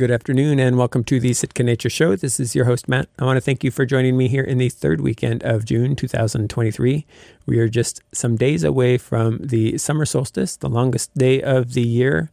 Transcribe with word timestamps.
Good 0.00 0.10
afternoon 0.10 0.58
and 0.58 0.78
welcome 0.78 1.04
to 1.04 1.20
the 1.20 1.34
Sitka 1.34 1.62
Nature 1.62 1.90
Show. 1.90 2.16
This 2.16 2.40
is 2.40 2.54
your 2.54 2.64
host, 2.64 2.88
Matt. 2.88 3.10
I 3.18 3.26
want 3.26 3.36
to 3.36 3.42
thank 3.42 3.62
you 3.62 3.70
for 3.70 3.84
joining 3.84 4.16
me 4.16 4.28
here 4.28 4.42
in 4.42 4.56
the 4.56 4.70
third 4.70 5.02
weekend 5.02 5.42
of 5.42 5.66
June 5.66 5.94
2023. 5.94 7.04
We 7.44 7.58
are 7.58 7.68
just 7.68 8.02
some 8.10 8.34
days 8.36 8.64
away 8.64 8.96
from 8.96 9.40
the 9.42 9.76
summer 9.76 10.06
solstice, 10.06 10.56
the 10.56 10.70
longest 10.70 11.14
day 11.18 11.42
of 11.42 11.74
the 11.74 11.82
year. 11.82 12.30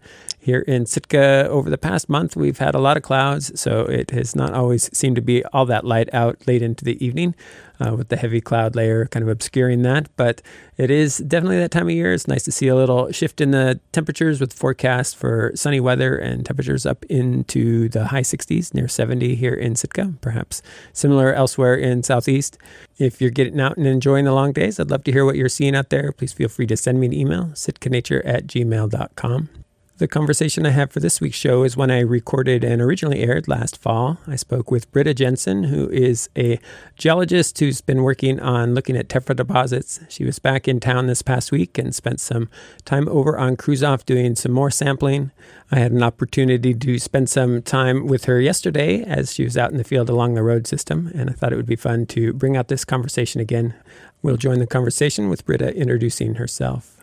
Here 0.47 0.61
in 0.61 0.85
Sitka, 0.85 1.45
over 1.49 1.69
the 1.69 1.77
past 1.77 2.07
month, 2.07 2.37
we've 2.37 2.59
had 2.59 2.73
a 2.73 2.79
lot 2.79 2.95
of 2.95 3.03
clouds, 3.03 3.59
so 3.59 3.81
it 3.81 4.11
has 4.11 4.33
not 4.33 4.53
always 4.53 4.89
seemed 4.97 5.17
to 5.17 5.21
be 5.21 5.43
all 5.51 5.65
that 5.65 5.83
light 5.83 6.07
out 6.13 6.47
late 6.47 6.61
into 6.61 6.85
the 6.85 7.05
evening 7.05 7.35
uh, 7.81 7.93
with 7.97 8.07
the 8.07 8.15
heavy 8.15 8.39
cloud 8.39 8.73
layer 8.73 9.07
kind 9.07 9.23
of 9.23 9.27
obscuring 9.27 9.81
that. 9.81 10.07
But 10.15 10.41
it 10.77 10.89
is 10.89 11.17
definitely 11.17 11.57
that 11.57 11.71
time 11.71 11.87
of 11.87 11.93
year. 11.93 12.13
It's 12.13 12.29
nice 12.29 12.43
to 12.43 12.53
see 12.53 12.69
a 12.69 12.77
little 12.77 13.11
shift 13.11 13.41
in 13.41 13.51
the 13.51 13.81
temperatures 13.91 14.39
with 14.39 14.53
forecast 14.53 15.17
for 15.17 15.51
sunny 15.53 15.81
weather 15.81 16.15
and 16.15 16.45
temperatures 16.45 16.85
up 16.85 17.03
into 17.09 17.89
the 17.89 18.05
high 18.05 18.21
60s, 18.21 18.73
near 18.73 18.87
70 18.87 19.35
here 19.35 19.53
in 19.53 19.75
Sitka, 19.75 20.13
perhaps 20.21 20.61
similar 20.93 21.33
elsewhere 21.33 21.75
in 21.75 22.03
Southeast. 22.03 22.57
If 22.97 23.19
you're 23.19 23.31
getting 23.31 23.59
out 23.59 23.75
and 23.75 23.85
enjoying 23.85 24.23
the 24.23 24.31
long 24.31 24.53
days, 24.53 24.79
I'd 24.79 24.91
love 24.91 25.03
to 25.03 25.11
hear 25.11 25.25
what 25.25 25.35
you're 25.35 25.49
seeing 25.49 25.75
out 25.75 25.89
there. 25.89 26.13
Please 26.13 26.31
feel 26.31 26.47
free 26.47 26.67
to 26.67 26.77
send 26.77 27.01
me 27.01 27.07
an 27.07 27.13
email, 27.13 27.47
sitkanature 27.47 28.21
at 28.23 28.47
gmail.com. 28.47 29.49
The 29.97 30.07
conversation 30.07 30.63
I 30.67 30.69
have 30.69 30.91
for 30.91 30.99
this 30.99 31.19
week's 31.19 31.37
show 31.37 31.63
is 31.63 31.75
one 31.75 31.89
I 31.89 32.01
recorded 32.01 32.63
and 32.63 32.83
originally 32.83 33.21
aired 33.21 33.47
last 33.47 33.79
fall. 33.79 34.19
I 34.27 34.35
spoke 34.35 34.69
with 34.69 34.91
Britta 34.91 35.15
Jensen, 35.15 35.63
who 35.63 35.89
is 35.89 36.29
a 36.37 36.59
geologist 36.97 37.57
who's 37.57 37.81
been 37.81 38.03
working 38.03 38.39
on 38.39 38.75
looking 38.75 38.95
at 38.95 39.07
tephra 39.07 39.35
deposits. 39.35 39.99
She 40.07 40.23
was 40.23 40.37
back 40.37 40.67
in 40.67 40.79
town 40.79 41.07
this 41.07 41.23
past 41.23 41.51
week 41.51 41.79
and 41.79 41.95
spent 41.95 42.19
some 42.19 42.47
time 42.85 43.09
over 43.09 43.39
on 43.39 43.57
Kruzof 43.57 44.05
doing 44.05 44.35
some 44.35 44.51
more 44.51 44.69
sampling. 44.69 45.31
I 45.71 45.79
had 45.79 45.91
an 45.91 46.03
opportunity 46.03 46.75
to 46.75 46.99
spend 46.99 47.27
some 47.27 47.63
time 47.63 48.05
with 48.05 48.25
her 48.25 48.39
yesterday 48.39 49.01
as 49.01 49.33
she 49.33 49.45
was 49.45 49.57
out 49.57 49.71
in 49.71 49.77
the 49.77 49.83
field 49.83 50.11
along 50.11 50.35
the 50.35 50.43
road 50.43 50.67
system, 50.67 51.11
and 51.15 51.27
I 51.27 51.33
thought 51.33 51.53
it 51.53 51.57
would 51.57 51.65
be 51.65 51.75
fun 51.75 52.05
to 52.07 52.33
bring 52.33 52.55
out 52.55 52.67
this 52.67 52.85
conversation 52.85 53.41
again. 53.41 53.73
We'll 54.21 54.37
join 54.37 54.59
the 54.59 54.67
conversation 54.67 55.27
with 55.27 55.43
Britta 55.43 55.75
introducing 55.75 56.35
herself. 56.35 56.96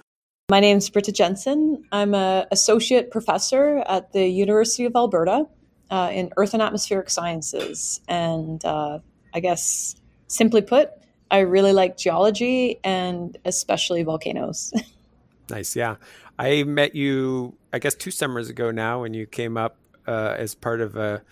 My 0.54 0.60
name 0.60 0.76
is 0.76 0.88
Britta 0.88 1.10
Jensen. 1.10 1.82
I'm 1.90 2.14
an 2.14 2.46
associate 2.52 3.10
professor 3.10 3.82
at 3.88 4.12
the 4.12 4.24
University 4.24 4.84
of 4.84 4.94
Alberta 4.94 5.48
uh, 5.90 6.10
in 6.12 6.30
Earth 6.36 6.54
and 6.54 6.62
Atmospheric 6.62 7.10
Sciences. 7.10 8.00
And 8.06 8.64
uh, 8.64 9.00
I 9.34 9.40
guess, 9.40 9.96
simply 10.28 10.62
put, 10.62 10.92
I 11.28 11.40
really 11.40 11.72
like 11.72 11.96
geology 11.96 12.78
and 12.84 13.36
especially 13.44 14.04
volcanoes. 14.04 14.72
nice. 15.50 15.74
Yeah. 15.74 15.96
I 16.38 16.62
met 16.62 16.94
you, 16.94 17.56
I 17.72 17.80
guess, 17.80 17.96
two 17.96 18.12
summers 18.12 18.48
ago 18.48 18.70
now 18.70 19.00
when 19.00 19.12
you 19.12 19.26
came 19.26 19.56
up 19.56 19.76
uh, 20.06 20.36
as 20.38 20.54
part 20.54 20.80
of 20.80 20.94
a. 20.94 21.24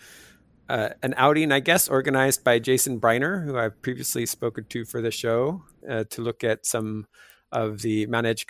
Uh, 0.69 0.89
an 1.01 1.13
outing, 1.17 1.51
I 1.51 1.59
guess, 1.59 1.87
organized 1.87 2.43
by 2.43 2.57
Jason 2.57 2.99
Briner, 2.99 3.45
who 3.45 3.57
I've 3.57 3.81
previously 3.81 4.25
spoken 4.25 4.65
to 4.69 4.85
for 4.85 5.01
the 5.01 5.11
show, 5.11 5.61
uh, 5.87 6.05
to 6.09 6.21
look 6.21 6.43
at 6.43 6.65
some 6.65 7.05
of 7.53 7.81
the 7.81 8.07
Mount 8.07 8.43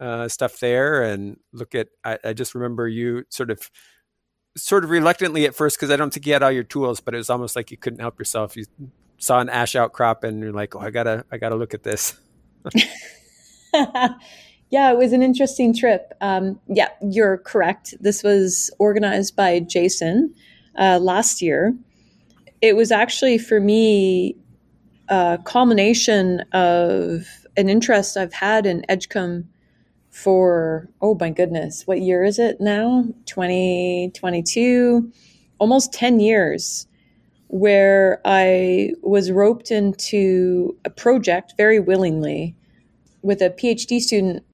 uh, 0.00 0.28
stuff 0.28 0.58
there 0.58 1.02
and 1.02 1.38
look 1.52 1.74
at. 1.74 1.88
I, 2.04 2.18
I, 2.24 2.32
just 2.32 2.54
remember 2.54 2.88
you 2.88 3.24
sort 3.30 3.50
of, 3.50 3.70
sort 4.56 4.84
of 4.84 4.90
reluctantly 4.90 5.46
at 5.46 5.54
first 5.54 5.76
because 5.76 5.90
I 5.90 5.96
don't 5.96 6.12
think 6.12 6.26
you 6.26 6.32
had 6.32 6.42
all 6.42 6.50
your 6.50 6.64
tools, 6.64 7.00
but 7.00 7.14
it 7.14 7.18
was 7.18 7.30
almost 7.30 7.56
like 7.56 7.70
you 7.70 7.76
couldn't 7.76 8.00
help 8.00 8.18
yourself. 8.18 8.56
You 8.56 8.64
saw 9.18 9.38
an 9.38 9.48
ash 9.48 9.76
outcrop 9.76 10.24
and 10.24 10.40
you're 10.42 10.52
like, 10.52 10.74
oh, 10.74 10.80
I 10.80 10.90
gotta, 10.90 11.24
I 11.30 11.38
gotta 11.38 11.54
look 11.54 11.72
at 11.72 11.84
this. 11.84 12.18
yeah, 13.74 14.90
it 14.90 14.98
was 14.98 15.12
an 15.12 15.22
interesting 15.22 15.74
trip. 15.74 16.12
Um, 16.20 16.60
yeah, 16.66 16.88
you're 17.00 17.38
correct. 17.38 17.94
This 18.00 18.24
was 18.24 18.70
organized 18.78 19.36
by 19.36 19.60
Jason 19.60 20.34
uh, 20.76 20.98
last 21.00 21.40
year. 21.40 21.74
It 22.60 22.74
was 22.74 22.90
actually 22.90 23.38
for 23.38 23.60
me 23.60 24.36
a 25.08 25.38
culmination 25.44 26.40
of 26.52 27.26
an 27.58 27.68
interest 27.68 28.16
I've 28.16 28.32
had 28.32 28.64
in 28.64 28.86
Edgecumbe 28.88 29.44
for 30.10 30.88
oh 31.02 31.16
my 31.18 31.30
goodness, 31.30 31.86
what 31.86 32.00
year 32.00 32.24
is 32.24 32.38
it 32.38 32.60
now? 32.60 33.04
2022, 33.26 35.12
almost 35.58 35.92
10 35.92 36.20
years 36.20 36.86
where 37.48 38.20
I 38.24 38.92
was 39.02 39.30
roped 39.30 39.70
into 39.70 40.76
a 40.84 40.90
project 40.90 41.54
very 41.56 41.80
willingly 41.80 42.54
with 43.22 43.42
a 43.42 43.50
PhD 43.50 44.00
student 44.00 44.44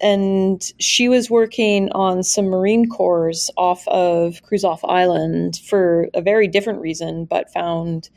and 0.00 0.72
she 0.78 1.08
was 1.08 1.30
working 1.30 1.90
on 1.92 2.22
some 2.22 2.46
marine 2.46 2.88
cores 2.88 3.50
off 3.56 3.86
of 3.88 4.40
Kruzof 4.42 4.80
Island 4.84 5.60
for 5.64 6.08
a 6.14 6.20
very 6.20 6.48
different 6.48 6.80
reason, 6.80 7.24
but 7.24 7.52
found 7.52 8.10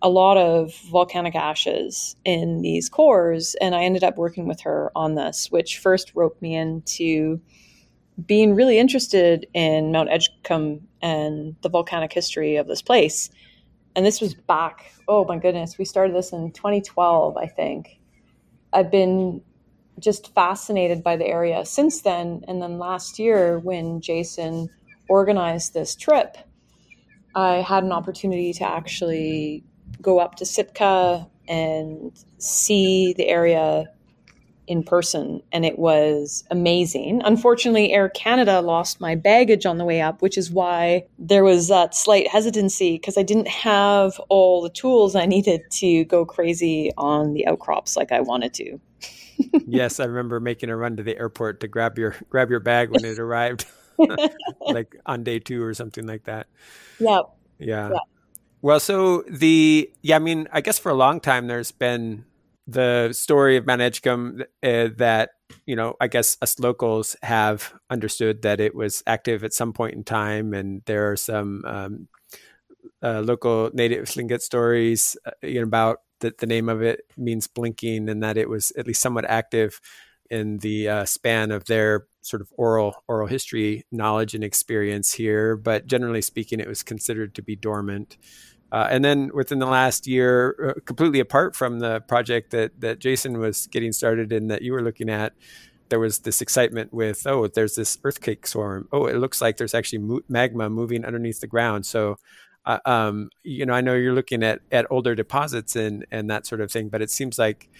a 0.00 0.08
lot 0.08 0.36
of 0.36 0.74
volcanic 0.90 1.34
ashes 1.34 2.16
in 2.24 2.62
these 2.62 2.88
cores. 2.88 3.56
And 3.60 3.74
I 3.74 3.82
ended 3.82 4.04
up 4.04 4.16
working 4.16 4.46
with 4.46 4.60
her 4.60 4.92
on 4.94 5.14
this, 5.14 5.50
which 5.50 5.78
first 5.78 6.12
roped 6.14 6.40
me 6.40 6.54
into 6.54 7.40
being 8.26 8.54
really 8.54 8.78
interested 8.78 9.46
in 9.54 9.92
Mount 9.92 10.10
Edgecumbe 10.10 10.80
and 11.02 11.56
the 11.62 11.68
volcanic 11.68 12.12
history 12.12 12.56
of 12.56 12.66
this 12.66 12.82
place. 12.82 13.30
And 13.96 14.04
this 14.04 14.20
was 14.20 14.34
back, 14.34 14.92
oh 15.08 15.24
my 15.24 15.38
goodness, 15.38 15.78
we 15.78 15.84
started 15.84 16.14
this 16.14 16.32
in 16.32 16.52
2012, 16.52 17.36
I 17.36 17.46
think. 17.46 17.98
I've 18.72 18.90
been 18.90 19.40
just 19.98 20.32
fascinated 20.34 21.02
by 21.02 21.16
the 21.16 21.26
area 21.26 21.64
since 21.64 22.02
then. 22.02 22.44
And 22.46 22.62
then 22.62 22.78
last 22.78 23.18
year, 23.18 23.58
when 23.58 24.00
Jason 24.00 24.68
organized 25.08 25.74
this 25.74 25.96
trip, 25.96 26.36
I 27.34 27.56
had 27.56 27.84
an 27.84 27.92
opportunity 27.92 28.52
to 28.54 28.64
actually 28.64 29.64
go 30.00 30.18
up 30.18 30.36
to 30.36 30.46
Sitka 30.46 31.26
and 31.48 32.12
see 32.38 33.14
the 33.14 33.28
area 33.28 33.86
in 34.68 34.82
person 34.82 35.42
and 35.50 35.64
it 35.64 35.78
was 35.78 36.44
amazing. 36.50 37.22
Unfortunately, 37.24 37.92
Air 37.92 38.10
Canada 38.10 38.60
lost 38.60 39.00
my 39.00 39.14
baggage 39.14 39.64
on 39.64 39.78
the 39.78 39.84
way 39.84 40.02
up, 40.02 40.20
which 40.20 40.36
is 40.36 40.50
why 40.50 41.06
there 41.18 41.42
was 41.42 41.68
that 41.68 41.94
slight 41.94 42.28
hesitancy 42.28 42.92
because 42.92 43.16
I 43.16 43.22
didn't 43.22 43.48
have 43.48 44.20
all 44.28 44.62
the 44.62 44.68
tools 44.68 45.16
I 45.16 45.24
needed 45.26 45.62
to 45.70 46.04
go 46.04 46.26
crazy 46.26 46.92
on 46.98 47.32
the 47.32 47.46
outcrops 47.46 47.96
like 47.96 48.12
I 48.12 48.20
wanted 48.20 48.52
to. 48.54 48.78
yes, 49.66 50.00
I 50.00 50.04
remember 50.04 50.38
making 50.38 50.68
a 50.68 50.76
run 50.76 50.96
to 50.96 51.02
the 51.02 51.16
airport 51.16 51.60
to 51.60 51.68
grab 51.68 51.98
your 51.98 52.14
grab 52.28 52.50
your 52.50 52.60
bag 52.60 52.90
when 52.90 53.04
it 53.04 53.18
arrived. 53.18 53.66
like 54.60 54.94
on 55.06 55.24
day 55.24 55.38
2 55.40 55.62
or 55.62 55.74
something 55.74 56.06
like 56.06 56.24
that. 56.24 56.46
Yeah. 57.00 57.22
Yeah. 57.58 57.90
yeah. 57.90 57.98
Well, 58.60 58.80
so 58.80 59.22
the 59.28 59.90
yeah, 60.02 60.16
I 60.16 60.18
mean, 60.18 60.48
I 60.52 60.60
guess 60.60 60.78
for 60.78 60.90
a 60.90 60.94
long 60.94 61.20
time 61.20 61.46
there's 61.46 61.70
been 61.72 62.24
the 62.66 63.12
story 63.12 63.56
of 63.56 63.66
Mount 63.66 63.80
Edgecumbe 63.80 64.42
uh, 64.62 64.88
that 64.96 65.30
you 65.66 65.76
know, 65.76 65.94
I 66.00 66.08
guess 66.08 66.36
us 66.42 66.58
locals 66.58 67.16
have 67.22 67.72
understood 67.88 68.42
that 68.42 68.60
it 68.60 68.74
was 68.74 69.02
active 69.06 69.44
at 69.44 69.54
some 69.54 69.72
point 69.72 69.94
in 69.94 70.04
time, 70.04 70.52
and 70.54 70.82
there 70.86 71.10
are 71.10 71.16
some 71.16 71.64
um, 71.66 72.08
uh, 73.02 73.20
local 73.20 73.70
native 73.74 74.06
Tlingit 74.06 74.42
stories 74.42 75.16
uh, 75.26 75.30
you 75.42 75.56
know, 75.60 75.64
about 75.64 75.98
that 76.20 76.38
the 76.38 76.46
name 76.46 76.68
of 76.68 76.82
it 76.82 77.02
means 77.16 77.46
blinking, 77.48 78.08
and 78.08 78.22
that 78.22 78.36
it 78.38 78.48
was 78.48 78.72
at 78.78 78.86
least 78.86 79.02
somewhat 79.02 79.24
active 79.26 79.80
in 80.30 80.58
the 80.58 80.88
uh, 80.88 81.04
span 81.04 81.50
of 81.50 81.64
their 81.66 82.06
sort 82.22 82.42
of 82.42 82.48
oral 82.58 83.02
oral 83.08 83.26
history 83.28 83.84
knowledge 83.92 84.34
and 84.34 84.44
experience 84.44 85.12
here. 85.12 85.56
But 85.56 85.86
generally 85.86 86.22
speaking, 86.22 86.60
it 86.60 86.68
was 86.68 86.82
considered 86.82 87.34
to 87.36 87.42
be 87.42 87.56
dormant. 87.56 88.16
Uh, 88.70 88.86
and 88.90 89.04
then 89.04 89.30
within 89.32 89.58
the 89.58 89.66
last 89.66 90.06
year, 90.06 90.74
uh, 90.76 90.80
completely 90.84 91.20
apart 91.20 91.56
from 91.56 91.78
the 91.78 92.00
project 92.02 92.50
that 92.50 92.80
that 92.80 92.98
Jason 92.98 93.38
was 93.38 93.66
getting 93.68 93.92
started 93.92 94.32
in 94.32 94.48
that 94.48 94.62
you 94.62 94.72
were 94.72 94.82
looking 94.82 95.08
at, 95.08 95.32
there 95.88 95.98
was 95.98 96.20
this 96.20 96.40
excitement 96.42 96.92
with 96.92 97.26
oh, 97.26 97.46
there's 97.46 97.76
this 97.76 97.98
earthquake 98.04 98.46
swarm. 98.46 98.88
Oh, 98.92 99.06
it 99.06 99.16
looks 99.16 99.40
like 99.40 99.56
there's 99.56 99.74
actually 99.74 100.00
mo- 100.00 100.20
magma 100.28 100.68
moving 100.68 101.04
underneath 101.04 101.40
the 101.40 101.46
ground. 101.46 101.86
So, 101.86 102.18
uh, 102.66 102.78
um, 102.84 103.30
you 103.42 103.64
know, 103.64 103.72
I 103.72 103.80
know 103.80 103.94
you're 103.94 104.14
looking 104.14 104.42
at 104.42 104.60
at 104.70 104.86
older 104.90 105.14
deposits 105.14 105.74
and 105.74 106.06
and 106.10 106.28
that 106.30 106.46
sort 106.46 106.60
of 106.60 106.70
thing, 106.70 106.88
but 106.90 107.00
it 107.00 107.10
seems 107.10 107.38
like 107.38 107.70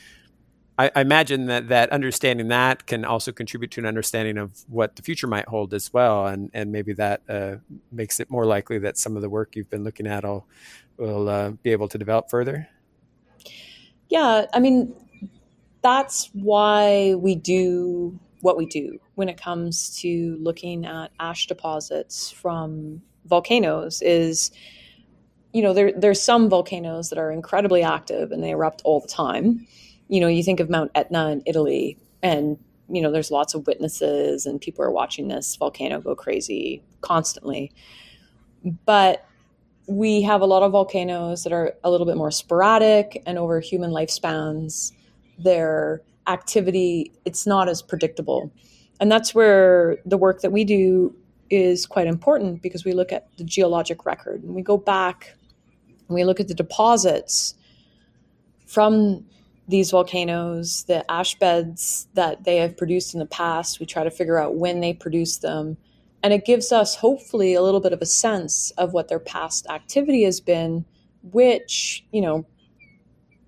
I, 0.78 0.90
I, 0.94 1.00
imagine 1.00 1.46
that 1.46 1.68
that 1.68 1.90
understanding 1.90 2.48
that 2.48 2.86
can 2.86 3.04
also 3.04 3.32
contribute 3.32 3.72
to 3.72 3.80
an 3.80 3.86
understanding 3.86 4.38
of 4.38 4.64
what 4.68 4.94
the 4.96 5.02
future 5.02 5.26
might 5.26 5.48
hold 5.48 5.74
as 5.74 5.92
well, 5.92 6.26
and 6.26 6.50
and 6.54 6.70
maybe 6.70 6.92
that 6.94 7.22
uh, 7.28 7.56
makes 7.90 8.20
it 8.20 8.30
more 8.30 8.46
likely 8.46 8.78
that 8.78 8.96
some 8.96 9.16
of 9.16 9.22
the 9.22 9.28
work 9.28 9.56
you've 9.56 9.70
been 9.70 9.84
looking 9.84 10.06
at 10.06 10.24
will 10.24 10.46
will 10.96 11.28
uh, 11.28 11.50
be 11.50 11.72
able 11.72 11.88
to 11.88 11.98
develop 11.98 12.30
further. 12.30 12.68
Yeah, 14.08 14.46
I 14.54 14.60
mean 14.60 14.94
that's 15.82 16.30
why 16.32 17.14
we 17.14 17.34
do 17.34 18.18
what 18.40 18.56
we 18.56 18.66
do 18.66 18.98
when 19.14 19.28
it 19.28 19.40
comes 19.40 19.98
to 20.00 20.36
looking 20.40 20.86
at 20.86 21.10
ash 21.18 21.46
deposits 21.46 22.30
from 22.30 23.02
volcanoes 23.26 24.00
is 24.02 24.50
you 25.52 25.62
know 25.62 25.72
there 25.72 25.92
there's 25.92 26.22
some 26.22 26.48
volcanoes 26.48 27.10
that 27.10 27.18
are 27.18 27.32
incredibly 27.32 27.82
active 27.82 28.32
and 28.32 28.42
they 28.42 28.50
erupt 28.50 28.80
all 28.84 29.00
the 29.00 29.08
time 29.08 29.66
you 30.08 30.20
know, 30.20 30.28
you 30.28 30.42
think 30.42 30.60
of 30.60 30.70
Mount 30.70 30.90
Etna 30.94 31.30
in 31.30 31.42
Italy, 31.46 31.98
and 32.22 32.58
you 32.90 33.02
know, 33.02 33.12
there's 33.12 33.30
lots 33.30 33.54
of 33.54 33.66
witnesses, 33.66 34.46
and 34.46 34.60
people 34.60 34.84
are 34.84 34.90
watching 34.90 35.28
this 35.28 35.56
volcano 35.56 36.00
go 36.00 36.14
crazy 36.14 36.82
constantly. 37.00 37.72
but 38.84 39.24
we 39.88 40.20
have 40.20 40.42
a 40.42 40.46
lot 40.46 40.62
of 40.62 40.70
volcanoes 40.70 41.44
that 41.44 41.52
are 41.52 41.72
a 41.82 41.90
little 41.90 42.06
bit 42.06 42.16
more 42.16 42.30
sporadic 42.30 43.22
and 43.24 43.38
over 43.38 43.58
human 43.58 43.90
lifespans 43.90 44.92
their 45.38 46.02
activity 46.26 47.10
it's 47.24 47.46
not 47.46 47.68
as 47.68 47.80
predictable 47.80 48.52
and 49.00 49.10
that's 49.10 49.34
where 49.34 49.96
the 50.04 50.18
work 50.18 50.42
that 50.42 50.52
we 50.52 50.62
do 50.62 51.14
is 51.48 51.86
quite 51.86 52.06
important 52.06 52.60
because 52.60 52.84
we 52.84 52.92
look 52.92 53.12
at 53.12 53.34
the 53.38 53.44
geologic 53.44 54.04
record 54.04 54.42
and 54.42 54.54
we 54.54 54.60
go 54.60 54.76
back 54.76 55.34
and 56.06 56.14
we 56.14 56.22
look 56.22 56.38
at 56.38 56.48
the 56.48 56.54
deposits 56.54 57.54
from 58.66 59.24
these 59.68 59.90
volcanoes, 59.90 60.84
the 60.84 61.08
ash 61.10 61.38
beds 61.38 62.08
that 62.14 62.44
they 62.44 62.56
have 62.56 62.76
produced 62.76 63.14
in 63.14 63.20
the 63.20 63.26
past. 63.26 63.78
We 63.78 63.86
try 63.86 64.02
to 64.02 64.10
figure 64.10 64.38
out 64.38 64.56
when 64.56 64.80
they 64.80 64.94
produced 64.94 65.42
them. 65.42 65.76
And 66.22 66.32
it 66.32 66.46
gives 66.46 66.72
us 66.72 66.96
hopefully 66.96 67.54
a 67.54 67.62
little 67.62 67.80
bit 67.80 67.92
of 67.92 68.02
a 68.02 68.06
sense 68.06 68.72
of 68.72 68.92
what 68.92 69.08
their 69.08 69.20
past 69.20 69.66
activity 69.68 70.24
has 70.24 70.40
been, 70.40 70.84
which, 71.22 72.04
you 72.12 72.22
know, 72.22 72.46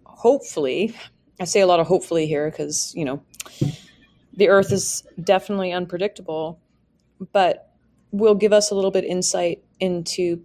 hopefully, 0.05 0.95
I 1.41 1.45
say 1.45 1.61
a 1.61 1.67
lot 1.67 1.81
of 1.81 1.87
hopefully 1.87 2.27
here 2.27 2.51
because, 2.51 2.93
you 2.95 3.05
know, 3.05 3.23
the 4.35 4.49
earth 4.49 4.73
is 4.73 5.03
definitely 5.25 5.73
unpredictable, 5.73 6.61
but 7.33 7.73
will 8.13 8.35
give 8.35 8.53
us 8.53 8.71
a 8.71 8.75
little 8.75 8.91
bit 8.91 9.05
insight 9.05 9.65
into 9.81 10.43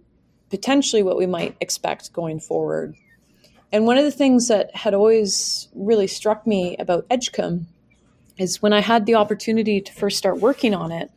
potentially 0.50 1.02
what 1.02 1.18
we 1.18 1.26
might 1.26 1.56
expect 1.60 2.12
going 2.12 2.40
forward. 2.40 2.94
And 3.72 3.84
one 3.84 3.98
of 3.98 4.04
the 4.04 4.12
things 4.12 4.48
that 4.48 4.74
had 4.74 4.94
always 4.94 5.68
really 5.74 6.06
struck 6.06 6.46
me 6.46 6.76
about 6.78 7.08
Edgecumbe 7.08 7.66
is 8.38 8.62
when 8.62 8.72
I 8.72 8.80
had 8.80 9.06
the 9.06 9.14
opportunity 9.14 9.80
to 9.80 9.92
first 9.92 10.18
start 10.18 10.38
working 10.38 10.74
on 10.74 10.92
it, 10.92 11.10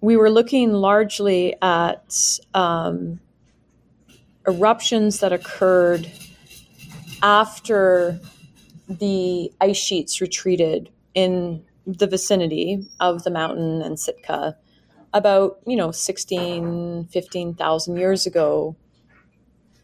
we 0.00 0.16
were 0.16 0.30
looking 0.30 0.72
largely 0.72 1.54
at 1.60 2.14
um, 2.54 3.20
eruptions 4.46 5.20
that 5.20 5.32
occurred 5.32 6.10
after 7.22 8.18
the 8.88 9.52
ice 9.60 9.76
sheets 9.76 10.20
retreated 10.20 10.90
in 11.14 11.62
the 11.86 12.06
vicinity 12.06 12.86
of 13.00 13.24
the 13.24 13.30
mountain 13.30 13.82
and 13.82 13.98
Sitka 13.98 14.56
about, 15.12 15.58
you 15.66 15.76
know, 15.76 15.90
16, 15.90 17.06
15,000 17.06 17.96
years 17.96 18.26
ago. 18.26 18.76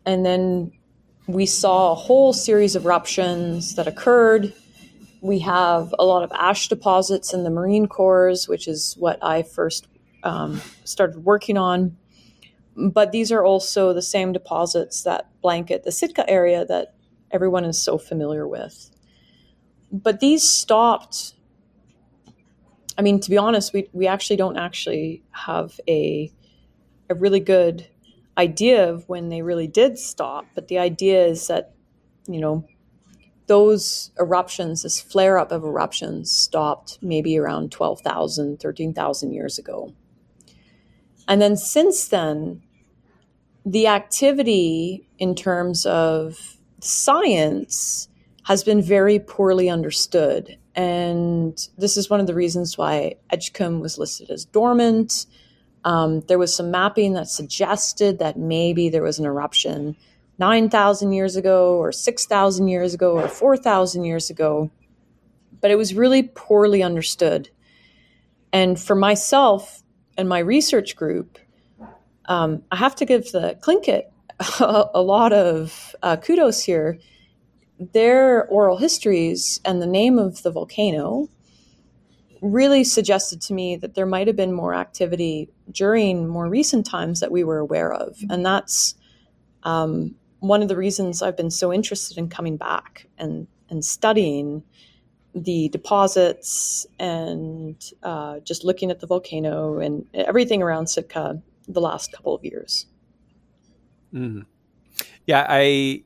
And 0.07 0.25
then 0.25 0.73
we 1.27 1.47
saw 1.47 1.93
a 1.93 1.95
whole 1.95 2.33
series 2.33 2.77
of 2.77 2.85
eruptions 2.85 3.77
that 3.77 3.87
occurred. 3.87 4.53
We 5.21 5.39
have 5.41 5.95
a 5.99 6.05
lot 6.05 6.23
of 6.23 6.31
ash 6.33 6.69
deposits 6.69 7.33
in 7.33 7.45
the 7.45 7.51
marine 7.51 7.87
cores, 7.87 8.47
which 8.47 8.69
is 8.69 8.95
what 8.99 9.19
I 9.23 9.43
first 9.43 9.87
um, 10.23 10.61
started 10.85 11.25
working 11.25 11.57
on. 11.57 11.97
But 12.77 13.13
these 13.13 13.33
are 13.33 13.43
also 13.43 13.93
the 13.93 14.03
same 14.03 14.33
deposits 14.33 15.03
that 15.05 15.29
blanket 15.41 15.85
the 15.85 15.93
Sitka 15.93 16.29
area 16.29 16.65
that 16.67 16.95
everyone 17.31 17.65
is 17.65 17.81
so 17.81 17.97
familiar 17.97 18.47
with. 18.47 18.91
But 19.93 20.21
these 20.21 20.47
stopped. 20.47 21.35
I 22.99 23.03
mean, 23.03 23.19
to 23.21 23.31
be 23.31 23.39
honest, 23.39 23.73
we, 23.73 23.89
we 23.93 24.07
actually 24.07 24.37
don't 24.37 24.57
actually 24.57 25.23
have 25.31 25.81
a, 25.89 26.31
a 27.09 27.15
really 27.15 27.41
good 27.41 27.89
idea 28.37 28.91
of 28.91 29.09
when 29.09 29.29
they 29.29 29.43
really 29.43 29.67
did 29.67 29.99
stop. 29.99 30.47
But 30.55 30.69
the 30.69 30.79
idea 30.79 31.25
is 31.25 31.47
that, 31.49 31.75
you 32.27 32.41
know, 32.41 32.65
those 33.47 34.11
eruptions, 34.19 34.83
this 34.83 35.01
flare 35.01 35.39
up 35.39 35.53
of 35.53 35.65
eruptions, 35.65 36.31
stopped 36.31 36.99
maybe 37.03 37.39
around 37.39 37.71
12,000, 37.73 38.59
13,000 38.59 39.33
years 39.33 39.59
ago. 39.59 39.93
And 41.29 41.41
then 41.41 41.57
since 41.57 42.09
then, 42.09 42.63
the 43.67 43.87
activity 43.87 45.07
in 45.19 45.35
terms 45.35 45.87
of 45.87 46.57
science 46.81 48.09
has 48.45 48.63
been 48.63 48.83
very 48.83 49.19
poorly 49.19 49.71
understood. 49.71 50.59
And 50.75 51.57
this 51.79 51.97
is 51.97 52.11
one 52.11 52.21
of 52.21 52.27
the 52.27 52.35
reasons 52.35 52.77
why 52.77 53.15
Edgecumbe 53.33 53.81
was 53.81 53.97
listed 53.97 54.31
as 54.31 54.45
dormant. 54.45 55.27
Um, 55.85 56.21
there 56.23 56.39
was 56.39 56.55
some 56.55 56.71
mapping 56.71 57.13
that 57.13 57.29
suggested 57.29 58.19
that 58.19 58.39
maybe 58.39 58.89
there 58.89 59.03
was 59.03 59.19
an 59.19 59.27
eruption 59.27 59.97
9,000 60.39 61.13
years 61.13 61.37
ago, 61.37 61.77
or 61.77 61.93
6,000 61.93 62.69
years 62.69 62.95
ago, 62.95 63.13
or 63.13 63.29
4,000 63.29 64.05
years 64.05 64.31
ago. 64.31 64.71
But 65.61 65.71
it 65.71 65.77
was 65.77 65.95
really 65.95 66.23
poorly 66.23 66.83
understood. 66.83 67.51
And 68.53 68.81
for 68.81 68.97
myself 68.97 69.83
and 70.17 70.29
my 70.29 70.41
research 70.41 70.97
group, 70.97 71.39
um, 72.27 72.63
I 72.73 72.77
have 72.77 72.97
to 72.97 73.05
give 73.05 73.31
the 73.33 73.59
Tlingit 73.63 74.05
a, 74.61 74.87
a 74.95 75.03
lot 75.03 75.33
of 75.33 75.95
uh, 76.03 76.17
kudos 76.17 76.63
here 76.63 76.99
their 77.93 78.47
oral 78.47 78.77
histories 78.77 79.61
and 79.65 79.83
the 79.83 79.87
name 79.87 80.19
of 80.19 80.43
the 80.43 80.51
volcano 80.51 81.29
really 82.45 82.85
suggested 82.85 83.41
to 83.41 83.55
me 83.55 83.75
that 83.77 83.95
there 83.95 84.07
might 84.07 84.27
have 84.27 84.37
been 84.37 84.53
more 84.53 84.75
activity 84.75 85.49
during 85.71 86.29
more 86.29 86.47
recent 86.49 86.85
times 86.85 87.21
that 87.21 87.33
we 87.33 87.43
were 87.43 87.59
aware 87.59 87.93
of. 87.93 88.19
And 88.29 88.45
that's 88.45 88.95
um, 89.63 90.15
one 90.41 90.61
of 90.61 90.69
the 90.69 90.77
reasons 90.77 91.23
I've 91.23 91.37
been 91.37 91.51
so 91.51 91.73
interested 91.73 92.19
in 92.19 92.29
coming 92.29 92.59
back 92.59 93.07
and, 93.17 93.47
and 93.71 93.83
studying 93.83 94.63
the 95.35 95.71
deposits 95.71 96.87
and 96.99 97.83
uh, 98.03 98.41
just 98.41 98.63
looking 98.63 98.91
at 98.91 99.01
the 99.01 99.07
volcano 99.07 99.79
and 99.79 100.07
everything 100.15 100.63
around 100.63 100.89
Sitka 100.89 101.43
the 101.67 101.81
last 101.81 102.13
couple 102.13 102.35
of 102.35 102.45
years. 102.45 102.87
Mm. 104.13 104.45
Yeah, 105.27 105.47
I 105.49 106.05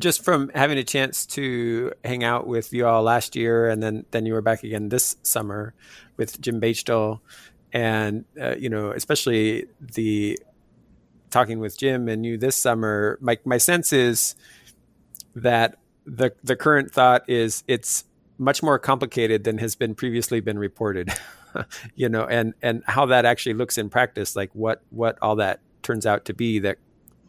just 0.00 0.24
from 0.24 0.50
having 0.54 0.78
a 0.78 0.84
chance 0.84 1.26
to 1.26 1.92
hang 2.04 2.24
out 2.24 2.46
with 2.46 2.72
you 2.72 2.86
all 2.86 3.02
last 3.02 3.36
year, 3.36 3.68
and 3.68 3.82
then 3.82 4.04
then 4.10 4.26
you 4.26 4.32
were 4.32 4.42
back 4.42 4.64
again 4.64 4.88
this 4.88 5.16
summer 5.22 5.74
with 6.16 6.40
Jim 6.40 6.60
Bechtel, 6.60 7.20
and 7.72 8.24
uh, 8.40 8.56
you 8.56 8.68
know, 8.68 8.90
especially 8.90 9.66
the 9.80 10.38
talking 11.30 11.60
with 11.60 11.78
Jim 11.78 12.08
and 12.08 12.26
you 12.26 12.36
this 12.36 12.56
summer. 12.56 13.18
My 13.20 13.38
my 13.44 13.58
sense 13.58 13.92
is 13.92 14.34
that 15.34 15.76
the 16.06 16.32
the 16.42 16.56
current 16.56 16.92
thought 16.92 17.28
is 17.28 17.62
it's 17.68 18.04
much 18.38 18.62
more 18.62 18.78
complicated 18.78 19.44
than 19.44 19.58
has 19.58 19.76
been 19.76 19.94
previously 19.94 20.40
been 20.40 20.58
reported. 20.58 21.10
you 21.94 22.08
know, 22.08 22.24
and 22.24 22.54
and 22.62 22.82
how 22.86 23.06
that 23.06 23.24
actually 23.24 23.54
looks 23.54 23.78
in 23.78 23.90
practice, 23.90 24.34
like 24.34 24.50
what 24.54 24.82
what 24.90 25.18
all 25.22 25.36
that 25.36 25.60
turns 25.82 26.06
out 26.06 26.24
to 26.24 26.34
be 26.34 26.58
that 26.60 26.78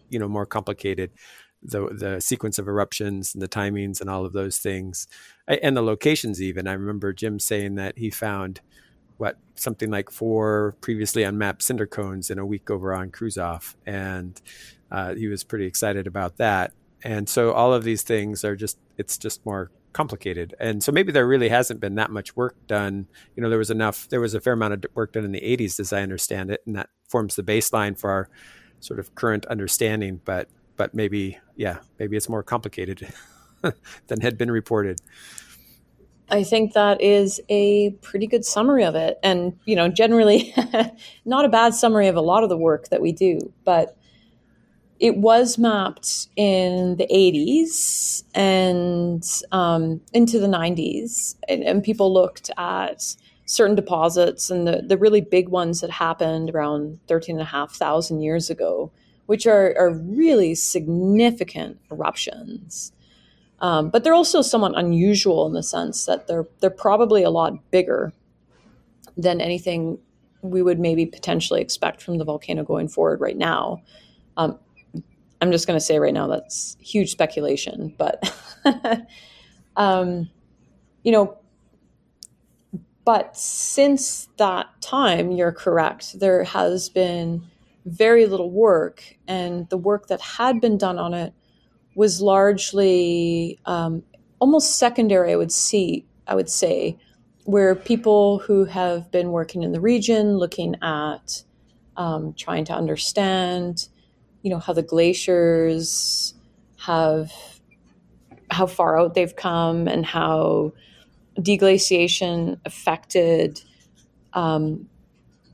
you 0.09 0.19
know 0.19 0.27
more 0.27 0.45
complicated 0.45 1.11
the 1.63 1.87
the 1.91 2.19
sequence 2.19 2.57
of 2.57 2.67
eruptions 2.67 3.33
and 3.33 3.41
the 3.41 3.47
timings 3.47 4.01
and 4.01 4.09
all 4.09 4.25
of 4.25 4.33
those 4.33 4.57
things 4.57 5.07
and 5.47 5.77
the 5.77 5.81
locations 5.81 6.41
even 6.41 6.67
i 6.67 6.73
remember 6.73 7.13
jim 7.13 7.39
saying 7.39 7.75
that 7.75 7.97
he 7.97 8.09
found 8.09 8.61
what 9.21 9.37
something 9.53 9.91
like 9.91 10.09
four 10.09 10.75
previously 10.81 11.21
unmapped 11.21 11.61
cinder 11.61 11.85
cones 11.85 12.31
in 12.31 12.39
a 12.39 12.45
week 12.45 12.71
over 12.71 12.91
on 12.91 13.11
Kruzof, 13.11 13.75
and 13.85 14.41
uh, 14.89 15.13
he 15.13 15.27
was 15.27 15.43
pretty 15.43 15.67
excited 15.67 16.07
about 16.07 16.37
that. 16.37 16.73
And 17.03 17.29
so 17.29 17.51
all 17.51 17.71
of 17.71 17.83
these 17.83 18.01
things 18.01 18.43
are 18.43 18.55
just 18.55 18.79
it's 18.97 19.19
just 19.19 19.45
more 19.45 19.69
complicated. 19.93 20.55
And 20.59 20.83
so 20.83 20.91
maybe 20.91 21.11
there 21.11 21.27
really 21.27 21.49
hasn't 21.49 21.79
been 21.79 21.93
that 21.95 22.09
much 22.09 22.35
work 22.35 22.55
done. 22.65 23.05
You 23.35 23.43
know, 23.43 23.49
there 23.49 23.59
was 23.59 23.69
enough, 23.69 24.09
there 24.09 24.21
was 24.21 24.33
a 24.33 24.41
fair 24.41 24.53
amount 24.53 24.73
of 24.73 24.85
work 24.95 25.13
done 25.13 25.25
in 25.25 25.31
the 25.31 25.41
80s, 25.41 25.79
as 25.79 25.93
I 25.93 26.01
understand 26.01 26.49
it, 26.49 26.63
and 26.65 26.75
that 26.75 26.89
forms 27.07 27.35
the 27.35 27.43
baseline 27.43 27.99
for 27.99 28.09
our 28.09 28.29
sort 28.79 28.99
of 28.99 29.13
current 29.13 29.45
understanding. 29.45 30.21
But 30.25 30.49
but 30.77 30.93
maybe 30.93 31.37
yeah, 31.55 31.79
maybe 31.99 32.17
it's 32.17 32.29
more 32.29 32.43
complicated 32.43 33.07
than 34.07 34.21
had 34.21 34.37
been 34.37 34.51
reported. 34.51 34.99
I 36.31 36.43
think 36.43 36.73
that 36.73 37.01
is 37.01 37.41
a 37.49 37.91
pretty 38.01 38.25
good 38.25 38.45
summary 38.45 38.85
of 38.85 38.95
it. 38.95 39.19
And, 39.21 39.59
you 39.65 39.75
know, 39.75 39.89
generally 39.89 40.55
not 41.25 41.43
a 41.43 41.49
bad 41.49 41.75
summary 41.75 42.07
of 42.07 42.15
a 42.15 42.21
lot 42.21 42.43
of 42.43 42.49
the 42.49 42.57
work 42.57 42.87
that 42.87 43.01
we 43.01 43.11
do, 43.11 43.53
but 43.65 43.97
it 45.01 45.17
was 45.17 45.57
mapped 45.57 46.27
in 46.37 46.95
the 46.95 47.07
80s 47.11 48.23
and 48.33 49.23
um, 49.51 49.99
into 50.13 50.39
the 50.39 50.47
90s. 50.47 51.35
And, 51.49 51.63
and, 51.63 51.83
people 51.83 52.13
looked 52.13 52.51
at 52.55 53.15
certain 53.45 53.75
deposits 53.75 54.51
and 54.51 54.67
the, 54.67 54.83
the 54.85 54.97
really 54.97 55.19
big 55.19 55.49
ones 55.49 55.81
that 55.81 55.89
happened 55.89 56.51
around 56.51 56.99
13,500 57.07 58.21
years 58.21 58.49
ago, 58.51 58.91
which 59.31 59.47
are, 59.47 59.73
are 59.79 59.93
really 59.93 60.53
significant 60.53 61.79
eruptions. 61.89 62.91
Um, 63.61 63.89
but 63.89 64.03
they're 64.03 64.13
also 64.13 64.41
somewhat 64.41 64.77
unusual 64.77 65.47
in 65.47 65.53
the 65.53 65.63
sense 65.63 66.05
that 66.05 66.27
they're 66.27 66.47
they're 66.59 66.69
probably 66.69 67.23
a 67.23 67.29
lot 67.29 67.53
bigger 67.71 68.11
than 69.15 69.39
anything 69.39 69.97
we 70.41 70.61
would 70.61 70.81
maybe 70.81 71.05
potentially 71.05 71.61
expect 71.61 72.01
from 72.01 72.17
the 72.17 72.25
volcano 72.25 72.65
going 72.65 72.89
forward 72.89 73.21
right 73.21 73.37
now. 73.37 73.81
Um, 74.35 74.59
I'm 75.39 75.53
just 75.53 75.65
going 75.65 75.79
to 75.79 75.85
say 75.85 75.97
right 75.97 76.13
now 76.13 76.27
that's 76.27 76.75
huge 76.81 77.09
speculation, 77.09 77.95
but 77.97 78.35
um, 79.77 80.29
you 81.03 81.13
know, 81.13 81.37
but 83.05 83.37
since 83.37 84.27
that 84.35 84.67
time, 84.81 85.31
you're 85.31 85.53
correct. 85.53 86.19
There 86.19 86.43
has 86.43 86.89
been 86.89 87.49
very 87.85 88.25
little 88.25 88.51
work, 88.51 89.03
and 89.27 89.67
the 89.69 89.77
work 89.77 90.07
that 90.07 90.21
had 90.21 90.61
been 90.61 90.77
done 90.77 90.97
on 90.99 91.13
it 91.13 91.33
was 91.95 92.21
largely 92.21 93.59
um, 93.65 94.03
almost 94.39 94.77
secondary. 94.77 95.33
I 95.33 95.35
would 95.35 95.51
see, 95.51 96.05
I 96.27 96.35
would 96.35 96.49
say, 96.49 96.97
where 97.45 97.75
people 97.75 98.39
who 98.39 98.65
have 98.65 99.11
been 99.11 99.31
working 99.31 99.63
in 99.63 99.71
the 99.71 99.81
region, 99.81 100.37
looking 100.37 100.75
at 100.81 101.43
um, 101.97 102.33
trying 102.33 102.65
to 102.65 102.73
understand, 102.73 103.87
you 104.41 104.49
know, 104.49 104.59
how 104.59 104.73
the 104.73 104.83
glaciers 104.83 106.33
have 106.77 107.31
how 108.49 108.67
far 108.67 108.99
out 108.99 109.13
they've 109.13 109.35
come 109.35 109.87
and 109.87 110.05
how 110.05 110.73
deglaciation 111.37 112.59
affected 112.65 113.61
um, 114.33 114.87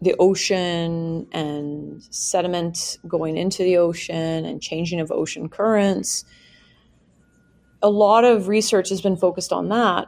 the 0.01 0.15
ocean 0.19 1.27
and 1.31 2.03
sediment 2.11 2.97
going 3.07 3.37
into 3.37 3.63
the 3.63 3.77
ocean 3.77 4.45
and 4.45 4.61
changing 4.61 4.99
of 4.99 5.11
ocean 5.11 5.49
currents. 5.49 6.23
A 7.81 7.89
lot 7.89 8.23
of 8.23 8.47
research 8.47 8.89
has 8.89 9.01
been 9.01 9.17
focused 9.17 9.51
on 9.51 9.69
that. 9.69 10.07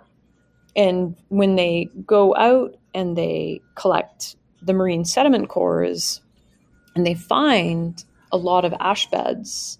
And 0.75 1.15
when 1.29 1.55
they 1.55 1.89
go 2.05 2.36
out 2.36 2.75
and 2.93 3.17
they 3.17 3.62
collect 3.75 4.36
the 4.62 4.74
marine 4.74 5.05
sediment 5.05 5.50
cores 5.50 6.22
and 6.96 7.05
they 7.05 7.15
find 7.15 8.03
a 8.31 8.38
lot 8.38 8.65
of 8.65 8.74
ash 8.79 9.10
beds 9.10 9.79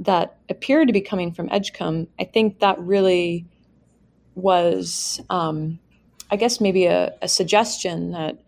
that 0.00 0.36
appear 0.48 0.84
to 0.84 0.92
be 0.92 1.00
coming 1.00 1.32
from 1.32 1.48
Edgecumbe, 1.48 2.08
I 2.18 2.24
think 2.24 2.60
that 2.60 2.78
really 2.78 3.46
was, 4.34 5.20
um, 5.30 5.78
I 6.30 6.36
guess, 6.36 6.60
maybe 6.60 6.84
a, 6.86 7.14
a 7.22 7.28
suggestion 7.28 8.12
that 8.12 8.38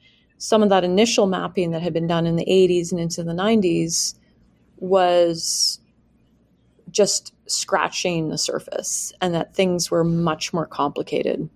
some 0.41 0.63
of 0.63 0.71
that 0.71 0.85
initial 0.85 1.27
mapping 1.27 1.71
that 1.71 1.83
had 1.83 1.93
been 1.93 2.07
done 2.07 2.27
in 2.27 2.37
the 2.37 2.47
80s 2.47 2.93
and 2.93 2.99
into 2.99 3.23
the 3.23 3.35
90s 3.35 4.15
was 4.79 5.79
just 6.91 7.35
scratching 7.47 8.31
the 8.31 8.39
surface 8.39 9.13
and 9.21 9.35
that 9.35 9.55
things 9.55 9.91
were 9.91 10.03
much 10.03 10.55
more 10.55 10.67
complicated 10.67 11.51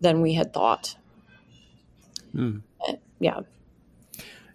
than 0.00 0.22
we 0.22 0.32
had 0.32 0.54
thought. 0.54 0.96
Mm. 2.34 2.62
Yeah. 3.20 3.40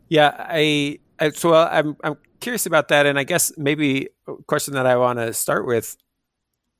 Yeah, 0.10 0.36
I, 0.36 0.98
I 1.20 1.30
so 1.30 1.54
I'm 1.54 1.96
I'm 2.04 2.18
curious 2.40 2.66
about 2.66 2.88
that 2.88 3.06
and 3.06 3.20
I 3.20 3.26
guess 3.26 3.52
maybe 3.58 4.10
a 4.28 4.34
question 4.48 4.74
that 4.74 4.88
I 4.88 4.96
want 4.96 5.20
to 5.20 5.34
start 5.34 5.68
with 5.68 5.98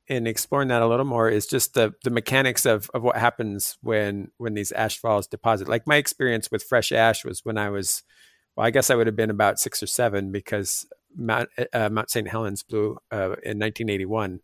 in 0.06 0.26
exploring 0.26 0.68
that 0.68 0.82
a 0.82 0.86
little 0.86 1.04
more 1.04 1.28
is 1.28 1.46
just 1.46 1.74
the 1.74 1.94
the 2.04 2.10
mechanics 2.10 2.66
of 2.66 2.90
of 2.92 3.02
what 3.02 3.16
happens 3.16 3.78
when 3.80 4.30
when 4.36 4.54
these 4.54 4.72
ash 4.72 4.98
falls 4.98 5.26
deposit. 5.26 5.68
Like 5.68 5.86
my 5.86 5.96
experience 5.96 6.50
with 6.50 6.62
fresh 6.62 6.92
ash 6.92 7.24
was 7.24 7.44
when 7.44 7.56
I 7.56 7.70
was, 7.70 8.02
well, 8.56 8.66
I 8.66 8.70
guess 8.70 8.90
I 8.90 8.94
would 8.94 9.06
have 9.06 9.16
been 9.16 9.30
about 9.30 9.58
six 9.58 9.82
or 9.82 9.86
seven 9.86 10.30
because 10.30 10.86
Mount, 11.16 11.48
uh, 11.72 11.88
Mount 11.88 12.10
St. 12.10 12.28
Helens 12.28 12.62
blew 12.62 12.98
uh, 13.12 13.36
in 13.42 13.58
1981, 13.58 14.40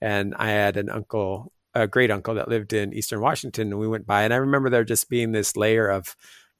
and 0.00 0.34
I 0.34 0.50
had 0.50 0.76
an 0.76 0.90
uncle, 0.90 1.52
a 1.74 1.86
great 1.86 2.10
uncle 2.10 2.34
that 2.34 2.48
lived 2.48 2.72
in 2.72 2.92
Eastern 2.92 3.20
Washington, 3.20 3.68
and 3.68 3.78
we 3.78 3.88
went 3.88 4.06
by, 4.06 4.24
and 4.24 4.34
I 4.34 4.38
remember 4.38 4.68
there 4.68 4.84
just 4.84 5.08
being 5.08 5.32
this 5.32 5.56
layer 5.56 5.88
of 5.88 6.16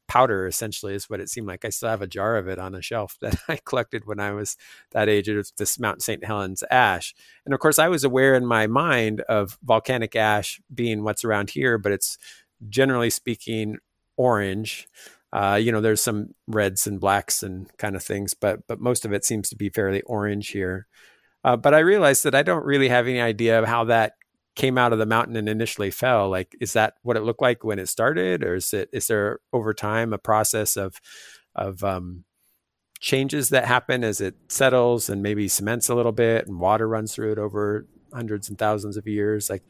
powder 0.09 0.47
essentially 0.47 0.95
is 0.95 1.09
what 1.09 1.21
it 1.21 1.29
seemed 1.29 1.47
like. 1.47 1.65
I 1.65 1.69
still 1.69 1.91
have 1.91 2.03
a 2.03 2.07
jar 2.07 2.37
of 2.37 2.49
it 2.49 2.59
on 2.59 2.75
a 2.75 2.83
shelf 2.83 3.17
that 3.21 3.37
I 3.49 3.59
collected 3.65 4.07
when 4.07 4.19
I 4.19 4.33
was 4.33 4.57
that 4.91 5.09
age. 5.09 5.29
It 5.29 5.37
was 5.37 5.53
this 5.57 5.79
Mount 5.79 6.03
St. 6.03 6.25
Helens 6.25 6.65
ash. 6.71 7.15
And 7.45 7.55
of 7.55 7.61
course, 7.61 7.79
I 7.79 7.89
was 7.89 8.05
aware 8.05 8.35
in 8.35 8.47
my 8.47 8.67
mind 8.67 9.21
of 9.23 9.59
volcanic 9.63 10.17
ash 10.17 10.61
being 10.75 11.05
what's 11.05 11.25
around 11.25 11.51
here, 11.51 11.79
but 11.79 11.93
it's 11.93 12.19
generally 12.69 13.11
speaking 13.11 13.79
orange. 14.17 14.89
Uh, 15.33 15.59
you 15.61 15.71
know, 15.71 15.83
there's 15.83 16.01
some 16.01 16.35
reds 16.47 16.87
and 16.87 16.99
blacks 16.99 17.43
and 17.43 17.69
kind 17.77 17.95
of 17.95 18.03
things, 18.03 18.35
but 18.35 18.67
but 18.67 18.81
most 18.81 19.05
of 19.05 19.13
it 19.13 19.25
seems 19.25 19.51
to 19.51 19.57
be 19.57 19.69
fairly 19.69 20.01
orange 20.03 20.49
here. 20.49 20.87
Uh, 21.45 21.57
but 21.57 21.75
I 21.75 21.79
realized 21.81 22.25
that 22.25 22.35
I 22.35 22.43
don't 22.43 22.65
really 22.65 22.89
have 22.89 23.07
any 23.07 23.21
idea 23.21 23.59
of 23.59 23.67
how 23.67 23.85
that 23.85 24.15
came 24.59 24.77
out 24.77 24.93
of 24.93 24.99
the 24.99 25.07
mountain 25.07 25.37
and 25.37 25.49
initially 25.49 25.91
fell 25.91 26.29
like 26.29 26.55
is 26.61 26.73
that 26.73 26.95
what 27.03 27.17
it 27.17 27.23
looked 27.23 27.41
like 27.41 27.63
when 27.63 27.79
it 27.79 27.89
started 27.89 28.43
or 28.43 28.57
is 28.57 28.75
it 28.75 28.91
is 28.93 29.07
there 29.07 29.39
over 29.53 29.73
time 29.73 30.13
a 30.13 30.19
process 30.19 30.77
of 30.77 31.01
of 31.55 31.83
um, 31.85 32.25
changes 33.01 33.51
that 33.51 33.65
happen 33.65 34.03
as 34.05 34.21
it 34.21 34.35
settles 34.49 35.09
and 35.09 35.23
maybe 35.23 35.49
cements 35.49 35.89
a 35.89 35.95
little 35.95 36.13
bit 36.13 36.47
and 36.47 36.61
water 36.61 36.89
runs 36.89 37.15
through 37.15 37.33
it 37.33 37.39
over 37.39 37.87
hundreds 38.13 38.49
and 38.49 38.59
thousands 38.59 38.97
of 38.97 39.07
years? 39.07 39.51
Like 39.51 39.63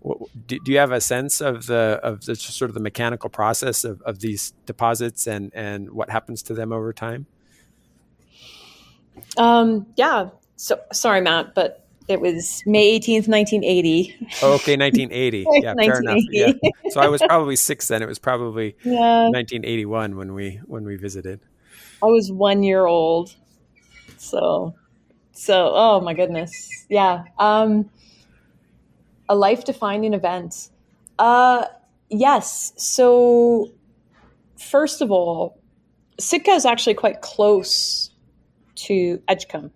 what, 0.00 0.18
do, 0.46 0.58
do, 0.64 0.72
you 0.72 0.78
have 0.78 0.92
a 0.92 1.00
sense 1.00 1.40
of 1.40 1.66
the 1.66 2.00
of 2.02 2.24
the 2.26 2.36
sort 2.36 2.70
of 2.70 2.74
the 2.74 2.80
mechanical 2.80 3.30
process 3.30 3.84
of, 3.84 4.02
of 4.02 4.20
these 4.20 4.52
deposits 4.66 5.26
and 5.26 5.52
and 5.54 5.90
what 5.90 6.10
happens 6.10 6.42
to 6.44 6.54
them 6.54 6.72
over 6.72 6.92
time? 6.92 7.26
Um 9.36 9.86
yeah. 9.96 10.30
So 10.56 10.80
sorry 10.92 11.20
matt 11.20 11.54
but 11.54 11.85
it 12.08 12.20
was 12.20 12.62
May 12.66 12.98
18th, 12.98 13.28
1980. 13.28 14.14
Oh, 14.42 14.54
okay, 14.54 14.76
1980. 14.76 15.38
yeah, 15.62 15.74
1980. 15.74 15.86
fair 15.86 16.00
enough. 16.00 16.22
Yeah. 16.30 16.90
So 16.90 17.00
I 17.00 17.08
was 17.08 17.20
probably 17.22 17.56
six 17.56 17.88
then. 17.88 18.02
It 18.02 18.08
was 18.08 18.18
probably 18.18 18.76
yeah. 18.84 19.24
1981 19.24 20.16
when 20.16 20.34
we 20.34 20.60
when 20.66 20.84
we 20.84 20.96
visited. 20.96 21.40
I 22.02 22.06
was 22.06 22.30
one 22.30 22.62
year 22.62 22.86
old. 22.86 23.34
So, 24.18 24.74
so 25.32 25.72
oh 25.74 26.00
my 26.00 26.14
goodness, 26.14 26.86
yeah. 26.88 27.24
Um, 27.38 27.90
a 29.28 29.34
life 29.34 29.64
defining 29.64 30.14
event. 30.14 30.70
Uh, 31.18 31.64
yes. 32.08 32.72
So, 32.76 33.72
first 34.58 35.02
of 35.02 35.10
all, 35.10 35.58
Sitka 36.20 36.52
is 36.52 36.64
actually 36.64 36.94
quite 36.94 37.20
close 37.20 38.10
to 38.76 39.18
Edgecumbe 39.28 39.70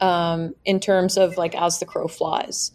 um, 0.00 0.54
in 0.64 0.80
terms 0.80 1.16
of 1.16 1.36
like 1.36 1.54
as 1.54 1.78
the 1.78 1.86
crow 1.86 2.08
flies. 2.08 2.72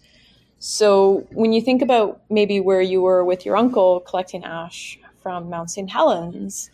So 0.60 1.26
when 1.32 1.54
you 1.54 1.62
think 1.62 1.82
about 1.82 2.22
maybe 2.30 2.60
where 2.60 2.82
you 2.82 3.02
were 3.02 3.24
with 3.24 3.46
your 3.46 3.56
uncle 3.56 4.02
collecting 4.02 4.44
ash 4.44 5.00
from 5.22 5.50
Mount 5.50 5.72
St. 5.72 5.90
Helens, 5.90 6.70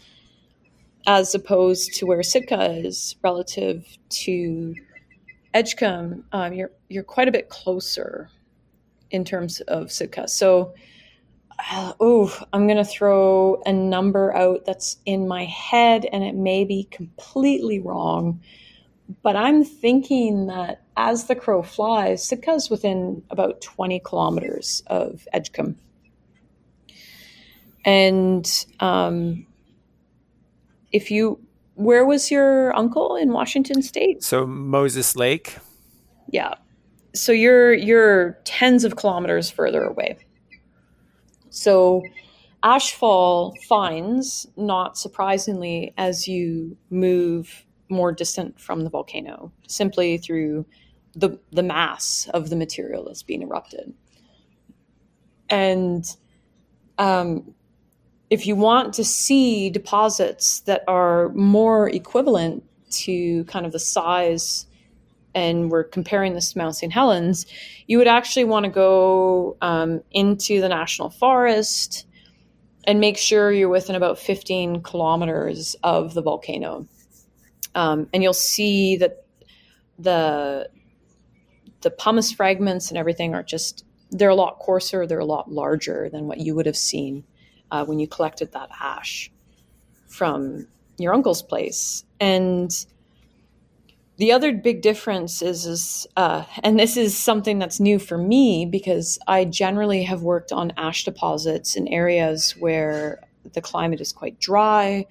as 1.07 1.35
opposed 1.35 1.93
to 1.95 2.05
where 2.05 2.23
Sitka 2.23 2.71
is 2.71 3.15
relative 3.23 3.85
to 4.09 4.75
Edgecumbe, 5.53 6.23
um, 6.31 6.53
you're 6.53 6.71
you're 6.89 7.03
quite 7.03 7.27
a 7.27 7.31
bit 7.31 7.49
closer 7.49 8.29
in 9.11 9.23
terms 9.23 9.61
of 9.61 9.91
Sitka. 9.91 10.27
So, 10.27 10.73
uh, 11.71 11.93
oh, 11.99 12.37
I'm 12.51 12.67
going 12.67 12.77
to 12.77 12.85
throw 12.85 13.61
a 13.65 13.71
number 13.71 14.35
out 14.35 14.65
that's 14.65 14.97
in 15.05 15.27
my 15.27 15.45
head, 15.45 16.05
and 16.11 16.23
it 16.23 16.35
may 16.35 16.65
be 16.65 16.85
completely 16.91 17.79
wrong. 17.79 18.41
But 19.21 19.35
I'm 19.35 19.63
thinking 19.63 20.47
that 20.47 20.83
as 20.97 21.25
the 21.25 21.35
crow 21.35 21.61
flies, 21.61 22.27
Sitka's 22.27 22.69
within 22.69 23.23
about 23.29 23.61
20 23.61 23.99
kilometers 23.99 24.81
of 24.87 25.27
Edgecumbe. 25.33 25.75
And 27.85 28.65
um, 28.79 29.45
if 30.91 31.11
you, 31.11 31.39
where 31.75 32.05
was 32.05 32.31
your 32.31 32.75
uncle 32.75 33.15
in 33.15 33.31
Washington 33.31 33.83
State? 33.83 34.23
So 34.23 34.47
Moses 34.47 35.15
Lake. 35.15 35.57
Yeah. 36.29 36.55
So 37.13 37.31
you're 37.31 37.73
you're 37.73 38.39
tens 38.43 38.83
of 38.83 38.95
kilometers 38.95 39.49
further 39.49 39.83
away. 39.83 40.17
So 41.49 42.03
ashfall 42.63 43.53
finds, 43.69 44.47
not 44.57 44.97
surprisingly, 44.97 45.93
as 45.97 46.27
you 46.27 46.75
move 46.89 47.64
more 47.89 48.11
distant 48.11 48.59
from 48.59 48.83
the 48.83 48.89
volcano 48.89 49.51
simply 49.67 50.17
through 50.17 50.65
the, 51.15 51.39
the 51.51 51.63
mass 51.63 52.27
of 52.33 52.49
the 52.49 52.55
material 52.55 53.05
that's 53.05 53.23
being 53.23 53.41
erupted. 53.41 53.93
And 55.49 56.05
um, 56.97 57.53
if 58.29 58.47
you 58.47 58.55
want 58.55 58.93
to 58.95 59.03
see 59.03 59.69
deposits 59.69 60.61
that 60.61 60.83
are 60.87 61.29
more 61.29 61.89
equivalent 61.89 62.63
to 62.89 63.43
kind 63.45 63.65
of 63.65 63.71
the 63.71 63.79
size, 63.79 64.65
and 65.33 65.69
we're 65.69 65.83
comparing 65.83 66.33
this 66.33 66.53
to 66.53 66.57
Mount 66.57 66.75
St. 66.75 66.91
Helens, 66.91 67.45
you 67.87 67.97
would 67.97 68.07
actually 68.07 68.45
want 68.45 68.63
to 68.65 68.71
go 68.71 69.57
um, 69.61 70.01
into 70.11 70.61
the 70.61 70.69
national 70.69 71.09
forest 71.09 72.07
and 72.85 72.99
make 72.99 73.17
sure 73.17 73.51
you're 73.51 73.69
within 73.69 73.95
about 73.95 74.17
15 74.17 74.81
kilometers 74.81 75.75
of 75.83 76.13
the 76.13 76.21
volcano 76.21 76.87
um, 77.75 78.09
and 78.13 78.23
you'll 78.23 78.33
see 78.33 78.97
that 78.97 79.25
the 79.99 80.69
the 81.81 81.91
pumice 81.91 82.31
fragments 82.31 82.89
and 82.89 82.97
everything 82.97 83.35
are 83.35 83.43
just 83.43 83.85
they're 84.11 84.29
a 84.29 84.35
lot 84.35 84.57
coarser 84.59 85.05
they're 85.05 85.19
a 85.19 85.25
lot 85.25 85.51
larger 85.51 86.09
than 86.09 86.27
what 86.27 86.39
you 86.39 86.55
would 86.55 86.65
have 86.65 86.77
seen 86.77 87.23
uh, 87.71 87.85
when 87.85 87.99
you 87.99 88.07
collected 88.07 88.51
that 88.53 88.69
ash 88.81 89.31
from 90.07 90.67
your 90.97 91.13
uncle's 91.13 91.41
place. 91.41 92.03
And 92.19 92.71
the 94.17 94.31
other 94.31 94.53
big 94.53 94.81
difference 94.81 95.41
is, 95.41 95.65
is 95.65 96.07
uh, 96.15 96.45
and 96.63 96.79
this 96.79 96.97
is 96.97 97.17
something 97.17 97.59
that's 97.59 97.79
new 97.79 97.99
for 97.99 98.17
me 98.17 98.65
because 98.65 99.19
i 99.27 99.43
generally 99.43 100.03
have 100.03 100.21
worked 100.21 100.51
on 100.51 100.71
ash 100.77 101.03
deposits 101.03 101.75
in 101.75 101.87
areas 101.89 102.55
where 102.57 103.19
the 103.53 103.61
climate 103.61 103.99
is 103.99 104.13
quite 104.13 104.39
dry 104.39 105.05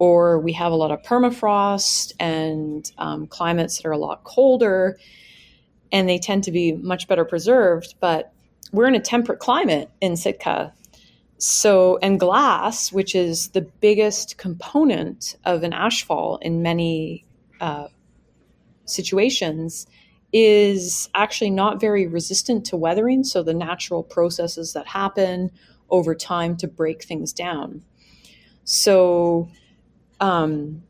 or 0.00 0.38
we 0.40 0.54
have 0.54 0.72
a 0.72 0.76
lot 0.76 0.90
of 0.90 1.02
permafrost 1.02 2.14
and 2.18 2.90
um, 2.96 3.26
climates 3.26 3.76
that 3.76 3.86
are 3.86 3.92
a 3.92 3.98
lot 3.98 4.24
colder, 4.24 4.98
and 5.92 6.08
they 6.08 6.18
tend 6.18 6.42
to 6.42 6.50
be 6.50 6.72
much 6.72 7.06
better 7.06 7.24
preserved. 7.24 7.94
But 8.00 8.32
we're 8.72 8.88
in 8.88 8.94
a 8.94 9.00
temperate 9.00 9.40
climate 9.40 9.90
in 10.00 10.16
Sitka. 10.16 10.72
So, 11.36 11.98
and 12.02 12.18
glass, 12.18 12.90
which 12.90 13.14
is 13.14 13.48
the 13.48 13.60
biggest 13.60 14.38
component 14.38 15.36
of 15.44 15.62
an 15.62 15.72
ashfall 15.72 16.38
in 16.40 16.62
many 16.62 17.26
uh, 17.60 17.88
situations, 18.86 19.86
is 20.32 21.10
actually 21.14 21.50
not 21.50 21.78
very 21.78 22.06
resistant 22.06 22.64
to 22.66 22.76
weathering. 22.76 23.22
So, 23.22 23.42
the 23.42 23.54
natural 23.54 24.02
processes 24.02 24.72
that 24.72 24.86
happen 24.86 25.50
over 25.90 26.14
time 26.14 26.56
to 26.58 26.68
break 26.68 27.04
things 27.04 27.34
down. 27.34 27.82
So, 28.64 29.50
um, 30.20 30.82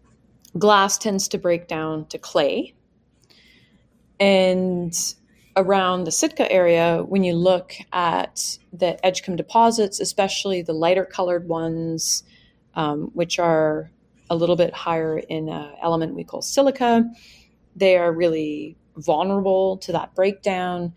glass 0.58 0.99
tends 0.99 1.28
to 1.28 1.38
break 1.38 1.68
down 1.68 2.06
to 2.06 2.18
clay. 2.18 2.75
And 4.18 4.94
around 5.56 6.04
the 6.04 6.12
Sitka 6.12 6.50
area, 6.50 7.02
when 7.02 7.25
you 7.25 7.34
look 7.34 7.75
at 7.92 8.58
the 8.72 8.99
Edgecumbe 9.02 9.37
deposits, 9.37 10.00
especially 10.00 10.62
the 10.62 10.72
lighter 10.72 11.04
colored 11.04 11.49
ones, 11.49 12.22
um, 12.75 13.10
which 13.14 13.38
are 13.38 13.90
a 14.28 14.37
little 14.37 14.56
bit 14.56 14.72
higher 14.72 15.18
in 15.18 15.49
an 15.49 15.72
element 15.82 16.14
we 16.14 16.25
call 16.25 16.42
silica, 16.42 17.10
they 17.75 17.96
are 17.96 18.12
really 18.12 18.76
vulnerable 18.96 19.76
to 19.78 19.92
that 19.92 20.14
breakdown 20.14 20.92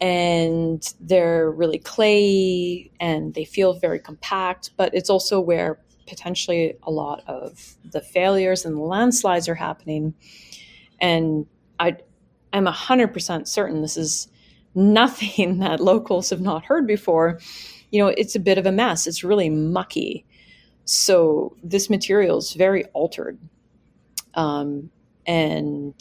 and 0.00 0.94
they're 1.00 1.50
really 1.50 1.78
clayey 1.78 2.90
and 3.00 3.34
they 3.34 3.44
feel 3.44 3.72
very 3.72 3.98
compact, 3.98 4.70
but 4.76 4.94
it's 4.94 5.08
also 5.08 5.40
where 5.40 5.78
potentially 6.12 6.74
a 6.82 6.90
lot 6.90 7.24
of 7.26 7.74
the 7.90 8.02
failures 8.02 8.66
and 8.66 8.76
the 8.76 8.82
landslides 8.82 9.48
are 9.48 9.54
happening. 9.54 10.12
And 11.00 11.46
I, 11.80 11.96
I'm 12.52 12.66
100% 12.66 13.48
certain 13.48 13.80
this 13.80 13.96
is 13.96 14.28
nothing 14.74 15.58
that 15.60 15.80
locals 15.80 16.28
have 16.28 16.42
not 16.42 16.66
heard 16.66 16.86
before. 16.86 17.40
You 17.90 18.04
know, 18.04 18.08
it's 18.08 18.34
a 18.34 18.40
bit 18.40 18.58
of 18.58 18.66
a 18.66 18.72
mess. 18.72 19.06
It's 19.06 19.24
really 19.24 19.48
mucky. 19.48 20.26
So 20.84 21.56
this 21.64 21.88
material 21.88 22.36
is 22.36 22.52
very 22.52 22.84
altered. 22.92 23.38
Um, 24.34 24.90
and 25.26 25.94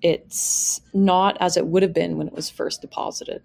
it's 0.00 0.80
not 0.92 1.36
as 1.40 1.56
it 1.56 1.66
would 1.66 1.82
have 1.82 1.92
been 1.92 2.18
when 2.18 2.28
it 2.28 2.34
was 2.34 2.48
first 2.48 2.82
deposited. 2.82 3.42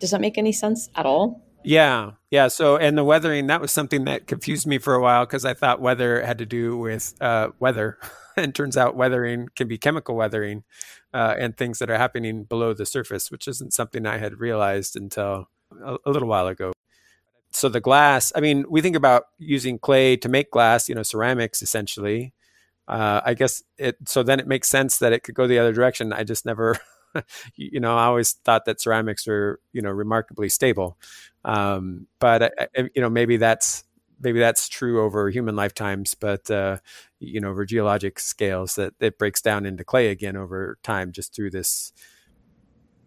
Does 0.00 0.10
that 0.10 0.20
make 0.20 0.36
any 0.36 0.52
sense 0.52 0.90
at 0.94 1.06
all? 1.06 1.42
Yeah, 1.62 2.12
yeah. 2.30 2.48
So, 2.48 2.76
and 2.76 2.96
the 2.96 3.04
weathering, 3.04 3.46
that 3.48 3.60
was 3.60 3.70
something 3.70 4.04
that 4.04 4.26
confused 4.26 4.66
me 4.66 4.78
for 4.78 4.94
a 4.94 5.02
while 5.02 5.26
because 5.26 5.44
I 5.44 5.52
thought 5.54 5.80
weather 5.80 6.24
had 6.24 6.38
to 6.38 6.46
do 6.46 6.76
with 6.76 7.14
uh, 7.20 7.50
weather. 7.58 7.98
and 8.36 8.54
turns 8.54 8.76
out 8.76 8.96
weathering 8.96 9.48
can 9.56 9.68
be 9.68 9.76
chemical 9.76 10.14
weathering 10.14 10.62
uh, 11.12 11.34
and 11.38 11.56
things 11.56 11.78
that 11.80 11.90
are 11.90 11.98
happening 11.98 12.44
below 12.44 12.72
the 12.72 12.86
surface, 12.86 13.30
which 13.30 13.46
isn't 13.46 13.74
something 13.74 14.06
I 14.06 14.18
had 14.18 14.40
realized 14.40 14.96
until 14.96 15.48
a, 15.84 15.96
a 16.06 16.10
little 16.10 16.28
while 16.28 16.46
ago. 16.46 16.72
So, 17.52 17.68
the 17.68 17.80
glass, 17.80 18.32
I 18.36 18.40
mean, 18.40 18.64
we 18.70 18.80
think 18.82 18.96
about 18.96 19.24
using 19.38 19.78
clay 19.78 20.16
to 20.18 20.28
make 20.28 20.50
glass, 20.52 20.88
you 20.88 20.94
know, 20.94 21.02
ceramics 21.02 21.62
essentially. 21.62 22.32
Uh, 22.88 23.20
I 23.24 23.34
guess 23.34 23.62
it, 23.78 23.96
so 24.06 24.22
then 24.22 24.40
it 24.40 24.48
makes 24.48 24.68
sense 24.68 24.98
that 24.98 25.12
it 25.12 25.22
could 25.24 25.34
go 25.36 25.46
the 25.46 25.58
other 25.58 25.72
direction. 25.72 26.12
I 26.12 26.24
just 26.24 26.46
never 26.46 26.78
you 27.56 27.80
know, 27.80 27.96
I 27.96 28.04
always 28.04 28.32
thought 28.32 28.64
that 28.66 28.80
ceramics 28.80 29.26
were, 29.26 29.60
you 29.72 29.82
know, 29.82 29.90
remarkably 29.90 30.48
stable. 30.48 30.98
Um, 31.44 32.06
but 32.18 32.52
I, 32.58 32.68
you 32.94 33.00
know, 33.00 33.10
maybe 33.10 33.36
that's 33.36 33.84
maybe 34.20 34.38
that's 34.38 34.68
true 34.68 35.02
over 35.02 35.30
human 35.30 35.56
lifetimes, 35.56 36.14
but 36.14 36.50
uh, 36.50 36.78
you 37.18 37.40
know, 37.40 37.50
over 37.50 37.64
geologic 37.64 38.18
scales, 38.18 38.74
that 38.74 38.94
it 39.00 39.18
breaks 39.18 39.40
down 39.40 39.66
into 39.66 39.84
clay 39.84 40.08
again 40.08 40.36
over 40.36 40.78
time, 40.82 41.12
just 41.12 41.34
through 41.34 41.50
this 41.50 41.92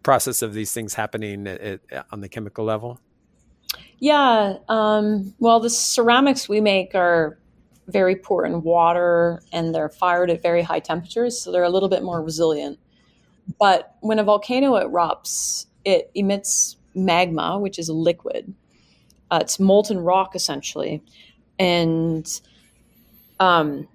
process 0.01 0.41
of 0.41 0.53
these 0.53 0.73
things 0.73 0.95
happening 0.95 1.47
at, 1.47 1.61
at, 1.61 2.05
on 2.11 2.21
the 2.21 2.29
chemical 2.29 2.65
level. 2.65 2.99
Yeah. 3.99 4.57
Um, 4.67 5.33
well, 5.39 5.59
the 5.59 5.69
ceramics 5.69 6.49
we 6.49 6.61
make 6.61 6.93
are 6.93 7.39
very 7.87 8.15
poor 8.15 8.45
in 8.45 8.61
water 8.61 9.41
and 9.51 9.73
they're 9.73 9.89
fired 9.89 10.29
at 10.29 10.41
very 10.41 10.61
high 10.61 10.79
temperatures, 10.79 11.39
so 11.39 11.51
they're 11.51 11.63
a 11.63 11.69
little 11.69 11.89
bit 11.89 12.03
more 12.03 12.21
resilient. 12.21 12.79
But 13.59 13.95
when 14.01 14.19
a 14.19 14.23
volcano 14.23 14.73
erupts, 14.73 15.65
it 15.85 16.11
emits 16.15 16.77
magma, 16.95 17.59
which 17.59 17.77
is 17.77 17.89
a 17.89 17.93
liquid. 17.93 18.53
Uh, 19.31 19.39
it's 19.41 19.59
molten 19.59 19.99
rock 19.99 20.35
essentially, 20.35 21.01
and 21.57 22.41
um, 23.39 23.87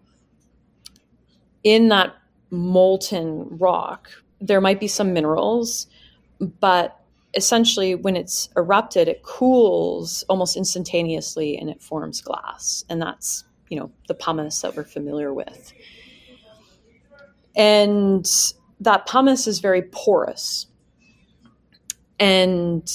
in 1.64 1.88
that 1.88 2.14
molten 2.50 3.46
rock, 3.58 4.10
there 4.40 4.60
might 4.60 4.80
be 4.80 4.88
some 4.88 5.12
minerals, 5.12 5.86
but 6.60 7.00
essentially, 7.34 7.94
when 7.94 8.16
it's 8.16 8.48
erupted, 8.56 9.08
it 9.08 9.22
cools 9.22 10.24
almost 10.28 10.56
instantaneously 10.56 11.56
and 11.56 11.70
it 11.70 11.82
forms 11.82 12.20
glass, 12.20 12.84
and 12.88 13.00
that's 13.00 13.44
you 13.68 13.78
know 13.78 13.90
the 14.08 14.14
pumice 14.14 14.60
that 14.62 14.74
we're 14.76 14.84
familiar 14.84 15.32
with. 15.32 15.72
And 17.54 18.26
that 18.80 19.06
pumice 19.06 19.46
is 19.46 19.58
very 19.58 19.82
porous. 19.82 20.66
And 22.18 22.88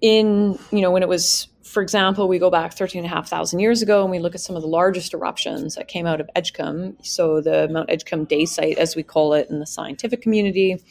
in, 0.00 0.58
you 0.70 0.80
know, 0.80 0.90
when 0.90 1.02
it 1.02 1.08
was, 1.08 1.48
for 1.62 1.82
example, 1.82 2.28
we 2.28 2.38
go 2.38 2.50
back 2.50 2.72
13 2.72 3.00
and 3.00 3.06
a 3.06 3.14
half 3.14 3.28
thousand 3.28 3.60
years 3.60 3.82
ago 3.82 4.02
and 4.02 4.10
we 4.10 4.18
look 4.18 4.34
at 4.34 4.40
some 4.40 4.56
of 4.56 4.62
the 4.62 4.68
largest 4.68 5.14
eruptions 5.14 5.74
that 5.74 5.88
came 5.88 6.06
out 6.06 6.20
of 6.20 6.30
Edgecumbe. 6.36 7.04
So 7.04 7.40
the 7.40 7.68
Mount 7.70 7.88
Edgecumbe 7.88 8.28
Day 8.28 8.44
Site, 8.46 8.78
as 8.78 8.96
we 8.96 9.02
call 9.02 9.34
it 9.34 9.48
in 9.50 9.60
the 9.60 9.66
scientific 9.66 10.22
community, 10.22 10.82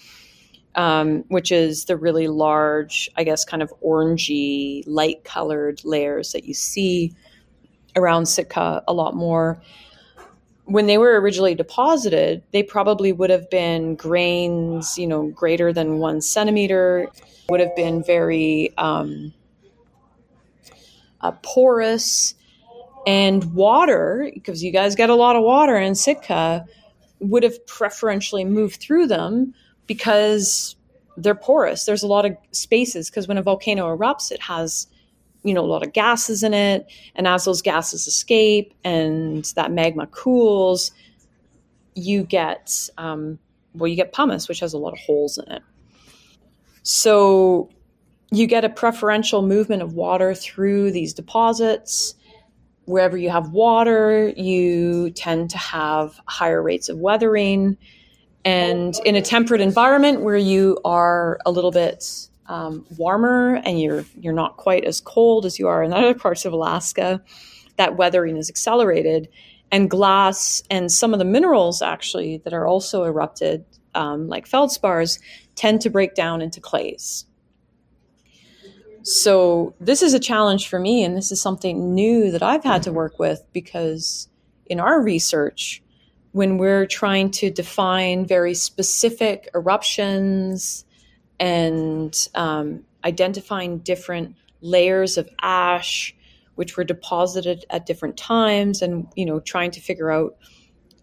um, 0.75 1.25
which 1.29 1.51
is 1.51 1.85
the 1.85 1.97
really 1.97 2.27
large, 2.27 3.09
I 3.17 3.23
guess, 3.23 3.43
kind 3.43 3.63
of 3.63 3.73
orangey, 3.83 4.83
light 4.85 5.23
colored 5.23 5.81
layers 5.83 6.31
that 6.31 6.45
you 6.45 6.53
see 6.53 7.13
around 7.95 8.27
Sitka 8.27 8.83
a 8.87 8.93
lot 8.93 9.15
more 9.15 9.61
when 10.69 10.86
they 10.86 10.99
were 10.99 11.19
originally 11.19 11.55
deposited, 11.55 12.43
they 12.51 12.62
probably 12.62 13.12
would 13.12 13.32
have 13.32 13.49
been 13.49 13.95
grains, 13.95 14.99
you 14.99 15.08
know, 15.08 15.27
greater 15.29 15.73
than 15.73 15.97
one 15.97 16.21
centimeter, 16.21 17.08
would 17.49 17.60
have 17.60 17.75
been 17.75 18.03
very 18.03 18.71
um, 18.77 19.34
uh, 21.21 21.32
porous, 21.41 22.36
and 23.08 23.55
water, 23.55 24.29
because 24.34 24.63
you 24.63 24.71
guys 24.71 24.93
get 24.93 25.10
a 25.10 25.15
lot 25.15 25.36
of 25.36 25.41
water 25.43 25.75
in 25.75 25.95
Sitka, 25.95 26.65
would 27.19 27.41
have 27.41 27.65
preferentially 27.65 28.45
moved 28.45 28.79
through 28.79 29.08
them 29.08 29.55
because 29.88 30.75
they're 31.17 31.34
porous. 31.34 31.86
There's 31.86 32.03
a 32.03 32.08
lot 32.08 32.25
of 32.25 32.38
spaces 32.51 33.10
because 33.10 33.27
when 33.27 33.39
a 33.39 33.41
volcano 33.41 33.88
erupts, 33.95 34.32
it 34.32 34.41
has 34.43 34.86
you 35.43 35.54
know 35.54 35.62
a 35.62 35.67
lot 35.67 35.86
of 35.86 35.93
gases 35.93 36.43
in 36.43 36.54
it. 36.54 36.91
And 37.15 37.28
as 37.28 37.45
those 37.45 37.62
gases 37.62 38.08
escape 38.08 38.73
and 38.84 39.45
that 39.56 39.71
magma 39.71 40.08
cools 40.08 40.91
you 41.95 42.23
get 42.23 42.89
um, 42.97 43.39
well 43.73 43.88
you 43.88 43.95
get 43.95 44.13
pumice 44.13 44.47
which 44.47 44.60
has 44.60 44.73
a 44.73 44.78
lot 44.78 44.93
of 44.93 44.99
holes 44.99 45.38
in 45.38 45.52
it. 45.52 45.63
So 46.84 47.69
you 48.32 48.47
get 48.47 48.65
a 48.65 48.69
preferential 48.69 49.41
movement 49.41 49.82
of 49.82 49.93
water 49.93 50.34
through 50.36 50.91
these 50.91 51.13
deposits. 51.13 52.15
Wherever 52.86 53.17
you 53.17 53.30
have 53.30 53.52
water 53.52 54.34
you 54.36 55.12
tend 55.12 55.49
to 55.52 55.58
have 55.58 56.19
higher 56.25 56.62
rates 56.62 56.89
of 56.89 56.97
weathering. 56.97 57.78
And 58.45 58.95
in 59.06 59.15
a 59.15 59.21
temperate 59.21 59.62
environment 59.62 60.21
where 60.21 60.38
you 60.38 60.80
are 60.86 61.39
a 61.45 61.52
little 61.52 61.71
bit 61.71 62.28
um, 62.49 62.85
warmer 62.97 63.62
and 63.63 63.79
you're 63.79 64.03
you're 64.19 64.33
not 64.33 64.57
quite 64.57 64.83
as 64.83 64.99
cold 64.99 65.45
as 65.45 65.59
you 65.59 65.67
are 65.67 65.83
in 65.83 65.93
other 65.93 66.13
parts 66.13 66.43
of 66.43 66.51
Alaska, 66.51 67.21
that 67.77 67.95
weathering 67.95 68.35
is 68.35 68.49
accelerated. 68.49 69.29
And 69.71 69.88
glass 69.88 70.63
and 70.71 70.91
some 70.91 71.13
of 71.13 71.19
the 71.19 71.25
minerals 71.25 71.83
actually 71.83 72.38
that 72.39 72.53
are 72.53 72.65
also 72.65 73.03
erupted, 73.03 73.63
um, 73.93 74.27
like 74.27 74.49
feldspars, 74.49 75.19
tend 75.53 75.81
to 75.81 75.91
break 75.91 76.15
down 76.15 76.41
into 76.41 76.59
clays. 76.59 77.27
So 79.03 79.75
this 79.79 80.01
is 80.01 80.15
a 80.15 80.19
challenge 80.19 80.67
for 80.67 80.79
me, 80.79 81.03
and 81.03 81.15
this 81.15 81.31
is 81.31 81.39
something 81.39 81.93
new 81.93 82.31
that 82.31 82.41
I've 82.41 82.63
had 82.63 82.81
to 82.83 82.91
work 82.91 83.19
with 83.19 83.43
because 83.53 84.27
in 84.65 84.79
our 84.79 84.99
research, 85.01 85.83
when 86.31 86.57
we're 86.57 86.88
trying 86.88 87.29
to 87.31 87.51
define 87.51 88.25
very 88.25 88.55
specific 88.55 89.49
eruptions 89.53 90.83
and 91.39 92.28
um, 92.36 92.84
identifying 93.04 93.80
different 93.80 94.36
layers 94.62 95.17
of 95.17 95.30
ash 95.41 96.15
which 96.56 96.75
were 96.78 96.84
deposited 96.84 97.65
at 97.69 97.86
different 97.86 98.17
times 98.17 98.82
and 98.82 99.08
you 99.15 99.25
know 99.25 99.39
trying 99.39 99.71
to 99.71 99.80
figure 99.80 100.12
out 100.12 100.38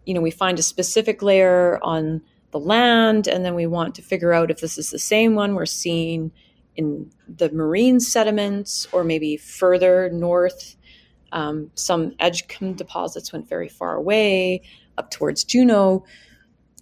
you 0.05 0.15
know 0.15 0.21
we 0.21 0.31
find 0.31 0.59
a 0.59 0.63
specific 0.63 1.23
layer 1.23 1.79
on 1.83 2.23
the 2.53 2.59
land 2.61 3.27
and 3.27 3.45
then 3.45 3.55
we 3.55 3.67
want 3.67 3.95
to 3.95 4.03
figure 4.03 4.33
out 4.33 4.51
if 4.51 4.61
this 4.61 4.79
is 4.79 4.91
the 4.91 4.99
same 4.99 5.35
one 5.35 5.55
we're 5.55 5.67
seeing 5.67 6.31
in 6.77 7.11
the 7.29 7.51
marine 7.51 8.01
sediments 8.01 8.87
or 8.93 9.05
maybe 9.05 9.37
further 9.37 10.11
north 10.11 10.77
Um, 11.33 11.71
some 11.75 12.13
Edgecumbe 12.21 12.77
deposits 12.77 13.33
went 13.33 13.49
very 13.49 13.69
far 13.69 13.97
away, 13.97 14.63
up 14.97 15.11
towards 15.11 15.45
Juneau. 15.45 16.05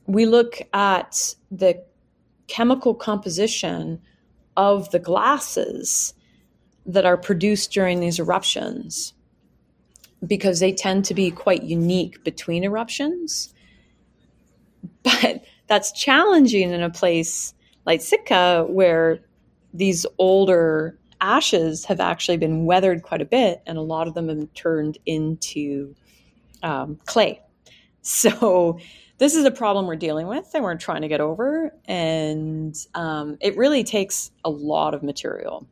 We 0.07 0.27
look 0.27 0.61
at 0.73 1.35
the 1.51 1.83
chemical 2.46 2.94
composition 2.94 4.00
of 4.57 4.90
the 4.90 4.98
glasses 4.98 6.14
that 6.87 7.07
are 7.07 7.16
produced 7.16 7.72
during 7.72 8.00
these 8.00 8.18
eruptions 8.18 9.14
because 10.26 10.61
they 10.61 10.72
tend 10.72 11.04
to 11.07 11.14
be 11.14 11.30
quite 11.30 11.62
unique 11.62 12.22
between 12.24 12.64
eruptions. 12.64 13.52
But 15.02 15.44
that's 15.66 15.92
challenging 15.92 16.70
in 16.70 16.83
a 16.83 16.90
place 16.90 17.54
like 17.87 18.00
Sitka 18.00 18.66
where 18.68 19.20
these 19.72 20.07
older 20.18 20.98
ashes 21.20 21.85
have 21.87 22.00
actually 22.00 22.37
been 22.37 22.64
weathered 22.64 23.02
quite 23.02 23.22
a 23.22 23.26
bit 23.26 23.62
and 23.66 23.78
a 23.78 23.83
lot 23.83 24.09
of 24.09 24.14
them 24.14 24.28
have 24.28 24.52
turned 24.54 24.98
into 25.07 25.94
um, 26.62 26.98
clay. 27.07 27.40
So 28.07 28.78
this 29.18 29.35
is 29.35 29.44
a 29.44 29.50
problem 29.50 29.87
we're 29.87 29.96
dealing 29.96 30.27
with 30.27 30.50
and 30.55 30.64
we're 30.64 30.74
trying 30.77 31.03
to 31.03 31.09
get 31.09 31.20
over. 31.20 31.72
And 31.87 32.77
um, 32.94 33.37
it 33.40 33.57
really 33.57 33.85
takes 33.85 34.31
a 34.44 34.50
lot 34.50 34.94
of 34.94 35.03
material. 35.03 35.66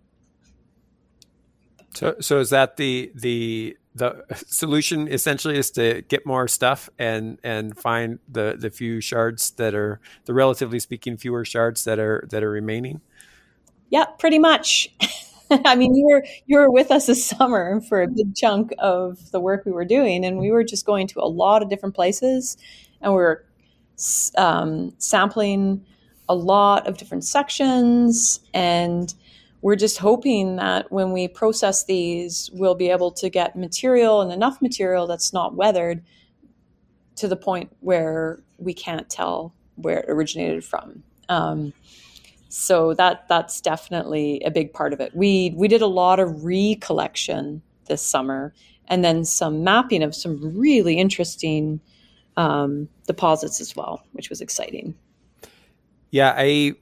So, 1.94 2.16
so 2.20 2.38
is 2.38 2.50
that 2.50 2.76
the 2.76 3.12
the 3.14 3.76
the 3.94 4.24
solution 4.46 5.08
essentially 5.08 5.58
is 5.58 5.70
to 5.72 6.02
get 6.08 6.24
more 6.24 6.48
stuff 6.48 6.88
and 6.98 7.38
and 7.44 7.76
find 7.76 8.18
the 8.28 8.56
the 8.58 8.70
few 8.70 9.02
shards 9.02 9.50
that 9.52 9.74
are 9.74 10.00
the 10.24 10.32
relatively 10.32 10.78
speaking 10.78 11.18
fewer 11.18 11.44
shards 11.44 11.84
that 11.84 11.98
are 11.98 12.26
that 12.30 12.42
are 12.42 12.50
remaining? 12.50 13.02
Yeah, 13.90 14.06
pretty 14.18 14.38
much. 14.38 14.88
I 15.50 15.74
mean, 15.74 15.94
you 15.94 16.06
were 16.06 16.24
you 16.46 16.56
were 16.56 16.70
with 16.70 16.90
us 16.90 17.06
this 17.06 17.26
summer 17.26 17.82
for 17.82 18.02
a 18.02 18.08
big 18.08 18.34
chunk 18.34 18.72
of 18.78 19.30
the 19.30 19.40
work 19.40 19.66
we 19.66 19.72
were 19.72 19.84
doing, 19.84 20.24
and 20.24 20.38
we 20.38 20.50
were 20.50 20.64
just 20.64 20.86
going 20.86 21.06
to 21.08 21.20
a 21.20 21.28
lot 21.28 21.62
of 21.62 21.68
different 21.68 21.94
places 21.94 22.56
and 23.02 23.12
we're 23.12 23.44
um, 24.36 24.92
sampling 24.98 25.84
a 26.28 26.34
lot 26.34 26.86
of 26.86 26.96
different 26.96 27.24
sections 27.24 28.40
and 28.54 29.14
we're 29.60 29.76
just 29.76 29.98
hoping 29.98 30.56
that 30.56 30.90
when 30.90 31.12
we 31.12 31.28
process 31.28 31.84
these 31.84 32.50
we'll 32.54 32.74
be 32.74 32.90
able 32.90 33.10
to 33.10 33.28
get 33.28 33.56
material 33.56 34.20
and 34.20 34.32
enough 34.32 34.60
material 34.62 35.06
that's 35.06 35.32
not 35.32 35.54
weathered 35.54 36.02
to 37.16 37.28
the 37.28 37.36
point 37.36 37.70
where 37.80 38.42
we 38.58 38.72
can't 38.74 39.08
tell 39.08 39.54
where 39.76 40.00
it 40.00 40.06
originated 40.08 40.64
from. 40.64 41.02
Um, 41.28 41.72
so 42.48 42.94
that 42.94 43.28
that's 43.28 43.60
definitely 43.60 44.42
a 44.44 44.50
big 44.50 44.72
part 44.72 44.92
of 44.92 45.00
it. 45.00 45.14
We 45.14 45.54
we 45.56 45.68
did 45.68 45.82
a 45.82 45.86
lot 45.86 46.20
of 46.20 46.44
recollection 46.44 47.62
this 47.88 48.02
summer 48.02 48.52
and 48.88 49.04
then 49.04 49.24
some 49.24 49.64
mapping 49.64 50.02
of 50.02 50.14
some 50.14 50.58
really 50.58 50.98
interesting 50.98 51.80
um, 52.36 52.88
deposits 53.06 53.60
as 53.60 53.76
well, 53.76 54.02
which 54.12 54.30
was 54.30 54.40
exciting. 54.40 54.94
Yeah, 56.10 56.34
I 56.36 56.74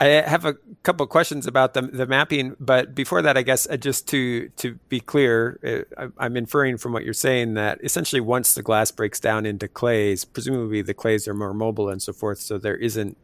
I 0.00 0.06
have 0.06 0.44
a 0.44 0.54
couple 0.82 1.06
questions 1.06 1.46
about 1.46 1.74
the 1.74 1.82
the 1.82 2.06
mapping, 2.06 2.54
but 2.60 2.94
before 2.94 3.22
that, 3.22 3.36
I 3.36 3.42
guess 3.42 3.68
uh, 3.68 3.76
just 3.76 4.08
to 4.08 4.48
to 4.50 4.74
be 4.88 5.00
clear, 5.00 5.86
uh, 5.96 6.08
I'm 6.18 6.36
inferring 6.36 6.76
from 6.76 6.92
what 6.92 7.04
you're 7.04 7.14
saying 7.14 7.54
that 7.54 7.78
essentially 7.82 8.20
once 8.20 8.54
the 8.54 8.62
glass 8.62 8.90
breaks 8.90 9.20
down 9.20 9.46
into 9.46 9.68
clays, 9.68 10.24
presumably 10.24 10.82
the 10.82 10.94
clays 10.94 11.26
are 11.26 11.34
more 11.34 11.54
mobile 11.54 11.88
and 11.88 12.02
so 12.02 12.12
forth, 12.12 12.38
so 12.38 12.58
there 12.58 12.76
isn't 12.76 13.16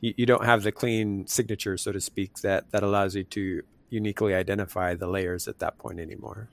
you, 0.00 0.14
you 0.16 0.26
don't 0.26 0.44
have 0.44 0.62
the 0.62 0.72
clean 0.72 1.26
signature, 1.26 1.76
so 1.76 1.90
to 1.92 2.00
speak, 2.00 2.38
that 2.40 2.70
that 2.70 2.82
allows 2.82 3.16
you 3.16 3.24
to 3.24 3.62
uniquely 3.90 4.34
identify 4.34 4.94
the 4.94 5.06
layers 5.06 5.48
at 5.48 5.58
that 5.58 5.78
point 5.78 5.98
anymore. 6.00 6.48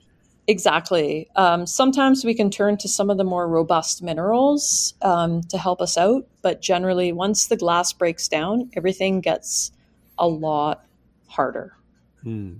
Exactly. 0.52 1.30
Um, 1.34 1.66
sometimes 1.66 2.26
we 2.26 2.34
can 2.34 2.50
turn 2.50 2.76
to 2.76 2.86
some 2.86 3.08
of 3.08 3.16
the 3.16 3.24
more 3.24 3.48
robust 3.48 4.02
minerals 4.02 4.92
um, 5.00 5.40
to 5.44 5.56
help 5.56 5.80
us 5.80 5.96
out, 5.96 6.26
but 6.42 6.60
generally, 6.60 7.10
once 7.10 7.46
the 7.46 7.56
glass 7.56 7.94
breaks 7.94 8.28
down, 8.28 8.70
everything 8.76 9.22
gets 9.22 9.72
a 10.18 10.28
lot 10.28 10.84
harder. 11.26 11.74
Hmm. 12.22 12.56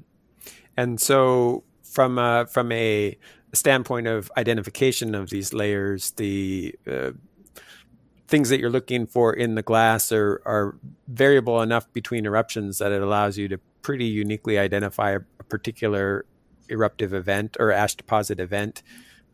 And 0.74 0.98
so, 0.98 1.64
from 1.82 2.18
a, 2.18 2.46
from 2.46 2.72
a 2.72 3.18
standpoint 3.52 4.06
of 4.06 4.32
identification 4.38 5.14
of 5.14 5.28
these 5.28 5.52
layers, 5.52 6.12
the 6.12 6.74
uh, 6.90 7.10
things 8.26 8.48
that 8.48 8.58
you're 8.58 8.70
looking 8.70 9.06
for 9.06 9.34
in 9.34 9.54
the 9.54 9.62
glass 9.62 10.10
are, 10.12 10.40
are 10.46 10.78
variable 11.08 11.60
enough 11.60 11.92
between 11.92 12.24
eruptions 12.24 12.78
that 12.78 12.90
it 12.90 13.02
allows 13.02 13.36
you 13.36 13.48
to 13.48 13.58
pretty 13.82 14.06
uniquely 14.06 14.58
identify 14.58 15.10
a, 15.10 15.20
a 15.38 15.44
particular 15.44 16.24
eruptive 16.72 17.14
event 17.14 17.56
or 17.60 17.70
ash 17.70 17.94
deposit 17.94 18.40
event, 18.40 18.82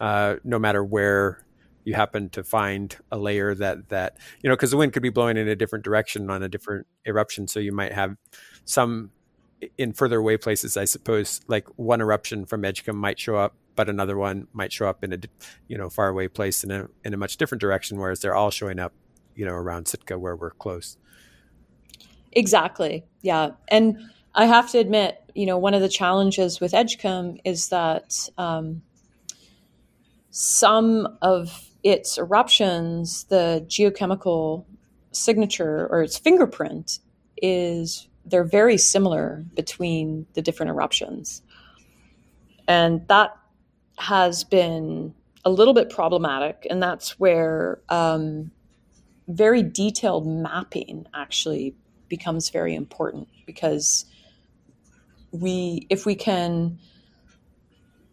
uh, 0.00 0.36
no 0.44 0.58
matter 0.58 0.84
where 0.84 1.46
you 1.84 1.94
happen 1.94 2.28
to 2.30 2.44
find 2.44 2.96
a 3.10 3.16
layer 3.16 3.54
that 3.54 3.88
that 3.88 4.18
you 4.42 4.50
know 4.50 4.54
because 4.54 4.70
the 4.70 4.76
wind 4.76 4.92
could 4.92 5.02
be 5.02 5.08
blowing 5.08 5.38
in 5.38 5.48
a 5.48 5.56
different 5.56 5.84
direction 5.84 6.28
on 6.28 6.42
a 6.42 6.48
different 6.48 6.86
eruption, 7.06 7.48
so 7.48 7.60
you 7.60 7.72
might 7.72 7.92
have 7.92 8.16
some 8.66 9.10
in 9.76 9.92
further 9.92 10.18
away 10.18 10.36
places. 10.36 10.76
I 10.76 10.84
suppose 10.84 11.40
like 11.48 11.66
one 11.76 12.00
eruption 12.00 12.44
from 12.44 12.62
Edgecumbe 12.62 12.94
might 12.94 13.18
show 13.18 13.36
up, 13.36 13.54
but 13.74 13.88
another 13.88 14.16
one 14.16 14.48
might 14.52 14.72
show 14.72 14.88
up 14.88 15.02
in 15.02 15.12
a 15.12 15.18
you 15.66 15.78
know 15.78 15.88
far 15.88 16.08
away 16.08 16.28
place 16.28 16.62
in 16.62 16.70
a 16.70 16.88
in 17.04 17.14
a 17.14 17.16
much 17.16 17.38
different 17.38 17.60
direction, 17.60 17.98
whereas 17.98 18.20
they're 18.20 18.34
all 18.34 18.50
showing 18.50 18.78
up 18.78 18.92
you 19.34 19.46
know 19.46 19.54
around 19.54 19.88
Sitka 19.88 20.18
where 20.18 20.36
we're 20.36 20.50
close. 20.50 20.98
Exactly. 22.32 23.04
Yeah, 23.22 23.52
and 23.68 23.98
I 24.38 24.46
have 24.46 24.70
to 24.70 24.78
admit, 24.78 25.20
you 25.34 25.46
know, 25.46 25.58
one 25.58 25.74
of 25.74 25.82
the 25.82 25.88
challenges 25.88 26.60
with 26.60 26.70
Edgecumbe 26.70 27.40
is 27.44 27.70
that 27.70 28.30
um, 28.38 28.82
some 30.30 31.18
of 31.20 31.68
its 31.82 32.18
eruptions, 32.18 33.24
the 33.24 33.66
geochemical 33.66 34.64
signature 35.10 35.88
or 35.90 36.02
its 36.02 36.16
fingerprint 36.16 37.00
is 37.42 38.06
they're 38.26 38.44
very 38.44 38.78
similar 38.78 39.44
between 39.56 40.24
the 40.34 40.42
different 40.42 40.70
eruptions. 40.70 41.42
And 42.68 43.08
that 43.08 43.36
has 43.96 44.44
been 44.44 45.14
a 45.44 45.50
little 45.50 45.74
bit 45.74 45.90
problematic. 45.90 46.64
And 46.70 46.80
that's 46.80 47.18
where 47.18 47.80
um, 47.88 48.52
very 49.26 49.64
detailed 49.64 50.28
mapping 50.28 51.06
actually 51.12 51.74
becomes 52.08 52.50
very 52.50 52.76
important 52.76 53.26
because 53.44 54.04
we 55.30 55.86
if 55.90 56.06
we 56.06 56.14
can 56.14 56.78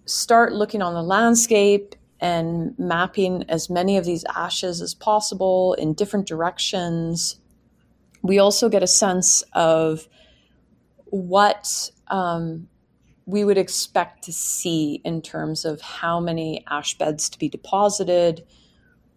start 0.06 0.54
looking 0.54 0.82
on 0.82 0.94
the 0.94 1.04
landscape 1.04 1.96
and 2.20 2.78
mapping 2.78 3.44
as 3.50 3.70
many 3.70 3.98
of 3.98 4.06
these 4.06 4.24
ashes 4.36 4.82
as 4.82 4.94
possible 4.94 5.74
in 5.76 5.94
different 5.94 6.28
directions 6.28 7.40
we 8.22 8.40
also 8.40 8.70
get 8.70 8.82
a 8.82 8.88
sense 8.88 9.44
of 9.54 10.08
what 11.06 11.92
um, 12.08 12.68
we 13.26 13.44
would 13.44 13.58
expect 13.58 14.24
to 14.24 14.34
see 14.34 15.02
in 15.06 15.22
terms 15.22 15.66
of 15.66 15.82
how 15.82 16.20
many 16.20 16.64
ash 16.70 16.98
beds 16.98 17.30
to 17.30 17.40
be 17.40 17.48
deposited 17.50 18.44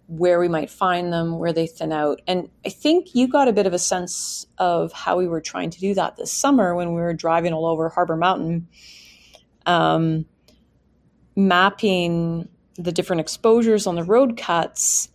where 0.08 0.40
we 0.40 0.48
might 0.48 0.70
find 0.70 1.12
them, 1.12 1.38
where 1.38 1.52
they 1.52 1.66
thin 1.66 1.92
out. 1.92 2.22
And 2.26 2.48
I 2.64 2.70
think 2.70 3.14
you 3.14 3.28
got 3.28 3.46
a 3.46 3.52
bit 3.52 3.66
of 3.66 3.74
a 3.74 3.78
sense 3.78 4.46
of 4.56 4.90
how 4.90 5.18
we 5.18 5.28
were 5.28 5.42
trying 5.42 5.68
to 5.68 5.80
do 5.80 5.92
that 5.94 6.16
this 6.16 6.32
summer 6.32 6.74
when 6.74 6.94
we 6.94 7.00
were 7.00 7.12
driving 7.12 7.52
all 7.52 7.66
over 7.66 7.90
Harbor 7.90 8.16
Mountain, 8.16 8.68
um, 9.66 10.24
mapping 11.36 12.48
the 12.76 12.90
different 12.90 13.20
exposures 13.20 13.86
on 13.86 13.96
the 13.96 14.02
road 14.02 14.38
cuts. 14.38 15.10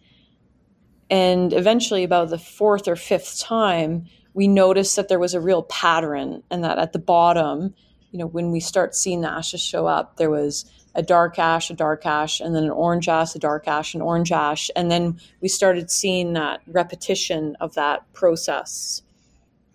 And 1.09 1.53
eventually, 1.53 2.03
about 2.03 2.29
the 2.29 2.37
fourth 2.37 2.87
or 2.87 2.95
fifth 2.95 3.39
time, 3.39 4.05
we 4.35 4.47
noticed 4.47 4.95
that 4.95 5.09
there 5.09 5.19
was 5.19 5.33
a 5.33 5.41
real 5.41 5.63
pattern 5.63 6.43
and 6.51 6.63
that 6.63 6.77
at 6.77 6.93
the 6.93 6.99
bottom, 6.99 7.73
you 8.11 8.19
know, 8.19 8.27
when 8.27 8.51
we 8.51 8.59
start 8.59 8.93
seeing 8.93 9.21
the 9.21 9.31
ashes 9.31 9.61
show 9.61 9.87
up, 9.87 10.17
there 10.17 10.29
was 10.29 10.71
a 10.95 11.01
dark 11.01 11.39
ash, 11.39 11.69
a 11.69 11.73
dark 11.73 12.05
ash, 12.05 12.39
and 12.39 12.55
then 12.55 12.63
an 12.63 12.69
orange 12.71 13.07
ash, 13.07 13.35
a 13.35 13.39
dark 13.39 13.67
ash, 13.67 13.95
an 13.95 14.01
orange 14.01 14.31
ash. 14.31 14.69
And 14.75 14.91
then 14.91 15.19
we 15.41 15.47
started 15.47 15.89
seeing 15.89 16.33
that 16.33 16.61
repetition 16.67 17.57
of 17.59 17.73
that 17.75 18.11
process 18.13 19.01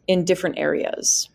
in 0.06 0.24
different 0.24 0.58
areas. 0.58 1.28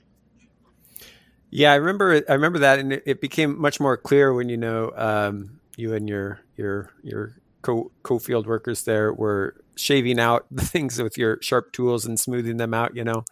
Yeah, 1.49 1.71
I 1.71 1.75
remember. 1.75 2.23
I 2.27 2.33
remember 2.33 2.59
that, 2.59 2.79
and 2.79 2.93
it, 2.93 3.03
it 3.05 3.21
became 3.21 3.61
much 3.61 3.79
more 3.79 3.95
clear 3.95 4.33
when 4.33 4.49
you 4.49 4.57
know 4.57 4.91
um, 4.95 5.59
you 5.77 5.93
and 5.93 6.09
your 6.09 6.39
your 6.57 6.89
your 7.03 7.35
co 7.61 7.91
field 8.19 8.47
workers 8.47 8.83
there 8.83 9.13
were 9.13 9.55
shaving 9.75 10.19
out 10.19 10.47
the 10.51 10.65
things 10.65 11.01
with 11.01 11.15
your 11.15 11.37
sharp 11.41 11.71
tools 11.71 12.05
and 12.07 12.19
smoothing 12.19 12.57
them 12.57 12.73
out. 12.73 12.95
You 12.95 13.03
know, 13.03 13.23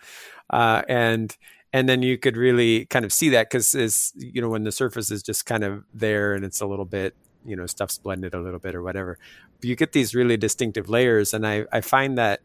uh, 0.51 0.83
and 0.87 1.35
and 1.73 1.87
then 1.87 2.01
you 2.01 2.17
could 2.17 2.37
really 2.37 2.85
kind 2.85 3.05
of 3.05 3.13
see 3.13 3.29
that 3.29 3.49
because 3.49 3.73
is 3.75 4.13
you 4.15 4.41
know 4.41 4.49
when 4.49 4.63
the 4.63 4.71
surface 4.71 5.11
is 5.11 5.23
just 5.23 5.45
kind 5.45 5.63
of 5.63 5.83
there 5.93 6.33
and 6.33 6.45
it's 6.45 6.61
a 6.61 6.65
little 6.65 6.85
bit 6.85 7.15
you 7.45 7.55
know 7.55 7.65
stuff's 7.65 7.97
blended 7.97 8.33
a 8.33 8.39
little 8.39 8.59
bit 8.59 8.75
or 8.75 8.81
whatever 8.81 9.17
but 9.59 9.69
you 9.69 9.75
get 9.75 9.91
these 9.93 10.13
really 10.13 10.37
distinctive 10.37 10.89
layers 10.89 11.33
and 11.33 11.45
i 11.45 11.65
i 11.71 11.81
find 11.81 12.17
that 12.17 12.41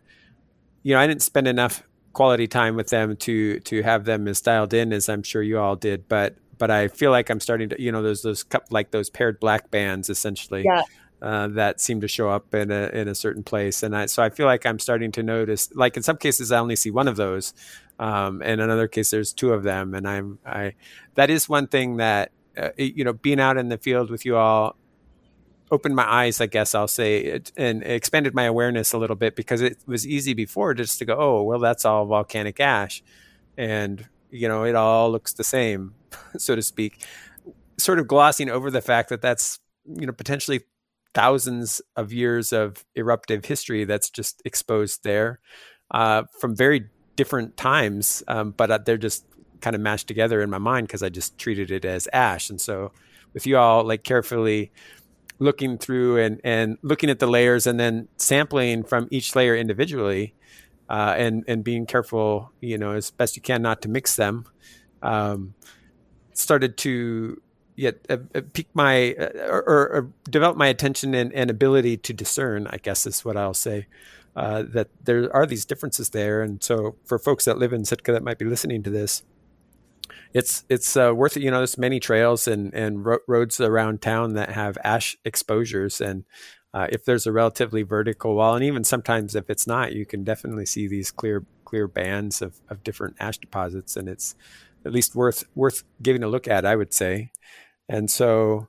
you 0.83 0.95
know 0.95 1.01
i 1.01 1.07
didn't 1.07 1.23
spend 1.23 1.47
enough 1.47 1.83
quality 2.13 2.47
time 2.47 2.77
with 2.77 2.89
them 2.89 3.15
to 3.17 3.61
to 3.61 3.83
have 3.83 4.05
them 4.05 4.27
as 4.27 4.41
dialed 4.41 4.73
in 4.73 4.93
as 4.93 5.09
i'm 5.09 5.23
sure 5.23 5.43
you 5.43 5.59
all 5.59 5.77
did 5.77 6.09
but 6.09 6.37
but 6.59 6.71
I 6.71 6.89
feel 6.89 7.11
like 7.11 7.31
I'm 7.31 7.41
starting 7.41 7.69
to, 7.71 7.81
you 7.81 7.93
know, 7.93 8.03
there's 8.03 8.23
those 8.23 8.45
like 8.71 8.91
those 8.91 9.11
paired 9.11 9.41
black 9.41 9.71
bands 9.71 10.09
essentially. 10.09 10.65
Yeah. 10.65 10.83
Uh, 11.23 11.49
that 11.49 11.81
seem 11.81 12.03
to 12.03 12.09
show 12.09 12.29
up 12.29 12.55
in 12.55 12.71
a 12.71 12.89
in 12.89 13.09
a 13.09 13.15
certain 13.15 13.43
place, 13.43 13.83
and 13.83 13.97
I, 13.97 14.05
so 14.05 14.23
I 14.23 14.29
feel 14.29 14.45
like 14.45 14.67
I'm 14.67 14.79
starting 14.79 15.13
to 15.13 15.23
notice. 15.23 15.71
Like 15.75 15.97
in 15.97 16.03
some 16.03 16.19
cases, 16.19 16.53
I 16.53 16.59
only 16.59 16.77
see 16.77 16.91
one 16.91 17.09
of 17.09 17.17
those, 17.17 17.55
um, 17.99 18.43
and 18.43 18.53
in 18.53 18.61
another 18.61 18.87
case, 18.87 19.11
there's 19.11 19.33
two 19.33 19.55
of 19.55 19.63
them, 19.63 19.95
and 19.95 20.07
I'm 20.07 20.39
I. 20.45 20.75
That 21.15 21.31
is 21.31 21.49
one 21.49 21.69
thing 21.69 21.97
that 21.97 22.33
uh, 22.57 22.71
you 22.77 23.05
know, 23.05 23.13
being 23.13 23.41
out 23.41 23.59
in 23.59 23.69
the 23.69 23.79
field 23.79 24.11
with 24.11 24.25
you 24.25 24.37
all 24.37 24.77
opened 25.71 25.95
my 25.95 26.11
eyes, 26.11 26.41
I 26.41 26.47
guess 26.47 26.75
I'll 26.75 26.89
say, 26.89 27.19
it, 27.19 27.53
and 27.57 27.83
expanded 27.83 28.35
my 28.35 28.45
awareness 28.45 28.93
a 28.93 28.99
little 28.99 29.17
bit 29.17 29.37
because 29.37 29.61
it 29.61 29.79
was 29.87 30.07
easy 30.07 30.33
before 30.33 30.75
just 30.75 30.99
to 31.01 31.05
go, 31.05 31.17
oh, 31.19 31.43
well, 31.43 31.59
that's 31.59 31.85
all 31.85 32.07
volcanic 32.07 32.61
ash. 32.61 33.03
And, 33.59 34.07
you 34.31 34.49
know, 34.49 34.65
it 34.65 34.75
all 34.75 35.11
looks 35.11 35.33
the 35.33 35.45
same, 35.45 35.95
so 36.39 36.55
to 36.55 36.63
speak. 36.63 37.05
Sort 37.79 37.99
of 37.99 38.07
glossing 38.07 38.49
over 38.49 38.71
the 38.71 38.81
fact 38.81 39.09
that 39.11 39.21
that's, 39.21 39.59
you 39.85 40.07
know, 40.07 40.13
potentially 40.13 40.63
thousands 41.17 41.81
of 41.97 42.13
years 42.13 42.53
of 42.53 42.85
eruptive 42.95 43.47
history 43.47 43.87
that's 43.87 44.11
just 44.11 44.43
exposed 44.45 45.03
there 45.03 45.41
uh, 45.91 46.25
from 46.39 46.55
very 46.55 46.91
different 47.17 47.57
times, 47.57 48.23
um, 48.29 48.51
but 48.51 48.71
uh, 48.71 48.79
they're 48.85 48.99
just 48.99 49.25
kind 49.63 49.75
of 49.75 49.81
mashed 49.81 50.07
together 50.07 50.43
in 50.43 50.51
my 50.51 50.59
mind 50.59 50.87
because 50.87 51.03
I 51.03 51.09
just 51.09 51.39
treated 51.39 51.71
it 51.71 51.87
as 51.87 52.07
ash. 52.13 52.51
And 52.51 52.61
so, 52.61 52.93
with 53.33 53.47
you 53.47 53.57
all 53.57 53.83
like 53.83 54.05
carefully 54.05 54.73
looking 55.39 55.79
through 55.79 56.19
and 56.19 56.39
and 56.45 56.77
looking 56.83 57.09
at 57.09 57.19
the 57.19 57.27
layers 57.27 57.67
and 57.67 57.81
then 57.81 58.09
sampling 58.19 58.85
from 58.85 59.09
each 59.11 59.35
layer 59.35 59.57
individually 59.57 60.35
uh, 60.91 61.15
and 61.17 61.45
and 61.49 61.65
being 61.65 61.85
careful 61.85 62.53
you 62.61 62.79
know 62.79 62.93
as 62.93 63.11
best 63.11 63.37
you 63.37 63.43
can 63.43 63.61
not 63.61 63.83
to 63.83 63.89
mix 63.91 64.17
them 64.17 64.47
um, 65.03 65.53
started 66.33 66.79
to 66.79 67.41
yet 67.77 68.05
uh, 68.11 68.17
uh, 68.35 68.41
pique 68.53 68.69
my 68.75 69.15
uh, 69.15 69.31
or, 69.49 69.63
or, 69.69 70.13
develop 70.29 70.57
my 70.57 70.67
attention 70.67 71.15
and, 71.15 71.33
and, 71.33 71.51
ability 71.51 71.97
to 71.97 72.13
discern 72.13 72.67
i 72.69 72.77
guess 72.79 73.07
is 73.07 73.25
what 73.25 73.37
i'll 73.37 73.55
say 73.55 73.87
uh, 74.35 74.63
that 74.63 74.89
there 75.03 75.35
are 75.35 75.47
these 75.47 75.65
differences 75.65 76.11
there 76.11 76.43
and 76.43 76.63
so 76.63 76.97
for 77.05 77.19
folks 77.19 77.45
that 77.45 77.59
live 77.59 77.73
in 77.73 77.85
sitka 77.85 78.13
that 78.13 78.25
might 78.25 78.39
be 78.39 78.45
listening 78.45 78.83
to 78.83 78.91
this 78.91 79.23
it's 80.33 80.65
it's 80.69 80.97
uh, 80.97 81.13
worth 81.15 81.37
it. 81.37 81.43
You 81.43 81.51
know, 81.51 81.59
there's 81.59 81.79
many 81.79 82.01
trails 82.01 82.47
and 82.47 82.73
and 82.75 83.05
ro- 83.05 83.19
roads 83.27 83.61
around 83.61 84.03
town 84.03 84.35
that 84.35 84.51
have 84.51 84.77
ash 84.85 85.17
exposures, 85.25 86.01
and 86.01 86.25
uh, 86.75 86.87
if 86.91 87.05
there's 87.05 87.27
a 87.27 87.33
relatively 87.33 87.83
vertical 87.83 88.35
wall, 88.35 88.55
and 88.55 88.65
even 88.65 88.85
sometimes 88.85 89.35
if 89.35 89.49
it's 89.49 89.67
not, 89.67 89.95
you 89.95 90.05
can 90.05 90.25
definitely 90.25 90.67
see 90.67 90.87
these 90.87 91.11
clear 91.11 91.45
clear 91.65 91.89
bands 91.89 92.43
of, 92.43 92.61
of 92.69 92.85
different 92.85 93.17
ash 93.19 93.39
deposits, 93.39 93.97
and 93.97 94.09
it's 94.09 94.35
at 94.85 94.93
least 94.93 95.15
worth 95.15 95.45
worth 95.55 95.85
giving 96.03 96.23
a 96.23 96.29
look 96.29 96.47
at, 96.47 96.67
I 96.67 96.77
would 96.77 96.93
say. 96.93 97.31
And 97.89 98.11
so, 98.11 98.69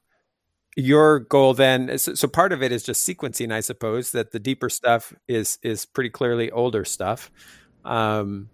your 0.76 1.20
goal 1.20 1.54
then, 1.56 1.98
so, 1.98 2.14
so 2.14 2.28
part 2.28 2.54
of 2.54 2.62
it 2.62 2.72
is 2.72 2.84
just 2.84 3.08
sequencing, 3.08 3.52
I 3.52 3.62
suppose. 3.62 4.12
That 4.12 4.32
the 4.32 4.40
deeper 4.40 4.70
stuff 4.70 5.14
is 5.28 5.58
is 5.64 5.86
pretty 5.86 6.10
clearly 6.10 6.52
older 6.52 6.86
stuff. 6.86 7.32
Um, 7.84 8.50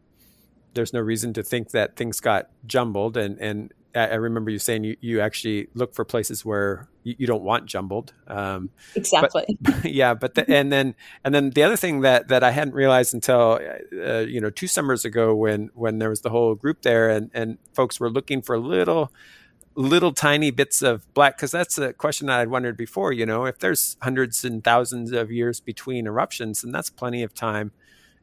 there's 0.73 0.93
no 0.93 0.99
reason 0.99 1.33
to 1.33 1.43
think 1.43 1.71
that 1.71 1.95
things 1.95 2.19
got 2.19 2.49
jumbled. 2.65 3.17
And 3.17 3.39
and 3.39 3.73
I 3.95 4.15
remember 4.15 4.49
you 4.49 4.57
saying 4.57 4.83
you, 4.83 4.97
you 5.01 5.21
actually 5.21 5.67
look 5.75 5.93
for 5.93 6.03
places 6.03 6.43
where 6.43 6.89
you, 7.03 7.15
you 7.19 7.27
don't 7.27 7.43
want 7.43 7.67
jumbled. 7.67 8.13
Um, 8.27 8.71
exactly. 8.95 9.45
But, 9.61 9.85
yeah, 9.91 10.15
but 10.15 10.33
the, 10.33 10.49
and 10.49 10.71
then 10.71 10.95
and 11.23 11.33
then 11.33 11.51
the 11.51 11.63
other 11.63 11.77
thing 11.77 12.01
that 12.01 12.27
that 12.29 12.43
I 12.43 12.51
hadn't 12.51 12.73
realized 12.73 13.13
until 13.13 13.59
uh, 13.93 14.19
you 14.19 14.41
know 14.41 14.49
two 14.49 14.67
summers 14.67 15.05
ago 15.05 15.35
when 15.35 15.69
when 15.75 15.99
there 15.99 16.09
was 16.09 16.21
the 16.21 16.29
whole 16.29 16.55
group 16.55 16.81
there 16.81 17.09
and 17.09 17.29
and 17.33 17.57
folks 17.73 17.99
were 17.99 18.09
looking 18.09 18.41
for 18.41 18.57
little 18.57 19.11
little 19.75 20.13
tiny 20.13 20.51
bits 20.51 20.81
of 20.81 21.11
black 21.13 21.37
because 21.37 21.51
that's 21.51 21.77
a 21.77 21.93
question 21.93 22.27
that 22.27 22.39
I'd 22.39 22.49
wondered 22.49 22.77
before. 22.77 23.11
You 23.11 23.25
know, 23.25 23.45
if 23.45 23.59
there's 23.59 23.97
hundreds 24.01 24.43
and 24.45 24.63
thousands 24.63 25.11
of 25.11 25.31
years 25.31 25.59
between 25.59 26.05
eruptions, 26.05 26.61
then 26.61 26.71
that's 26.71 26.89
plenty 26.89 27.23
of 27.23 27.33
time. 27.33 27.71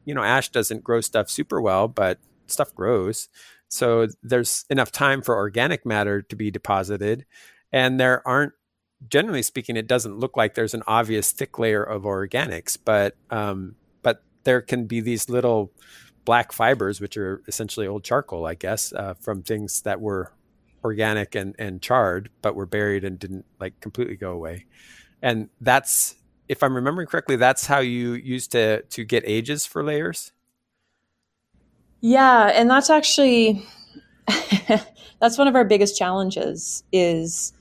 You 0.05 0.13
know, 0.13 0.23
ash 0.23 0.49
doesn't 0.49 0.83
grow 0.83 1.01
stuff 1.01 1.29
super 1.29 1.61
well, 1.61 1.87
but 1.87 2.19
stuff 2.47 2.73
grows. 2.73 3.29
So 3.67 4.07
there's 4.21 4.65
enough 4.69 4.91
time 4.91 5.21
for 5.21 5.35
organic 5.35 5.85
matter 5.85 6.21
to 6.21 6.35
be 6.35 6.51
deposited. 6.51 7.25
And 7.71 7.99
there 7.99 8.25
aren't, 8.27 8.53
generally 9.07 9.41
speaking, 9.41 9.77
it 9.77 9.87
doesn't 9.87 10.19
look 10.19 10.35
like 10.35 10.53
there's 10.53 10.73
an 10.73 10.83
obvious 10.87 11.31
thick 11.31 11.57
layer 11.57 11.83
of 11.83 12.03
organics, 12.03 12.77
but, 12.83 13.15
um, 13.29 13.75
but 14.01 14.23
there 14.43 14.61
can 14.61 14.85
be 14.85 14.99
these 14.99 15.29
little 15.29 15.71
black 16.25 16.51
fibers, 16.51 16.99
which 16.99 17.15
are 17.17 17.41
essentially 17.47 17.87
old 17.87 18.03
charcoal, 18.03 18.45
I 18.45 18.55
guess, 18.55 18.91
uh, 18.93 19.13
from 19.15 19.41
things 19.41 19.81
that 19.83 20.01
were 20.01 20.33
organic 20.83 21.35
and, 21.35 21.55
and 21.59 21.81
charred, 21.81 22.29
but 22.41 22.55
were 22.55 22.65
buried 22.65 23.03
and 23.03 23.19
didn't 23.19 23.45
like 23.59 23.79
completely 23.79 24.15
go 24.15 24.31
away. 24.31 24.65
And 25.21 25.49
that's, 25.59 26.15
if 26.47 26.63
I'm 26.63 26.75
remembering 26.75 27.07
correctly, 27.07 27.35
that's 27.35 27.67
how 27.67 27.79
you 27.79 28.13
used 28.13 28.51
to 28.53 28.81
to 28.81 29.03
get 29.03 29.23
ages 29.25 29.65
for 29.65 29.83
layers. 29.83 30.31
Yeah, 32.01 32.47
and 32.47 32.69
that's 32.69 32.89
actually 32.89 33.63
that's 35.19 35.37
one 35.37 35.47
of 35.47 35.55
our 35.55 35.63
biggest 35.63 35.97
challenges 35.97 36.83
is 36.91 37.53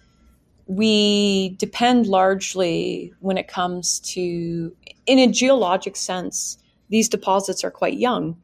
we 0.66 1.50
depend 1.58 2.06
largely 2.06 3.12
when 3.20 3.36
it 3.36 3.48
comes 3.48 4.00
to 4.00 4.74
in 5.06 5.18
a 5.18 5.26
geologic 5.26 5.96
sense 5.96 6.58
these 6.90 7.08
deposits 7.08 7.64
are 7.64 7.70
quite 7.70 7.98
young 7.98 8.36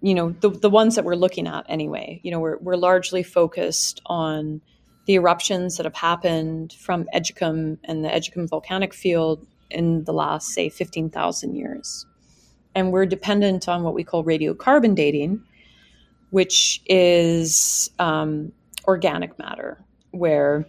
you 0.00 0.14
know 0.14 0.30
the, 0.40 0.50
the 0.50 0.70
ones 0.70 0.94
that 0.94 1.04
we're 1.04 1.14
looking 1.14 1.46
at 1.46 1.64
anyway 1.68 2.20
you 2.22 2.30
know 2.30 2.38
we're, 2.38 2.58
we're 2.58 2.76
largely 2.76 3.22
focused 3.22 4.00
on 4.06 4.60
the 5.06 5.14
eruptions 5.14 5.76
that 5.76 5.84
have 5.84 5.94
happened 5.94 6.74
from 6.74 7.06
Edgecumbe 7.14 7.78
and 7.84 8.04
the 8.04 8.08
Edgecumbe 8.08 8.48
volcanic 8.48 8.92
field 8.92 9.46
in 9.70 10.04
the 10.04 10.12
last 10.12 10.48
say 10.48 10.68
15,000 10.68 11.56
years 11.56 12.06
and 12.78 12.92
we're 12.92 13.06
dependent 13.06 13.68
on 13.68 13.82
what 13.82 13.92
we 13.92 14.04
call 14.04 14.24
radiocarbon 14.24 14.94
dating, 14.94 15.42
which 16.30 16.80
is 16.86 17.90
um, 17.98 18.52
organic 18.86 19.36
matter, 19.38 19.82
where 20.12 20.64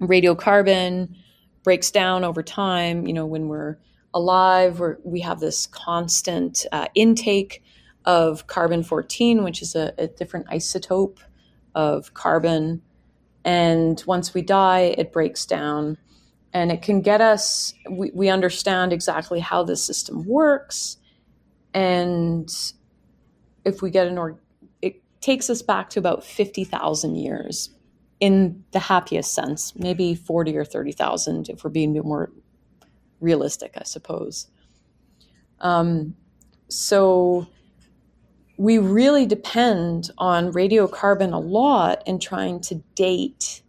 radiocarbon 0.00 1.14
breaks 1.62 1.90
down 1.92 2.24
over 2.24 2.42
time. 2.42 3.06
You 3.06 3.12
know, 3.12 3.26
when 3.26 3.46
we're 3.46 3.76
alive, 4.12 4.80
we're, 4.80 4.96
we 5.04 5.20
have 5.20 5.38
this 5.38 5.68
constant 5.68 6.66
uh, 6.72 6.86
intake 6.96 7.62
of 8.04 8.46
carbon 8.46 8.82
14, 8.82 9.42
which 9.42 9.62
is 9.62 9.74
a, 9.74 9.92
a 9.98 10.06
different 10.06 10.46
isotope 10.48 11.18
of 11.74 12.14
carbon. 12.14 12.82
And 13.44 14.02
once 14.06 14.34
we 14.34 14.42
die, 14.42 14.94
it 14.98 15.12
breaks 15.12 15.46
down 15.46 15.98
and 16.52 16.72
it 16.72 16.82
can 16.82 17.00
get 17.00 17.20
us 17.20 17.74
we, 17.88 18.10
we 18.12 18.28
understand 18.28 18.92
exactly 18.92 19.40
how 19.40 19.62
the 19.62 19.76
system 19.76 20.26
works 20.26 20.96
and 21.74 22.72
if 23.64 23.82
we 23.82 23.90
get 23.90 24.06
an 24.06 24.18
or 24.18 24.38
it 24.82 25.00
takes 25.20 25.48
us 25.50 25.62
back 25.62 25.90
to 25.90 25.98
about 25.98 26.24
50,000 26.24 27.14
years 27.14 27.70
in 28.18 28.64
the 28.72 28.78
happiest 28.78 29.32
sense, 29.32 29.74
maybe 29.76 30.14
40 30.14 30.56
or 30.56 30.64
30,000 30.64 31.48
if 31.48 31.64
we're 31.64 31.70
being 31.70 31.90
a 31.92 31.94
bit 31.94 32.04
more 32.04 32.30
realistic, 33.20 33.72
I 33.76 33.84
suppose. 33.84 34.48
Um, 35.60 36.16
so 36.68 37.46
we 38.60 38.76
really 38.76 39.24
depend 39.24 40.10
on 40.18 40.52
radiocarbon 40.52 41.32
a 41.32 41.38
lot 41.38 42.02
in 42.06 42.18
trying 42.18 42.60
to 42.60 42.74
date 42.94 43.62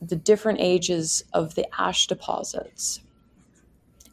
the 0.00 0.16
different 0.16 0.58
ages 0.60 1.22
of 1.34 1.54
the 1.56 1.66
ash 1.78 2.06
deposits 2.06 3.00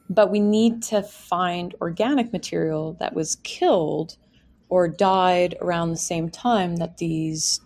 but 0.10 0.32
we 0.32 0.40
need 0.40 0.82
to 0.82 1.02
find 1.02 1.76
organic 1.82 2.32
material 2.32 2.96
that 3.00 3.14
was 3.14 3.38
killed 3.44 4.18
or 4.70 4.88
died 4.88 5.56
around 5.62 5.92
the 5.92 5.98
same 5.98 6.30
time 6.30 6.78
that 6.78 6.98
these 6.98 7.62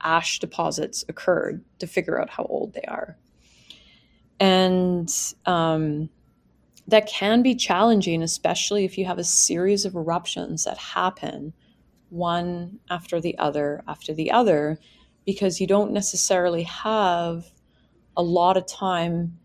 ash 0.00 0.38
deposits 0.38 1.04
occurred 1.08 1.64
to 1.78 1.86
figure 1.86 2.20
out 2.20 2.30
how 2.30 2.44
old 2.44 2.72
they 2.74 2.82
are. 2.82 3.16
And 4.38 5.10
um, 5.46 6.08
that 6.88 7.06
can 7.06 7.42
be 7.42 7.54
challenging, 7.54 8.22
especially 8.22 8.84
if 8.84 8.96
you 8.96 9.04
have 9.06 9.18
a 9.18 9.24
series 9.24 9.84
of 9.84 9.94
eruptions 9.94 10.64
that 10.64 10.78
happen 10.78 11.52
one 12.08 12.78
after 12.88 13.20
the 13.20 13.36
other 13.38 13.82
after 13.88 14.14
the 14.14 14.30
other, 14.30 14.78
because 15.24 15.60
you 15.60 15.66
don't 15.66 15.92
necessarily 15.92 16.62
have 16.62 17.46
a 18.16 18.22
lot 18.22 18.56
of 18.56 18.66
time 18.66 19.38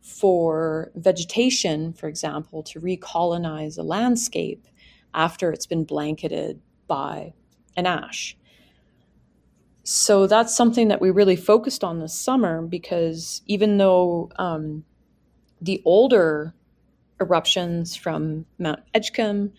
for 0.00 0.90
vegetation, 0.94 1.92
for 1.92 2.08
example, 2.08 2.62
to 2.62 2.80
recolonize 2.80 3.76
a 3.76 3.82
landscape 3.82 4.66
after 5.12 5.50
it's 5.50 5.66
been 5.66 5.84
blanketed 5.84 6.60
by 6.86 7.34
an 7.76 7.86
ash. 7.86 8.36
So 9.82 10.26
that's 10.26 10.56
something 10.56 10.88
that 10.88 11.00
we 11.00 11.10
really 11.10 11.36
focused 11.36 11.84
on 11.84 12.00
this 12.00 12.14
summer 12.14 12.62
because 12.62 13.42
even 13.46 13.78
though 13.78 14.30
um, 14.36 14.84
the 15.60 15.80
older 15.84 16.54
eruptions 17.20 17.96
from 17.96 18.46
Mount 18.58 18.80
Edgecumbe 18.94 19.52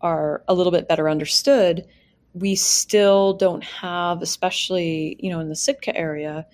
are 0.00 0.42
a 0.48 0.54
little 0.54 0.72
bit 0.72 0.88
better 0.88 1.08
understood, 1.08 1.84
we 2.34 2.54
still 2.54 3.32
don't 3.34 3.64
have, 3.64 4.22
especially 4.22 5.16
you 5.18 5.30
know 5.30 5.40
in 5.40 5.48
the 5.48 5.56
Sitka 5.56 5.96
area, 5.96 6.46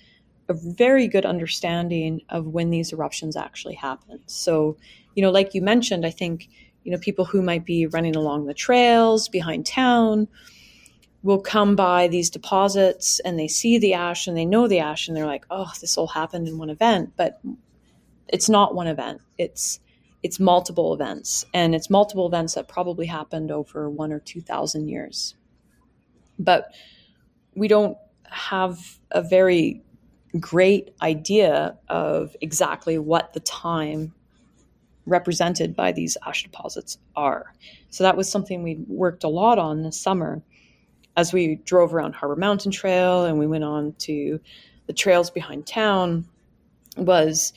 a 0.48 0.54
very 0.54 1.08
good 1.08 1.26
understanding 1.26 2.20
of 2.28 2.46
when 2.46 2.70
these 2.70 2.92
eruptions 2.92 3.36
actually 3.36 3.74
happen. 3.74 4.20
So, 4.26 4.76
you 5.14 5.22
know, 5.22 5.30
like 5.30 5.54
you 5.54 5.62
mentioned, 5.62 6.06
I 6.06 6.10
think 6.10 6.48
you 6.84 6.92
know 6.92 6.98
people 6.98 7.24
who 7.24 7.42
might 7.42 7.64
be 7.64 7.86
running 7.86 8.16
along 8.16 8.46
the 8.46 8.54
trails 8.54 9.28
behind 9.28 9.66
town 9.66 10.28
will 11.22 11.40
come 11.40 11.74
by 11.74 12.06
these 12.06 12.28
deposits 12.28 13.18
and 13.20 13.38
they 13.38 13.48
see 13.48 13.78
the 13.78 13.94
ash 13.94 14.26
and 14.26 14.36
they 14.36 14.44
know 14.44 14.68
the 14.68 14.78
ash 14.78 15.08
and 15.08 15.16
they're 15.16 15.26
like, 15.26 15.46
oh, 15.50 15.72
this 15.80 15.96
all 15.96 16.06
happened 16.06 16.46
in 16.46 16.58
one 16.58 16.68
event, 16.68 17.10
but 17.16 17.40
it's 18.28 18.50
not 18.50 18.74
one 18.74 18.86
event. 18.86 19.22
It's 19.38 19.80
it's 20.24 20.40
multiple 20.40 20.94
events, 20.94 21.44
and 21.52 21.74
it's 21.74 21.90
multiple 21.90 22.26
events 22.26 22.54
that 22.54 22.66
probably 22.66 23.04
happened 23.04 23.50
over 23.50 23.90
one 23.90 24.10
or 24.10 24.18
two 24.18 24.40
thousand 24.40 24.88
years. 24.88 25.34
But 26.38 26.72
we 27.54 27.68
don't 27.68 27.96
have 28.24 28.98
a 29.10 29.22
very 29.22 29.82
great 30.40 30.94
idea 31.02 31.78
of 31.88 32.34
exactly 32.40 32.98
what 32.98 33.34
the 33.34 33.40
time 33.40 34.14
represented 35.04 35.76
by 35.76 35.92
these 35.92 36.16
ash 36.26 36.42
deposits 36.42 36.96
are. 37.14 37.52
So 37.90 38.02
that 38.02 38.16
was 38.16 38.28
something 38.28 38.62
we 38.62 38.78
worked 38.88 39.24
a 39.24 39.28
lot 39.28 39.58
on 39.58 39.82
this 39.82 40.00
summer 40.00 40.42
as 41.18 41.34
we 41.34 41.56
drove 41.66 41.94
around 41.94 42.14
Harbor 42.14 42.34
Mountain 42.34 42.72
Trail 42.72 43.26
and 43.26 43.38
we 43.38 43.46
went 43.46 43.62
on 43.62 43.92
to 43.98 44.40
the 44.86 44.94
trails 44.94 45.30
behind 45.30 45.66
town 45.66 46.26
was 46.96 47.52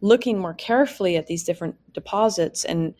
looking 0.00 0.38
more 0.38 0.54
carefully 0.54 1.16
at 1.16 1.26
these 1.26 1.44
different 1.44 1.76
deposits 1.92 2.64
and 2.64 2.94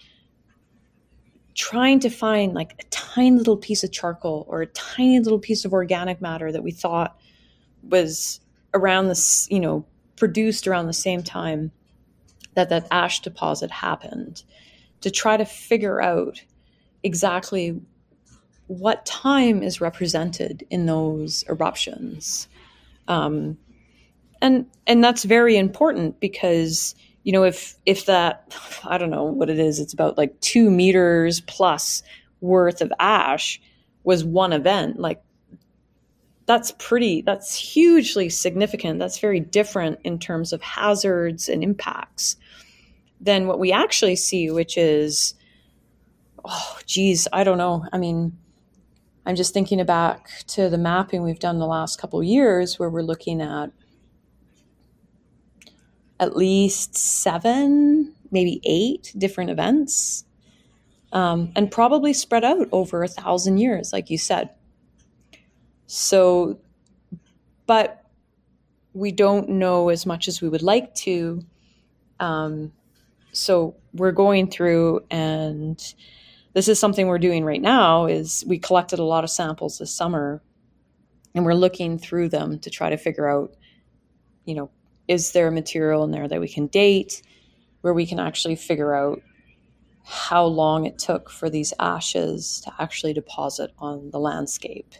trying 1.55 2.01
to 2.01 2.11
find 2.11 2.55
like 2.55 2.75
a 2.79 2.85
tiny 2.91 3.37
little 3.37 3.57
piece 3.57 3.83
of 3.83 3.91
charcoal 3.91 4.47
or 4.49 4.63
a 4.63 4.67
tiny 4.67 5.19
little 5.19 5.39
piece 5.39 5.65
of 5.65 5.73
organic 5.73 6.21
matter 6.21 6.53
that 6.53 6.63
we 6.63 6.71
thought 6.71 7.19
was 7.83 8.41
around 8.75 9.09
this, 9.09 9.49
you 9.51 9.61
know, 9.61 9.85
produced 10.17 10.67
around 10.67 10.87
the 10.87 10.93
same 10.93 11.23
time 11.23 11.73
that 12.55 12.69
that 12.69 12.87
ash 12.91 13.21
deposit 13.21 13.71
happened 13.71 14.43
to 15.01 15.11
try 15.11 15.37
to 15.37 15.45
figure 15.45 16.01
out 16.03 16.43
exactly 17.03 17.81
what 18.67 19.05
time 19.07 19.63
is 19.63 19.81
represented 19.81 20.65
in 20.71 20.87
those 20.87 21.43
eruptions. 21.49 22.49
Um, 23.09 23.59
and 24.41 24.67
and 24.87 25.03
that's 25.03 25.25
very 25.25 25.57
important 25.57 26.19
because 26.21 26.95
you 27.25 27.33
know 27.33 27.45
if 27.45 27.75
if 27.87 28.07
that 28.07 28.55
i 28.85 28.99
don't 28.99 29.11
know 29.11 29.25
what 29.25 29.51
it 29.51 29.59
is 29.59 29.79
it's 29.79 29.93
about 29.93 30.17
like 30.17 30.39
two 30.41 30.71
meters 30.71 31.41
plus 31.43 32.03
worth 32.41 32.81
of 32.81 32.93
ash 32.99 33.61
was 34.05 34.25
one 34.25 34.53
event 34.53 34.99
like 34.99 35.23
that's 36.51 36.73
pretty 36.79 37.23
that's 37.23 37.55
hugely 37.55 38.29
significant. 38.29 38.99
That's 38.99 39.21
very 39.21 39.39
different 39.39 40.01
in 40.03 40.19
terms 40.19 40.53
of 40.53 40.61
hazards 40.61 41.49
and 41.49 41.63
impacts 41.63 42.37
than 43.21 43.47
what 43.47 43.61
we 43.61 43.71
actually 43.71 44.17
see 44.17 44.51
which 44.51 44.77
is 44.77 45.35
oh 46.45 46.79
geez 46.87 47.29
i 47.33 47.45
don't 47.45 47.57
know. 47.57 47.87
I 47.93 47.99
mean 47.99 48.37
i'm 49.27 49.37
just 49.37 49.55
thinking 49.55 49.85
back 49.85 50.29
to 50.49 50.69
the 50.69 50.77
mapping 50.77 51.23
we've 51.23 51.39
done 51.39 51.61
the 51.61 51.69
last 51.69 52.01
couple 52.01 52.21
years 52.21 52.81
where 52.81 52.91
we're 52.91 53.03
looking 53.03 53.41
at 53.41 53.71
at 56.21 56.37
least 56.37 56.97
seven, 56.97 58.15
maybe 58.31 58.61
eight 58.65 59.13
different 59.19 59.51
events, 59.51 60.25
um, 61.13 61.51
and 61.57 61.71
probably 61.71 62.13
spread 62.13 62.45
out 62.45 62.69
over 62.71 63.03
a 63.03 63.09
thousand 63.09 63.59
years, 63.59 63.93
like 63.93 64.11
you 64.11 64.19
said. 64.19 64.51
So, 65.87 66.61
but 67.67 68.05
we 68.93 69.11
don't 69.11 69.49
know 69.49 69.89
as 69.89 70.07
much 70.07 70.29
as 70.29 70.41
we 70.41 70.49
would 70.49 70.63
like 70.63 70.95
to. 70.97 71.43
Um, 72.21 72.73
so 73.33 73.77
we're 73.95 74.13
going 74.13 74.51
through 74.51 75.05
and 75.11 75.95
this 76.53 76.69
is 76.69 76.79
something 76.79 77.07
we're 77.07 77.19
doing 77.19 77.45
right 77.45 77.63
now 77.63 78.07
is 78.07 78.45
we 78.47 78.59
collected 78.59 78.99
a 78.99 79.05
lot 79.05 79.25
of 79.25 79.31
samples 79.31 79.79
this 79.79 79.93
summer 79.93 80.43
and 81.35 81.45
we're 81.45 81.55
looking 81.55 81.97
through 81.99 82.29
them 82.29 82.59
to 82.59 82.71
try 82.71 82.91
to 82.91 82.97
figure 82.97 83.29
out 83.29 83.55
you 84.45 84.55
know 84.55 84.71
is 85.11 85.33
there 85.33 85.51
material 85.51 86.05
in 86.05 86.13
there 86.13 86.29
that 86.29 86.41
we 86.41 86.49
can 86.49 86.69
date 86.69 87.23
where 87.81 87.93
we 87.93 88.07
can 88.07 88.21
actually 88.21 88.55
figure 88.55 88.95
out 88.95 89.21
how 90.05 90.45
long 90.45 90.87
it 90.87 90.99
took 90.99 91.29
for 91.29 91.51
these 91.51 91.75
ashes 91.81 92.61
to 92.65 92.73
actually 92.79 93.13
deposit 93.13 93.73
on 93.79 94.11
the 94.11 94.21
landscape? 94.21 94.95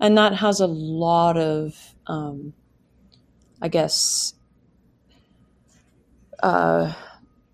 And 0.00 0.16
that 0.16 0.34
has 0.34 0.60
a 0.60 0.66
lot 0.66 1.36
of 1.36 1.94
um, 2.06 2.54
i 3.62 3.68
guess 3.68 4.34
uh, 6.42 6.92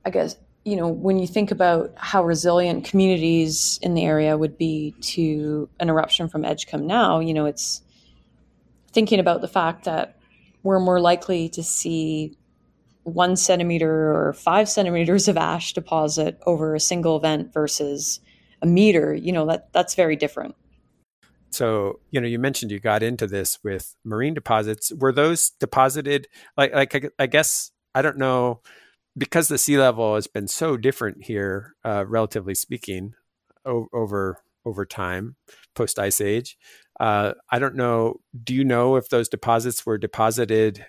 i 0.05 0.11
guess 0.11 0.37
you 0.65 0.77
know 0.77 0.89
when 0.89 1.19
you 1.19 1.27
think 1.27 1.51
about 1.51 1.93
how 1.97 2.25
resilient 2.25 2.85
communities 2.85 3.79
in 3.83 3.95
the 3.95 4.05
area 4.05 4.37
would 4.37 4.59
be 4.59 4.95
to 5.01 5.69
an 5.79 5.89
eruption 5.89 6.29
from 6.29 6.43
Edgecumbe 6.43 6.85
now 6.85 7.21
you 7.21 7.35
know 7.35 7.45
it's 7.47 7.83
thinking 8.93 9.21
about 9.21 9.43
the 9.43 9.49
fact 9.49 9.85
that 9.85 10.18
we're 10.63 10.81
more 10.81 11.01
likely 11.01 11.49
to 11.51 11.63
see 11.63 12.37
one 13.03 13.37
centimeter 13.37 14.15
or 14.15 14.33
five 14.33 14.69
centimeters 14.69 15.29
of 15.29 15.37
ash 15.37 15.73
deposit 15.73 16.39
over 16.47 16.75
a 16.75 16.81
single 16.81 17.17
event 17.17 17.53
versus 17.53 18.21
a 18.61 18.67
meter, 18.67 19.15
you 19.15 19.33
know, 19.33 19.47
that 19.47 19.73
that's 19.73 19.95
very 19.95 20.17
different. 20.17 20.55
So, 21.51 22.01
you 22.11 22.21
know, 22.21 22.27
you 22.27 22.39
mentioned 22.39 22.71
you 22.71 22.79
got 22.79 23.03
into 23.03 23.27
this 23.27 23.59
with 23.65 23.97
marine 24.05 24.35
deposits. 24.35 24.93
Were 24.93 25.13
those 25.13 25.51
deposited 25.59 26.29
like 26.57 26.75
like 26.75 27.13
I 27.19 27.27
guess 27.27 27.71
I 27.95 28.03
don't 28.03 28.19
know 28.19 28.61
because 29.17 29.49
the 29.49 29.59
sea 29.59 29.79
level 29.79 30.15
has 30.15 30.27
been 30.27 30.49
so 30.49 30.77
different 30.77 31.25
here, 31.25 31.75
uh, 31.85 32.05
relatively 32.07 32.55
speaking, 32.55 33.15
o- 33.65 33.89
over 33.93 34.43
over 34.65 34.85
time 34.85 35.37
post 35.75 35.99
ice 35.99 36.21
age. 36.21 36.59
Uh, 36.99 37.35
I 37.51 37.59
don't 37.59 37.77
know. 37.77 38.21
Do 38.45 38.55
you 38.55 38.65
know 38.65 38.97
if 38.97 39.09
those 39.09 39.29
deposits 39.29 39.87
were 39.87 39.99
deposited 39.99 40.85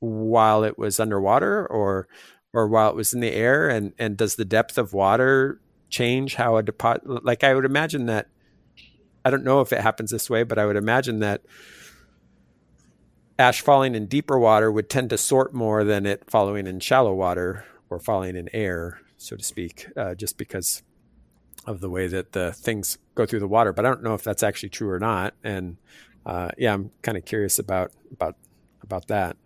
while 0.00 0.62
it 0.62 0.78
was 0.78 1.00
underwater 1.00 1.66
or 1.66 2.06
or 2.54 2.68
while 2.68 2.88
it 2.90 2.96
was 2.96 3.12
in 3.12 3.20
the 3.20 3.32
air? 3.32 3.68
And 3.68 3.92
and 3.98 4.16
does 4.16 4.36
the 4.36 4.44
depth 4.44 4.78
of 4.78 4.92
water 4.92 5.60
change 5.90 6.36
how 6.36 6.56
a 6.56 6.62
deposit? 6.62 7.24
Like 7.24 7.42
I 7.44 7.54
would 7.54 7.64
imagine 7.64 8.06
that. 8.06 8.28
I 9.24 9.30
don't 9.30 9.44
know 9.44 9.60
if 9.60 9.72
it 9.72 9.80
happens 9.80 10.10
this 10.10 10.30
way, 10.30 10.44
but 10.44 10.58
I 10.58 10.64
would 10.64 10.76
imagine 10.76 11.18
that 11.18 11.42
ash 13.38 13.60
falling 13.60 13.94
in 13.94 14.06
deeper 14.06 14.38
water 14.38 14.70
would 14.70 14.88
tend 14.88 15.10
to 15.10 15.18
sort 15.18 15.54
more 15.54 15.84
than 15.84 16.06
it 16.06 16.28
falling 16.30 16.66
in 16.66 16.80
shallow 16.80 17.14
water 17.14 17.64
or 17.90 17.98
falling 17.98 18.36
in 18.36 18.48
air, 18.52 19.00
so 19.16 19.36
to 19.36 19.44
speak, 19.44 19.86
uh, 19.96 20.14
just 20.14 20.38
because 20.38 20.82
of 21.68 21.80
the 21.80 21.90
way 21.90 22.06
that 22.06 22.32
the 22.32 22.50
things 22.50 22.96
go 23.14 23.26
through 23.26 23.40
the 23.40 23.46
water. 23.46 23.74
But 23.74 23.84
I 23.84 23.90
don't 23.90 24.02
know 24.02 24.14
if 24.14 24.24
that's 24.24 24.42
actually 24.42 24.70
true 24.70 24.88
or 24.88 24.98
not. 24.98 25.34
And 25.44 25.76
uh, 26.24 26.50
yeah, 26.56 26.72
I'm 26.72 26.90
kind 27.02 27.18
of 27.18 27.26
curious 27.26 27.58
about 27.58 27.92
about 28.10 28.36
about 28.82 29.06
that. 29.08 29.36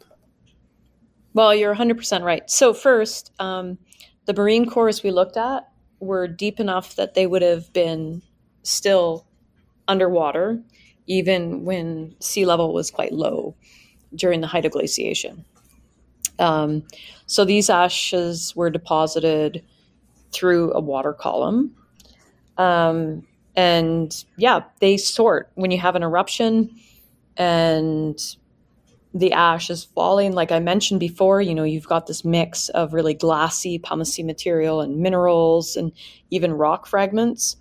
Well, 1.35 1.54
you're 1.54 1.74
100% 1.74 2.22
right. 2.22 2.48
So 2.48 2.74
first, 2.74 3.32
um, 3.38 3.78
the 4.26 4.35
marine 4.35 4.68
cores 4.68 5.02
we 5.02 5.11
looked 5.11 5.37
at 5.37 5.68
were 5.98 6.28
deep 6.28 6.61
enough 6.61 6.94
that 6.96 7.14
they 7.14 7.26
would 7.26 7.42
have 7.42 7.72
been 7.72 8.22
still 8.62 9.26
underwater, 9.88 10.62
even 11.06 11.64
when 11.64 12.14
sea 12.20 12.44
level 12.44 12.74
was 12.74 12.90
quite 12.90 13.12
low 13.12 13.56
during 14.14 14.42
the 14.42 14.46
height 14.46 14.66
of 14.66 14.72
glaciation. 14.72 15.44
Um, 16.38 16.87
so 17.26 17.46
these 17.46 17.70
ashes 17.70 18.54
were 18.54 18.68
deposited 18.68 19.64
through 20.32 20.72
a 20.74 20.80
water 20.80 21.14
column 21.14 21.74
um, 22.58 23.26
and 23.54 24.24
yeah, 24.36 24.62
they 24.80 24.96
sort 24.96 25.50
when 25.54 25.70
you 25.70 25.78
have 25.78 25.96
an 25.96 26.02
eruption 26.02 26.70
and 27.36 28.18
the 29.14 29.33
ash 29.33 29.68
is 29.68 29.85
falling. 29.85 30.33
Like 30.33 30.52
I 30.52 30.58
mentioned 30.58 31.00
before, 31.00 31.42
you 31.42 31.54
know, 31.54 31.64
you've 31.64 31.88
got 31.88 32.06
this 32.06 32.24
mix 32.24 32.68
of 32.70 32.94
really 32.94 33.14
glassy, 33.14 33.79
pumicey 33.79 34.24
material 34.24 34.81
and 34.81 34.98
minerals 34.98 35.77
and 35.77 35.92
even 36.31 36.52
rock 36.52 36.87
fragments. 36.87 37.56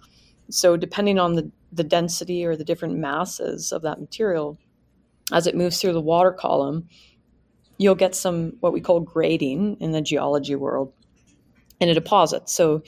So 0.50 0.78
depending 0.78 1.20
on 1.20 1.36
the, 1.36 1.52
the 1.72 1.84
density 1.84 2.46
or 2.46 2.56
the 2.56 2.64
different 2.64 2.98
masses 2.98 3.72
of 3.72 3.82
that 3.82 4.00
material, 4.00 4.58
as 5.32 5.48
it 5.48 5.56
moves 5.56 5.80
through 5.80 5.94
the 5.94 6.02
water 6.02 6.32
column, 6.32 6.88
you'll 7.78 7.96
get 7.96 8.16
some 8.16 8.54
what 8.60 8.74
we 8.74 8.82
call 8.82 9.00
grading 9.00 9.78
in 9.80 9.92
the 9.92 10.02
geology 10.02 10.56
world 10.56 10.94
in 11.80 11.90
a 11.90 11.94
deposit. 11.94 12.50
So 12.50 12.84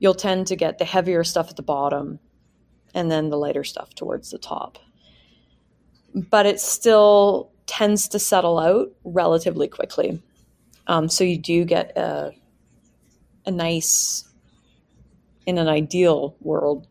you'll 0.00 0.14
tend 0.14 0.48
to 0.48 0.56
get 0.56 0.78
the 0.78 0.84
heavier 0.84 1.22
stuff 1.22 1.50
at 1.50 1.56
the 1.56 1.62
bottom 1.62 2.18
and 2.94 3.08
then 3.08 3.28
the 3.28 3.36
lighter 3.36 3.62
stuff 3.62 3.94
towards 3.94 4.30
the 4.30 4.38
top. 4.38 4.78
But 6.12 6.46
it 6.46 6.58
still 6.58 7.52
tends 7.66 8.08
to 8.08 8.18
settle 8.18 8.58
out 8.58 8.88
relatively 9.04 9.68
quickly. 9.68 10.20
Um, 10.88 11.08
so 11.08 11.22
you 11.22 11.38
do 11.38 11.64
get 11.64 11.96
a, 11.96 12.32
a 13.46 13.52
nice, 13.52 14.28
in 15.46 15.58
an 15.58 15.68
ideal 15.68 16.34
world, 16.40 16.88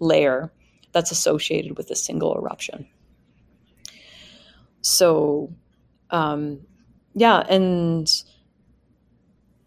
layer 0.00 0.50
that's 0.92 1.12
associated 1.12 1.76
with 1.76 1.90
a 1.90 1.94
single 1.94 2.34
eruption. 2.34 2.88
So, 4.80 5.52
um, 6.10 6.60
yeah, 7.14 7.40
and 7.48 8.10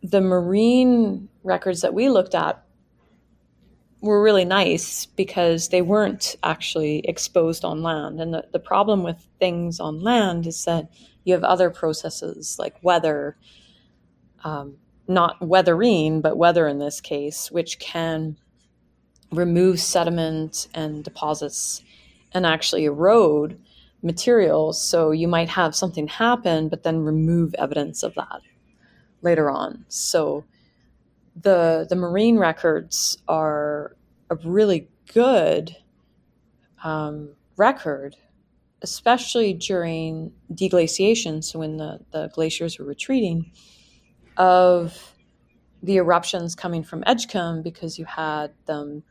the 0.02 0.22
marine 0.22 1.30
records 1.44 1.82
that 1.82 1.94
we 1.94 2.10
looked 2.10 2.36
at 2.36 2.64
were 4.02 4.22
really 4.22 4.46
nice 4.46 5.06
because 5.06 5.70
they 5.70 5.82
weren't 5.82 6.36
actually 6.44 7.00
exposed 7.00 7.64
on 7.64 7.84
land. 7.84 8.20
And 8.20 8.34
the, 8.34 8.46
the 8.52 8.60
problem 8.60 9.04
with 9.04 9.28
things 9.39 9.80
on 9.80 10.02
land 10.02 10.48
is 10.48 10.66
that 10.66 10.89
you 11.24 11.34
have 11.34 11.44
other 11.44 11.70
processes 11.70 12.58
like 12.58 12.84
weather, 12.84 13.38
um, 14.44 14.78
not 15.08 15.39
weathering, 15.39 16.22
but 16.22 16.38
weather 16.38 16.68
in 16.68 16.80
this 16.80 17.00
case, 17.00 17.52
which 17.52 17.78
can 17.80 18.38
remove 19.32 19.80
sediment 19.80 20.68
and 20.74 21.04
deposits 21.04 21.84
and 22.34 22.46
actually 22.46 22.86
erode 22.86 23.60
materials. 24.02 24.84
So 24.84 25.12
you 25.12 25.28
might 25.28 25.50
have 25.50 25.76
something 25.76 26.08
happen, 26.08 26.70
but 26.70 26.82
then 26.84 27.02
remove 27.02 27.54
evidence 27.56 28.02
of 28.02 28.16
that 28.16 28.42
later 29.22 29.50
on. 29.52 29.86
So 29.89 30.44
the 31.36 31.86
the 31.90 31.96
marine 31.96 32.38
records 32.38 33.18
are 33.28 33.96
a 34.30 34.36
really 34.36 34.88
good 35.14 35.76
um, 36.84 37.36
record, 37.58 38.16
especially 38.82 39.54
during 39.54 40.32
deglaciation, 40.54 41.44
so 41.44 41.60
when 41.60 41.78
the, 41.78 42.00
the 42.12 42.30
glaciers 42.34 42.80
were 42.80 42.86
retreating, 42.86 43.52
of 44.38 45.14
the 45.84 45.98
eruptions 45.98 46.56
coming 46.56 46.84
from 46.84 47.04
Edgecumbe 47.04 47.64
because 47.64 47.98
you 47.98 48.06
had 48.06 48.52
them 48.66 49.04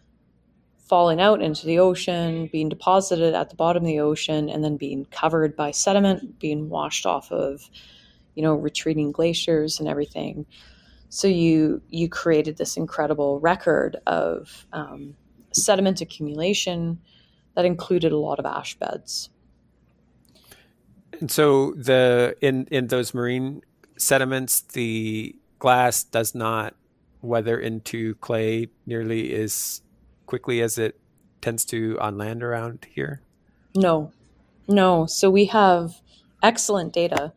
falling 0.89 1.21
out 1.21 1.41
into 1.41 1.67
the 1.67 1.79
ocean, 1.79 2.49
being 2.51 2.69
deposited 2.69 3.35
at 3.35 3.49
the 3.49 3.57
bottom 3.57 3.85
of 3.85 3.87
the 3.87 4.01
ocean, 4.01 4.49
and 4.49 4.65
then 4.65 4.77
being 4.77 5.05
covered 5.07 5.55
by 5.55 5.71
sediment, 5.71 6.39
being 6.41 6.69
washed 6.69 7.07
off 7.07 7.31
of, 7.31 7.71
you 8.35 8.43
know, 8.43 8.55
retreating 8.55 9.13
glaciers 9.13 9.79
and 9.79 9.89
everything. 9.89 10.47
So 11.11 11.29
you 11.29 11.83
you 11.89 12.09
created 12.09 12.57
this 12.57 12.77
incredible 12.77 13.41
record 13.41 13.97
of 14.07 14.67
um, 14.73 15.17
sediment 15.53 16.01
accumulation 16.01 17.01
that 17.55 17.65
included 17.65 18.13
a 18.13 18.17
lot 18.17 18.39
of 18.39 18.47
ash 18.47 18.77
beds. 18.77 19.29
And 21.21 21.31
so 21.31 21.73
the 21.73 22.37
in 22.41 22.67
in 22.71 22.87
those 22.87 23.13
marine 23.13 23.63
sediments, 23.99 24.63
the 24.63 25.37
glass 25.59 26.05
does 26.05 26.35
not 26.35 26.75
weather 27.23 27.59
into 27.59 28.15
clay 28.17 28.69
nearly 28.87 29.35
as 29.35 29.83
quickly 30.27 30.63
as 30.63 30.79
it 30.79 30.99
tends 31.41 31.65
to 31.67 31.99
on 32.01 32.17
land 32.17 32.43
around 32.43 32.87
here? 32.95 33.21
No, 33.75 34.13
no. 34.69 35.07
So 35.07 35.31
we 35.31 35.47
have 35.47 36.01
excellent 36.43 36.93
data 36.93 37.33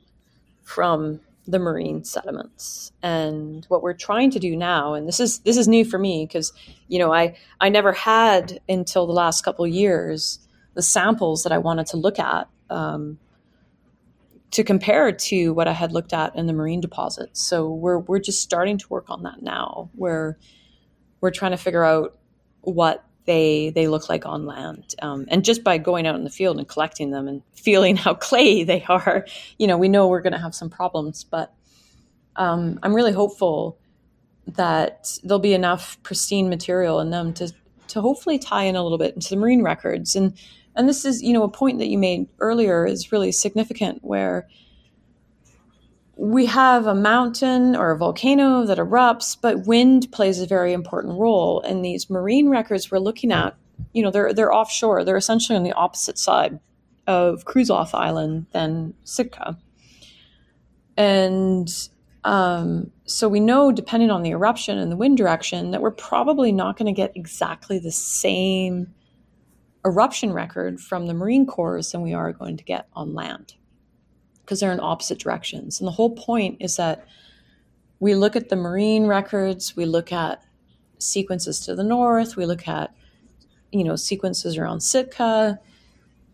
from 0.64 1.20
the 1.46 1.60
marine 1.60 2.04
sediments. 2.04 2.92
And 3.02 3.66
what 3.66 3.82
we're 3.82 3.94
trying 3.94 4.32
to 4.32 4.40
do 4.40 4.56
now 4.56 4.94
and 4.94 5.08
this 5.08 5.20
is 5.20 5.40
this 5.40 5.58
is 5.58 5.68
new 5.68 5.84
for 5.84 6.00
me 6.00 6.26
because 6.26 6.54
you 6.88 7.00
know 7.00 7.14
i 7.14 7.36
i 7.60 7.70
never 7.70 7.92
had 7.92 8.60
until 8.70 9.06
the 9.06 9.14
last 9.14 9.44
couple 9.44 9.68
years 9.68 10.40
the 10.74 10.82
samples 10.82 11.44
that 11.44 11.52
i 11.52 11.58
wanted 11.58 11.86
to 11.88 11.98
look 11.98 12.20
at 12.20 12.48
um, 12.70 13.20
to 14.52 14.64
compare 14.64 15.12
to 15.12 15.54
what 15.54 15.68
i 15.68 15.74
had 15.74 15.92
looked 15.92 16.14
at 16.14 16.36
in 16.36 16.48
the 16.48 16.54
marine 16.54 16.80
deposits. 16.80 17.42
So 17.42 17.70
we're 17.70 18.00
we're 18.00 18.20
just 18.20 18.42
starting 18.42 18.78
to 18.78 18.88
work 18.90 19.10
on 19.10 19.24
that 19.24 19.42
now 19.42 19.90
where 19.94 20.38
we're 21.22 21.32
trying 21.32 21.52
to 21.52 21.58
figure 21.58 21.84
out 21.84 22.18
what 22.62 23.04
they 23.26 23.70
they 23.70 23.88
look 23.88 24.10
like 24.10 24.26
on 24.26 24.46
land. 24.46 24.96
Um, 25.02 25.26
and 25.30 25.46
just 25.46 25.64
by 25.64 25.78
going 25.78 26.08
out 26.08 26.16
in 26.16 26.24
the 26.24 26.30
field 26.30 26.58
and 26.58 26.68
collecting 26.68 27.12
them 27.12 27.28
and 27.28 27.42
feeling 27.56 27.96
how 27.96 28.14
clay 28.30 28.64
they 28.64 28.84
are, 28.88 29.26
you 29.58 29.68
know, 29.68 29.78
we 29.78 29.90
know 29.90 30.08
we're 30.08 30.22
going 30.22 30.34
to 30.34 30.40
have 30.40 30.56
some 30.56 30.70
problems. 30.70 31.24
But 31.24 31.54
um, 32.36 32.80
I'm 32.84 32.96
really 32.96 33.12
hopeful 33.12 33.78
that 34.48 35.18
there'll 35.24 35.40
be 35.40 35.54
enough 35.54 36.02
pristine 36.04 36.50
material 36.50 37.00
in 37.00 37.10
them 37.10 37.34
to 37.34 37.54
to 37.90 38.02
hopefully 38.02 38.40
tie 38.40 38.64
in 38.64 38.76
a 38.76 38.84
little 38.84 38.98
bit 38.98 39.16
into 39.16 39.30
the 39.30 39.36
marine 39.36 39.64
records. 39.64 40.16
And 40.16 40.34
and 40.76 40.90
this 40.90 41.06
is 41.06 41.22
you 41.22 41.34
know 41.34 41.44
a 41.44 41.50
point 41.50 41.80
that 41.80 41.88
you 41.88 41.98
made 41.98 42.28
earlier 42.40 42.86
is 42.86 43.12
really 43.12 43.32
significant 43.32 44.04
where 44.04 44.48
we 46.16 46.46
have 46.46 46.86
a 46.86 46.96
mountain 46.96 47.76
or 47.76 47.92
a 47.92 47.98
volcano 47.98 48.66
that 48.66 48.78
erupts, 48.78 49.36
but 49.40 49.66
wind 49.66 50.12
plays 50.12 50.40
a 50.40 50.46
very 50.46 50.74
important 50.74 51.18
role. 51.18 51.62
And 51.62 51.84
these 51.84 52.10
marine 52.10 52.50
records 52.50 52.92
we're 52.92 53.00
looking 53.00 53.32
at, 53.32 53.56
you 53.94 54.04
know, 54.04 54.12
they're 54.12 54.34
they're 54.34 54.54
offshore. 54.54 55.04
They're 55.04 55.18
essentially 55.18 55.58
on 55.58 55.64
the 55.64 55.74
opposite 55.74 56.20
side 56.20 56.60
of 57.08 57.46
Kruzof 57.46 57.94
Island 57.94 58.46
than 58.52 58.94
Sitka. 59.04 59.58
And 60.96 61.68
um, 62.24 62.92
so 63.06 63.28
we 63.28 63.40
know, 63.40 63.72
depending 63.72 64.12
on 64.12 64.22
the 64.22 64.30
eruption 64.30 64.78
and 64.78 64.92
the 64.92 64.96
wind 64.96 65.18
direction, 65.18 65.72
that 65.72 65.82
we're 65.82 65.92
probably 65.92 66.52
not 66.52 66.78
going 66.78 66.86
to 66.86 66.96
get 66.96 67.18
exactly 67.18 67.80
the 67.80 67.92
same 67.92 68.94
eruption 69.86 70.32
record 70.32 70.80
from 70.80 71.08
the 71.08 71.14
marine 71.14 71.46
cores 71.46 71.92
than 71.92 72.02
we 72.02 72.14
are 72.14 72.32
going 72.32 72.56
to 72.56 72.64
get 72.64 72.88
on 72.94 73.14
land 73.14 73.56
because 74.54 74.60
they're 74.60 74.72
in 74.72 74.80
opposite 74.80 75.18
directions. 75.18 75.80
And 75.80 75.88
the 75.88 75.92
whole 75.94 76.12
point 76.12 76.58
is 76.60 76.76
that 76.76 77.08
we 78.00 78.14
look 78.14 78.36
at 78.36 78.50
the 78.50 78.56
marine 78.56 79.08
records, 79.08 79.76
we 79.76 79.86
look 79.86 80.12
at 80.12 80.44
sequences 81.00 81.60
to 81.62 81.74
the 81.74 81.84
north, 81.84 82.36
we 82.36 82.46
look 82.46 82.68
at 82.68 82.94
you 83.72 83.84
know 83.84 83.96
sequences 83.96 84.56
around 84.56 84.82
Sitka, 84.82 85.60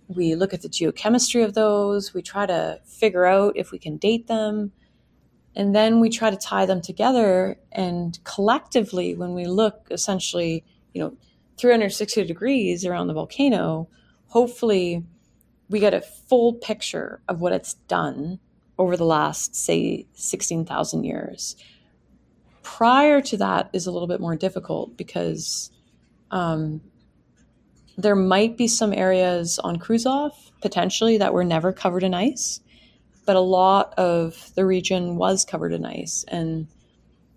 we 0.09 0.35
look 0.35 0.53
at 0.53 0.61
the 0.61 0.67
geochemistry 0.67 1.45
of 1.45 1.53
those, 1.53 2.13
we 2.13 2.21
try 2.21 2.45
to 2.45 2.81
figure 2.83 3.25
out 3.25 3.55
if 3.55 3.71
we 3.71 3.79
can 3.79 3.95
date 3.95 4.27
them, 4.27 4.73
and 5.55 5.73
then 5.73 6.01
we 6.01 6.09
try 6.09 6.29
to 6.29 6.35
tie 6.35 6.65
them 6.65 6.81
together 6.81 7.57
and 7.71 8.19
collectively 8.25 9.15
when 9.15 9.33
we 9.33 9.45
look 9.45 9.87
essentially, 9.91 10.65
you 10.93 11.01
know, 11.01 11.15
360 11.55 12.25
degrees 12.25 12.85
around 12.85 13.07
the 13.07 13.13
volcano, 13.13 13.87
hopefully 14.27 15.05
we 15.69 15.79
get 15.79 15.93
a 15.93 16.01
full 16.01 16.53
picture 16.53 17.21
of 17.27 17.41
what 17.41 17.53
it's 17.53 17.75
done 17.87 18.39
over 18.77 18.97
the 18.97 19.05
last, 19.05 19.55
say, 19.55 20.07
16,000 20.13 21.03
years. 21.03 21.55
Prior 22.63 23.21
to 23.21 23.37
that 23.37 23.69
is 23.73 23.85
a 23.85 23.91
little 23.91 24.07
bit 24.07 24.21
more 24.21 24.35
difficult 24.35 24.97
because 24.97 25.71
um, 26.31 26.81
there 27.97 28.15
might 28.15 28.57
be 28.57 28.67
some 28.67 28.93
areas 28.93 29.59
on 29.59 29.77
Kruzof 29.77 30.31
potentially 30.61 31.17
that 31.17 31.33
were 31.33 31.43
never 31.43 31.71
covered 31.73 32.03
in 32.03 32.13
ice, 32.13 32.61
but 33.25 33.35
a 33.35 33.41
lot 33.41 33.93
of 33.97 34.51
the 34.55 34.65
region 34.65 35.17
was 35.17 35.45
covered 35.45 35.73
in 35.73 35.85
ice. 35.85 36.25
And 36.27 36.67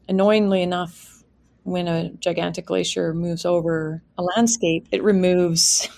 annoyingly 0.08 0.62
enough, 0.62 1.24
when 1.64 1.88
a 1.88 2.10
gigantic 2.10 2.66
glacier 2.66 3.14
moves 3.14 3.44
over 3.44 4.02
a 4.18 4.22
landscape, 4.22 4.86
it 4.90 5.02
removes 5.02 5.88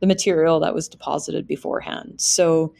the 0.00 0.06
material 0.06 0.60
that 0.60 0.74
was 0.74 0.88
deposited 0.88 1.46
beforehand. 1.46 2.20
So, 2.20 2.74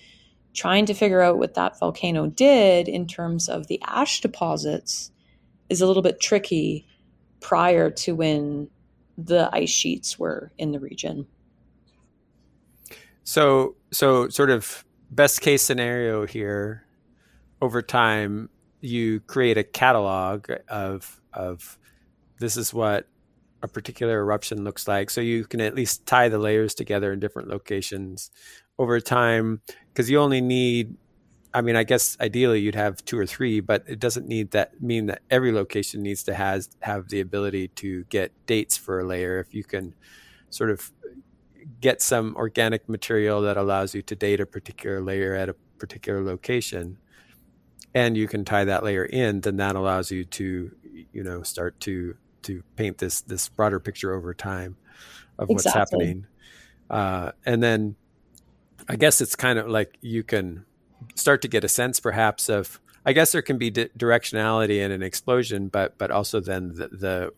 trying 0.55 0.87
to 0.87 0.95
figure 0.95 1.21
out 1.21 1.39
what 1.39 1.55
that 1.55 1.79
volcano 1.79 2.27
did 2.27 2.89
in 2.89 3.07
terms 3.07 3.49
of 3.49 3.67
the 3.67 3.81
ash 3.87 4.21
deposits 4.21 5.13
is 5.69 5.81
a 5.81 5.87
little 5.87 6.03
bit 6.03 6.21
tricky 6.21 6.87
prior 7.41 7.91
to 7.91 8.15
when 8.15 8.69
the 9.17 9.49
ice 9.53 9.71
sheets 9.71 10.19
were 10.19 10.53
in 10.59 10.73
the 10.73 10.81
region. 10.81 11.27
So, 13.25 13.77
so 13.93 14.29
sort 14.29 14.51
of 14.51 14.85
best 15.11 15.41
case 15.41 15.63
scenario 15.63 16.27
here 16.27 16.85
over 17.61 17.83
time 17.83 18.49
you 18.81 19.21
create 19.21 19.59
a 19.59 19.65
catalog 19.65 20.51
of 20.69 21.21
of 21.33 21.79
this 22.39 22.57
is 22.57 22.73
what 22.73 23.07
a 23.63 23.69
particular 23.69 24.21
eruption 24.21 24.65
looks 24.65 24.87
like. 24.87 25.11
So 25.11 25.21
you 25.21 25.45
can 25.45 25.61
at 25.61 25.75
least 25.75 26.07
tie 26.07 26.29
the 26.29 26.39
layers 26.39 26.75
together 26.75 27.13
in 27.13 27.21
different 27.21 27.49
locations 27.49 28.31
over 28.79 29.01
time 29.01 29.61
because 29.93 30.09
you 30.09 30.21
only 30.21 30.41
need 30.41 30.97
I 31.55 31.63
mean, 31.63 31.77
I 31.77 31.83
guess 31.83 32.17
ideally 32.21 32.61
you'd 32.61 32.75
have 32.75 33.03
two 33.05 33.19
or 33.19 33.25
three, 33.25 33.61
but 33.61 33.83
it 33.87 33.99
doesn't 33.99 34.29
need 34.29 34.51
that 34.51 34.83
mean 34.83 35.07
that 35.07 35.23
every 35.31 35.51
location 35.51 36.03
needs 36.03 36.23
to 36.25 36.35
has 36.35 36.69
have 36.81 37.09
the 37.09 37.21
ability 37.21 37.69
to 37.69 38.05
get 38.05 38.33
dates 38.47 38.77
for 38.77 39.01
a 39.01 39.05
layer. 39.05 39.41
If 39.41 39.55
you 39.55 39.65
can 39.65 39.95
sort 40.51 40.71
of 40.71 40.93
get 41.81 42.03
some 42.03 42.35
organic 42.37 42.89
material 42.89 43.41
that 43.43 43.57
allows 43.57 43.95
you 43.95 44.03
to 44.03 44.15
date 44.15 44.41
a 44.41 44.47
particular 44.47 45.01
layer 45.01 45.35
at 45.35 45.49
a 45.49 45.55
particular 45.79 46.23
location, 46.23 46.99
and 47.95 48.17
you 48.17 48.29
can 48.29 48.45
tie 48.45 48.65
that 48.65 48.85
layer 48.85 49.07
in, 49.07 49.41
then 49.41 49.57
that 49.57 49.75
allows 49.75 50.11
you 50.11 50.25
to, 50.25 50.71
you 51.13 51.25
know, 51.25 51.43
start 51.43 51.81
to 51.81 52.15
to 52.49 52.63
paint 52.77 52.99
this 52.99 53.21
this 53.21 53.49
broader 53.49 53.79
picture 53.79 54.15
over 54.15 54.35
time 54.35 54.77
of 55.39 55.49
what's 55.49 55.67
exactly. 55.67 56.07
happening. 56.07 56.27
Uh, 56.91 57.33
and 57.45 57.63
then 57.63 57.95
I 58.89 58.97
guess 58.97 59.21
it's 59.21 59.37
kind 59.37 59.59
of 59.59 59.69
like 59.69 59.99
you 60.01 60.23
can 60.23 60.65
start 61.15 61.43
to 61.43 61.49
get 61.49 61.63
a 61.63 61.69
sense 61.69 62.01
perhaps 62.01 62.49
of 62.49 62.81
I 63.05 63.13
guess 63.13 63.33
there 63.33 63.43
can 63.43 63.59
be 63.59 63.71
di- 63.71 63.89
directionality 63.97 64.81
in 64.81 64.91
an 64.91 65.03
explosion, 65.03 65.69
but 65.69 65.97
but 65.99 66.11
also 66.11 66.41
then 66.41 66.75
the, 66.75 66.89
the 66.89 67.33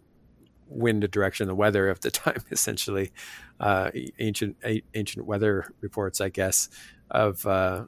wind 0.68 1.08
direction, 1.10 1.48
the 1.48 1.54
weather 1.54 1.88
of 1.88 2.00
the 2.00 2.10
time, 2.22 2.42
essentially, 2.50 3.10
uh, 3.58 3.90
ancient 4.18 4.56
ancient 4.94 5.26
weather 5.26 5.72
reports, 5.80 6.20
I 6.20 6.28
guess, 6.28 6.68
of 7.10 7.44
uh, 7.46 7.84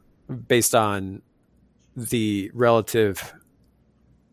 based 0.48 0.74
on 0.74 1.22
the 1.96 2.50
relative 2.54 3.34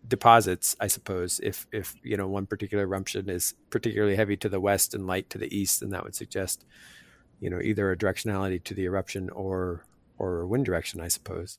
deposits, 0.10 0.76
I 0.80 0.88
suppose. 0.88 1.40
If 1.42 1.68
if 1.72 1.96
you 2.04 2.18
know 2.18 2.28
one 2.28 2.46
particular 2.46 2.84
eruption 2.84 3.30
is 3.30 3.54
particularly 3.70 4.16
heavy 4.16 4.36
to 4.38 4.50
the 4.50 4.60
west 4.60 4.94
and 4.94 5.08
light 5.08 5.30
to 5.30 5.38
the 5.38 5.56
east, 5.56 5.80
then 5.80 5.92
that 5.92 6.04
would 6.04 6.16
suggest 6.16 6.66
you 7.40 7.50
know 7.50 7.62
either 7.62 7.92
a 7.92 7.98
directionality 7.98 8.62
to 8.66 8.74
the 8.74 8.86
eruption 8.86 9.30
or 9.30 9.86
or 10.18 10.46
wind 10.46 10.66
direction, 10.66 11.00
I 11.00 11.08
suppose. 11.08 11.58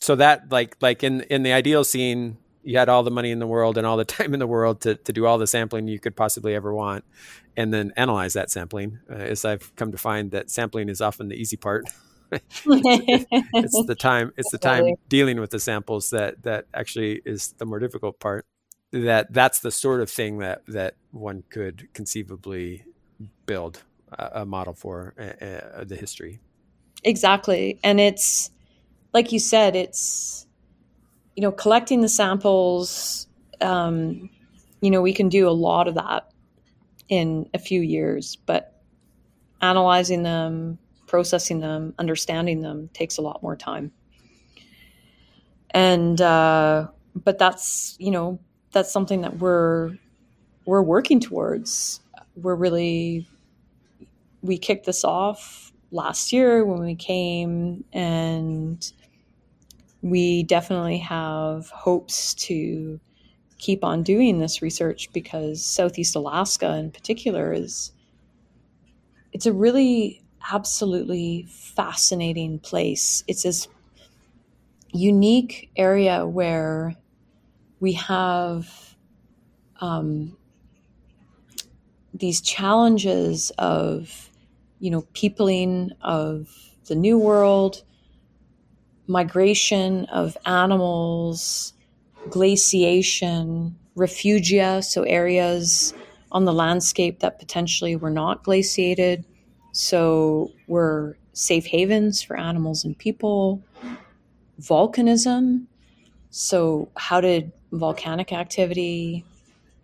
So 0.00 0.16
that 0.16 0.50
like 0.50 0.76
like 0.80 1.04
in 1.04 1.22
in 1.22 1.42
the 1.42 1.52
ideal 1.52 1.84
scene, 1.84 2.38
you 2.62 2.78
had 2.78 2.88
all 2.88 3.02
the 3.02 3.10
money 3.10 3.30
in 3.30 3.38
the 3.38 3.46
world 3.46 3.76
and 3.76 3.86
all 3.86 3.96
the 3.96 4.04
time 4.16 4.32
in 4.32 4.40
the 4.40 4.46
world 4.46 4.80
to 4.82 4.94
to 4.94 5.12
do 5.12 5.26
all 5.26 5.38
the 5.38 5.46
sampling 5.46 5.88
you 5.88 5.98
could 5.98 6.16
possibly 6.16 6.54
ever 6.54 6.72
want, 6.72 7.04
and 7.56 7.74
then 7.74 7.92
analyze 7.96 8.32
that 8.34 8.50
sampling. 8.50 9.00
Uh, 9.10 9.14
as 9.14 9.44
I've 9.44 9.74
come 9.76 9.92
to 9.92 9.98
find 9.98 10.30
that 10.30 10.50
sampling 10.50 10.88
is 10.88 11.00
often 11.00 11.28
the 11.28 11.36
easy 11.36 11.56
part. 11.56 11.88
it's 12.32 13.86
the 13.86 13.96
time 13.98 14.32
it's 14.36 14.50
the 14.50 14.58
time 14.58 14.94
dealing 15.08 15.40
with 15.40 15.50
the 15.50 15.60
samples 15.60 16.10
that 16.10 16.42
that 16.42 16.66
actually 16.74 17.22
is 17.24 17.54
the 17.58 17.64
more 17.64 17.78
difficult 17.78 18.18
part. 18.20 18.44
That 18.92 19.32
that's 19.32 19.60
the 19.60 19.70
sort 19.70 20.00
of 20.00 20.10
thing 20.10 20.38
that 20.38 20.62
that 20.68 20.94
one 21.10 21.44
could 21.50 21.88
conceivably 21.92 22.84
build 23.46 23.82
a, 24.12 24.42
a 24.42 24.46
model 24.46 24.74
for 24.74 25.14
uh, 25.18 25.44
uh, 25.44 25.84
the 25.84 25.96
history. 25.96 26.40
Exactly. 27.04 27.78
And 27.84 28.00
it's 28.00 28.50
like 29.12 29.32
you 29.32 29.38
said 29.38 29.74
it's 29.74 30.46
you 31.36 31.42
know 31.42 31.52
collecting 31.52 32.00
the 32.00 32.08
samples 32.08 33.26
um, 33.60 34.28
you 34.80 34.90
know 34.90 35.00
we 35.00 35.12
can 35.12 35.28
do 35.28 35.48
a 35.48 35.50
lot 35.50 35.88
of 35.88 35.94
that 35.94 36.30
in 37.08 37.48
a 37.54 37.58
few 37.58 37.80
years 37.80 38.36
but 38.46 38.82
analyzing 39.62 40.22
them 40.22 40.78
processing 41.06 41.60
them, 41.60 41.94
understanding 41.98 42.62
them 42.62 42.88
takes 42.92 43.18
a 43.18 43.22
lot 43.22 43.42
more 43.42 43.56
time. 43.56 43.92
And 45.70 46.20
uh, 46.20 46.88
but 47.14 47.38
that's 47.38 47.96
you 47.98 48.10
know 48.10 48.38
that's 48.72 48.92
something 48.92 49.22
that 49.22 49.38
we're 49.38 49.96
we're 50.64 50.82
working 50.82 51.20
towards. 51.20 52.00
We're 52.36 52.54
really 52.54 53.26
we 54.42 54.58
kicked 54.58 54.86
this 54.86 55.04
off 55.04 55.72
last 55.90 56.32
year 56.32 56.64
when 56.64 56.80
we 56.80 56.94
came 56.94 57.84
and 57.92 58.92
we 60.02 60.42
definitely 60.44 60.98
have 60.98 61.68
hopes 61.70 62.34
to 62.34 63.00
keep 63.58 63.82
on 63.82 64.02
doing 64.02 64.38
this 64.38 64.60
research 64.60 65.10
because 65.12 65.64
southeast 65.64 66.14
alaska 66.14 66.76
in 66.76 66.90
particular 66.90 67.52
is 67.52 67.92
it's 69.32 69.46
a 69.46 69.52
really 69.52 70.22
absolutely 70.50 71.46
fascinating 71.48 72.58
place. 72.58 73.24
It's 73.26 73.42
this 73.42 73.68
unique 74.92 75.70
area 75.76 76.26
where 76.26 76.94
we 77.80 77.92
have 77.92 78.96
um, 79.80 80.36
these 82.14 82.40
challenges 82.40 83.50
of, 83.58 84.30
you 84.80 84.90
know, 84.90 85.02
peopling 85.12 85.92
of 86.02 86.48
the 86.86 86.94
new 86.94 87.18
world, 87.18 87.82
migration 89.06 90.04
of 90.06 90.36
animals, 90.46 91.72
glaciation, 92.30 93.76
refugia, 93.96 94.82
so 94.82 95.02
areas 95.02 95.94
on 96.32 96.44
the 96.44 96.52
landscape 96.52 97.20
that 97.20 97.38
potentially 97.38 97.96
were 97.96 98.10
not 98.10 98.42
glaciated 98.42 99.24
so 99.76 100.52
we're 100.68 101.16
safe 101.34 101.66
havens 101.66 102.22
for 102.22 102.34
animals 102.34 102.82
and 102.82 102.96
people. 102.96 103.62
Volcanism. 104.58 105.66
So, 106.30 106.88
how 106.96 107.20
did 107.20 107.52
volcanic 107.72 108.32
activity 108.32 109.22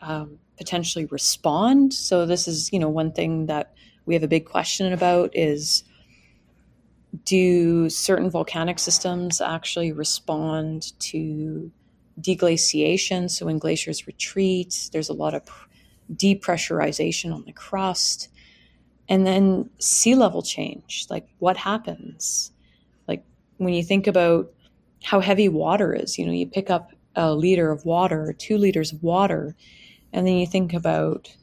um, 0.01 0.39
potentially 0.57 1.05
respond? 1.05 1.93
So, 1.93 2.25
this 2.25 2.49
is, 2.49 2.73
you 2.73 2.79
know, 2.79 2.89
one 2.89 3.13
thing 3.13 3.47
that 3.47 3.75
we 4.07 4.15
have 4.15 4.23
a 4.23 4.29
big 4.29 4.47
question 4.47 4.95
about 4.95 5.31
is 5.35 5.85
do 7.27 7.91
certain 7.91 8.31
volcanic 8.31 8.79
systems 8.79 9.43
actually 9.43 9.93
respond 9.93 10.99
to 11.01 11.71
deglaciation? 12.19 13.31
So, 13.31 13.45
when 13.45 13.59
glaciers 13.59 14.07
retreat, 14.07 14.89
there's 14.91 15.11
a 15.11 15.15
lot 15.15 15.35
of 15.35 15.43
depressurization 16.11 17.35
on 17.35 17.45
the 17.45 17.53
crust. 17.53 18.31
And 19.09 19.27
then 19.27 19.69
sea 19.79 20.15
level 20.15 20.43
change, 20.43 21.07
like 21.11 21.27
what 21.39 21.57
happens? 21.57 22.53
Like 23.09 23.25
when 23.59 23.75
you 23.75 23.83
think 23.83 24.07
about 24.07 24.53
how 25.03 25.21
heavy 25.21 25.49
water 25.49 25.95
is, 25.95 26.19
you 26.19 26.25
know, 26.25 26.33
you 26.33 26.47
pick 26.47 26.71
up 26.71 26.93
a 27.15 27.35
liter 27.35 27.71
of 27.71 27.85
water 27.85 28.35
two 28.39 28.57
liters 28.57 28.93
of 28.93 29.03
water, 29.03 29.55
and 30.13 30.27
then 30.27 30.37
you 30.37 30.47
think 30.47 30.73
about 30.73 31.35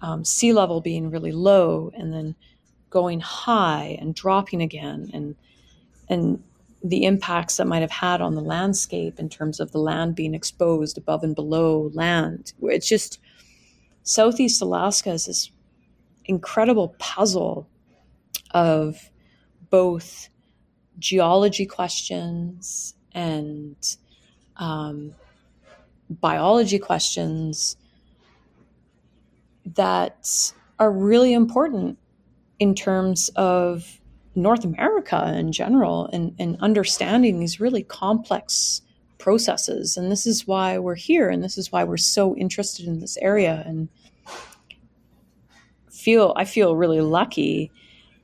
um, 0.00 0.24
sea 0.24 0.52
level 0.52 0.80
being 0.80 1.10
really 1.10 1.32
low 1.32 1.92
and 1.96 2.12
then 2.12 2.34
going 2.90 3.20
high 3.20 3.96
and 4.00 4.14
dropping 4.14 4.60
again 4.60 5.10
and 5.14 5.34
and 6.08 6.42
the 6.84 7.04
impacts 7.04 7.56
that 7.56 7.66
might 7.66 7.80
have 7.80 7.90
had 7.90 8.20
on 8.20 8.34
the 8.34 8.40
landscape 8.40 9.18
in 9.18 9.28
terms 9.28 9.60
of 9.60 9.70
the 9.70 9.78
land 9.78 10.16
being 10.16 10.34
exposed 10.34 10.98
above 10.98 11.22
and 11.22 11.36
below 11.36 11.90
land. 11.94 12.52
It's 12.62 12.88
just 12.88 13.20
Southeast 14.02 14.60
Alaska 14.60 15.10
is 15.10 15.26
this 15.26 15.50
incredible 16.24 16.94
puzzle 16.98 17.68
of 18.52 19.10
both 19.70 20.28
geology 20.98 21.66
questions 21.66 22.94
and 23.12 23.96
um, 24.56 25.14
biology 26.10 26.78
questions 26.78 27.76
that 29.64 30.52
are 30.78 30.92
really 30.92 31.32
important 31.32 31.98
in 32.58 32.74
terms 32.74 33.30
of 33.36 34.00
North 34.34 34.64
America 34.64 35.34
in 35.36 35.52
general 35.52 36.06
and, 36.12 36.34
and 36.38 36.56
understanding 36.60 37.38
these 37.38 37.60
really 37.60 37.82
complex 37.82 38.82
processes. 39.18 39.96
And 39.96 40.10
this 40.10 40.26
is 40.26 40.46
why 40.46 40.78
we're 40.78 40.94
here, 40.94 41.28
and 41.28 41.42
this 41.44 41.58
is 41.58 41.70
why 41.70 41.84
we're 41.84 41.96
so 41.96 42.36
interested 42.36 42.86
in 42.86 43.00
this 43.00 43.16
area. 43.18 43.62
And 43.66 43.88
feel 46.02 46.32
I 46.36 46.44
feel 46.44 46.76
really 46.76 47.00
lucky 47.00 47.70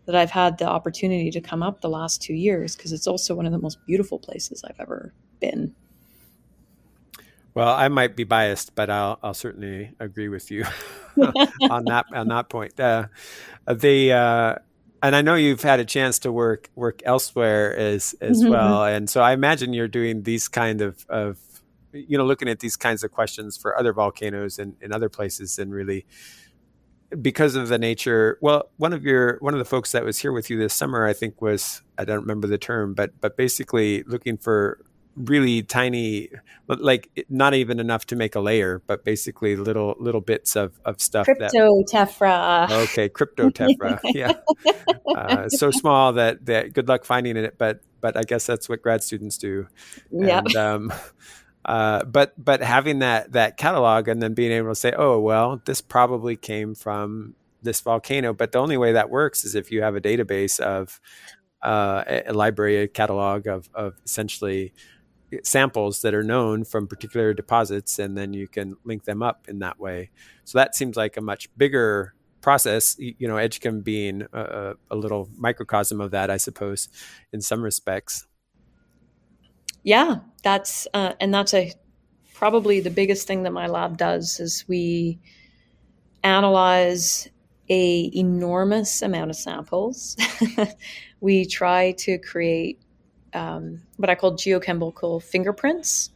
that 0.07 0.15
I've 0.15 0.31
had 0.31 0.59
the 0.59 0.67
opportunity 0.67 1.31
to 1.31 1.41
come 1.41 1.63
up 1.63 1.81
the 1.81 1.89
last 1.89 2.23
two 2.23 2.35
years 2.35 2.75
because 2.75 2.93
it's 2.93 3.07
also 3.07 3.35
one 3.35 3.47
of 3.47 3.53
the 3.53 3.59
most 3.59 3.79
beautiful 3.87 4.19
places 4.19 4.65
I've 4.65 4.81
ever 4.81 5.13
been. 5.39 5.75
Well, 7.55 7.75
I 7.75 7.89
might 7.89 8.17
be 8.17 8.25
biased, 8.25 8.75
but 8.75 8.89
I'll, 8.89 9.19
I'll 9.23 9.35
certainly 9.35 9.93
agree 9.99 10.29
with 10.29 10.51
you 10.51 10.65
on 11.71 11.85
that 11.87 12.07
on 12.13 12.29
that 12.29 12.49
point. 12.49 12.79
Uh, 12.79 13.09
the 13.67 14.13
uh, 14.13 14.55
and 15.03 15.15
I 15.15 15.23
know 15.23 15.35
you've 15.35 15.63
had 15.63 15.81
a 15.81 15.85
chance 15.85 16.21
to 16.21 16.33
work 16.33 16.71
work 16.75 17.03
elsewhere 17.05 17.77
as 17.77 18.15
as 18.21 18.41
mm-hmm. 18.41 18.51
well, 18.51 18.85
and 18.85 19.11
so 19.11 19.21
I 19.21 19.33
imagine 19.33 19.73
you're 19.73 19.89
doing 19.89 20.23
these 20.23 20.49
kind 20.49 20.81
of, 20.81 21.05
of 21.09 21.39
you 21.93 22.17
know 22.17 22.25
looking 22.25 22.49
at 22.49 22.61
these 22.61 22.77
kinds 22.77 23.05
of 23.05 23.11
questions 23.11 23.57
for 23.57 23.79
other 23.79 23.93
volcanoes 23.93 24.59
and 24.59 24.77
in 24.81 24.93
other 24.93 25.09
places 25.09 25.59
and 25.59 25.73
really 25.73 26.07
because 27.23 27.55
of 27.55 27.69
the 27.69 27.79
nature 27.79 28.39
well 28.41 28.71
one 28.77 28.93
of 28.93 29.05
your 29.05 29.39
one 29.41 29.55
of 29.55 29.59
the 29.59 29.65
folks 29.65 29.93
that 29.93 30.05
was 30.05 30.19
here 30.19 30.33
with 30.33 30.51
you 30.51 30.59
this 30.59 30.75
summer 30.75 31.07
i 31.07 31.13
think 31.13 31.41
was 31.41 31.83
i 31.97 32.05
don't 32.05 32.21
remember 32.21 32.47
the 32.47 32.59
term 32.59 32.95
but 32.95 33.19
but 33.21 33.37
basically 33.37 34.03
looking 34.05 34.37
for 34.37 34.79
really 35.17 35.63
tiny 35.63 36.29
like 36.69 37.11
not 37.29 37.55
even 37.55 37.81
enough 37.81 38.07
to 38.07 38.15
make 38.15 38.35
a 38.35 38.41
layer 38.41 38.83
but 38.87 39.05
basically 39.05 39.57
little 39.57 39.97
little 39.99 40.21
bits 40.21 40.55
of 40.55 40.79
of 40.85 41.01
stuff 41.01 41.25
crypto 41.25 41.83
tephra. 41.83 42.71
Okay 42.71 43.09
crypto 43.09 43.51
tephra 43.51 43.99
yeah. 44.05 44.35
Uh, 45.17 45.49
so 45.49 45.71
small 45.71 46.13
that 46.13 46.45
that 46.47 46.73
good 46.73 46.89
luck 46.89 47.05
finding 47.05 47.37
it 47.37 47.57
but 47.59 47.81
but 48.01 48.17
i 48.17 48.23
guess 48.23 48.47
that's 48.47 48.69
what 48.69 48.81
grad 48.81 49.03
students 49.03 49.39
do. 49.39 49.67
Yeah. 50.13 50.43
Um, 50.57 50.93
uh, 51.69 52.03
but 52.07 52.33
but 52.43 52.63
having 52.63 53.01
that 53.01 53.33
that 53.33 53.59
catalog 53.59 54.09
and 54.09 54.23
then 54.23 54.33
being 54.33 54.53
able 54.53 54.71
to 54.71 54.75
say, 54.75 54.91
oh 54.97 55.21
well, 55.21 55.61
this 55.67 55.83
probably 55.83 56.35
came 56.35 56.75
from 56.75 57.35
this 57.63 57.83
volcano. 57.83 58.33
But 58.33 58.53
the 58.53 58.59
only 58.59 58.79
way 58.79 58.93
that 58.93 59.11
works 59.11 59.45
is 59.45 59.55
if 59.55 59.71
you 59.71 59.83
have 59.83 59.95
a 59.95 60.01
database 60.01 60.59
of 60.59 60.99
uh, 61.63 62.05
a 62.27 62.33
library, 62.33 62.79
a 62.79 62.89
catalog 62.89 63.47
of 63.47 63.69
of 63.75 64.01
essentially 64.03 64.73
samples 65.43 66.01
that 66.01 66.15
are 66.15 66.23
known 66.23 66.65
from 66.65 66.89
particular 66.89 67.35
deposits, 67.35 67.99
and 67.99 68.17
then 68.17 68.33
you 68.33 68.49
can 68.49 68.75
link 68.85 69.05
them 69.05 69.23
up 69.23 69.47
in 69.47 69.59
that 69.59 69.79
way. 69.79 70.09
So 70.45 70.57
that 70.57 70.75
seems 70.75 70.97
like 70.97 71.19
a 71.19 71.21
much 71.21 71.55
bigger 71.59 72.15
process. 72.41 72.97
You 72.99 73.29
know, 73.29 73.35
Edgecumbe 73.35 73.85
being 73.85 74.23
a, 74.33 74.73
a 74.91 74.97
little 74.97 75.29
microcosm 75.37 76.01
of 76.01 76.13
that, 76.13 76.31
I 76.31 76.39
suppose, 76.39 76.89
in 77.31 77.43
some 77.43 77.61
respects 77.61 78.27
yeah, 79.89 80.17
that's 80.43 80.87
uh, 80.93 81.15
and 81.19 81.33
that's 81.33 81.55
a 81.55 81.73
probably 82.35 82.81
the 82.81 82.91
biggest 82.91 83.27
thing 83.27 83.45
that 83.45 83.55
my 83.55 83.67
lab 83.67 83.97
does 83.97 84.39
is 84.39 84.67
we 84.69 85.19
analyze 86.23 87.27
a 87.71 88.11
enormous 88.15 89.01
amount 89.01 89.31
of 89.31 89.37
samples. 89.37 90.15
we 91.21 91.47
try 91.47 91.93
to 91.93 92.19
create 92.19 92.83
um, 93.33 93.81
what 93.97 94.11
I 94.11 94.15
call 94.15 94.33
geochemical 94.33 95.23
fingerprints 95.23 96.11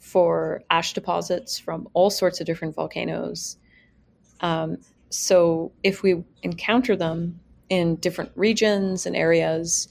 for 0.00 0.64
ash 0.68 0.92
deposits 0.92 1.56
from 1.56 1.86
all 1.92 2.10
sorts 2.10 2.40
of 2.40 2.46
different 2.46 2.74
volcanoes. 2.74 3.58
Um, 4.40 4.78
so 5.10 5.70
if 5.84 6.02
we 6.02 6.24
encounter 6.42 6.96
them 6.96 7.38
in 7.68 7.94
different 7.94 8.32
regions 8.34 9.06
and 9.06 9.14
areas, 9.14 9.86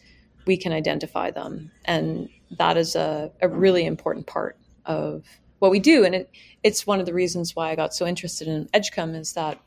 we 0.46 0.58
can 0.58 0.72
identify 0.72 1.32
them. 1.32 1.72
And 1.86 2.30
that 2.58 2.78
is 2.78 2.96
a, 2.96 3.32
a 3.42 3.48
really 3.48 3.86
important 3.86 4.28
part 4.28 4.58
of 4.86 5.24
what 5.60 5.72
we 5.72 5.80
do. 5.80 6.04
And 6.04 6.16
it, 6.16 6.30
it's 6.64 6.86
one 6.86 7.00
of 7.00 7.06
the 7.06 7.14
reasons 7.14 7.56
why 7.56 7.72
I 7.72 7.76
got 7.76 7.94
so 7.94 8.06
interested 8.06 8.48
in 8.48 8.68
Edgecumbe 8.74 9.16
is 9.16 9.34
that 9.34 9.60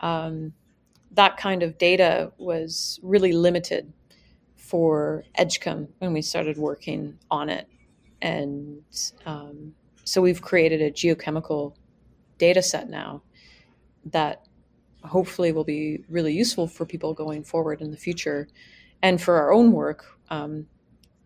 um, 0.00 0.52
that 1.12 1.36
kind 1.36 1.62
of 1.62 1.78
data 1.78 2.32
was 2.38 2.98
really 3.02 3.32
limited 3.32 3.92
for 4.56 5.24
Edgecumbe 5.38 5.88
when 5.98 6.12
we 6.12 6.22
started 6.22 6.56
working 6.56 7.18
on 7.30 7.48
it. 7.48 7.68
And 8.20 8.82
um, 9.26 9.74
so 10.04 10.20
we've 10.22 10.42
created 10.42 10.80
a 10.80 10.90
geochemical 10.90 11.74
data 12.38 12.62
set 12.62 12.88
now 12.88 13.22
that 14.06 14.46
hopefully 15.04 15.52
will 15.52 15.64
be 15.64 16.04
really 16.08 16.32
useful 16.32 16.66
for 16.66 16.86
people 16.86 17.14
going 17.14 17.44
forward 17.44 17.80
in 17.80 17.90
the 17.90 17.96
future 17.96 18.48
and 19.02 19.20
for 19.20 19.36
our 19.36 19.52
own 19.52 19.72
work 19.72 20.06
um, 20.30 20.66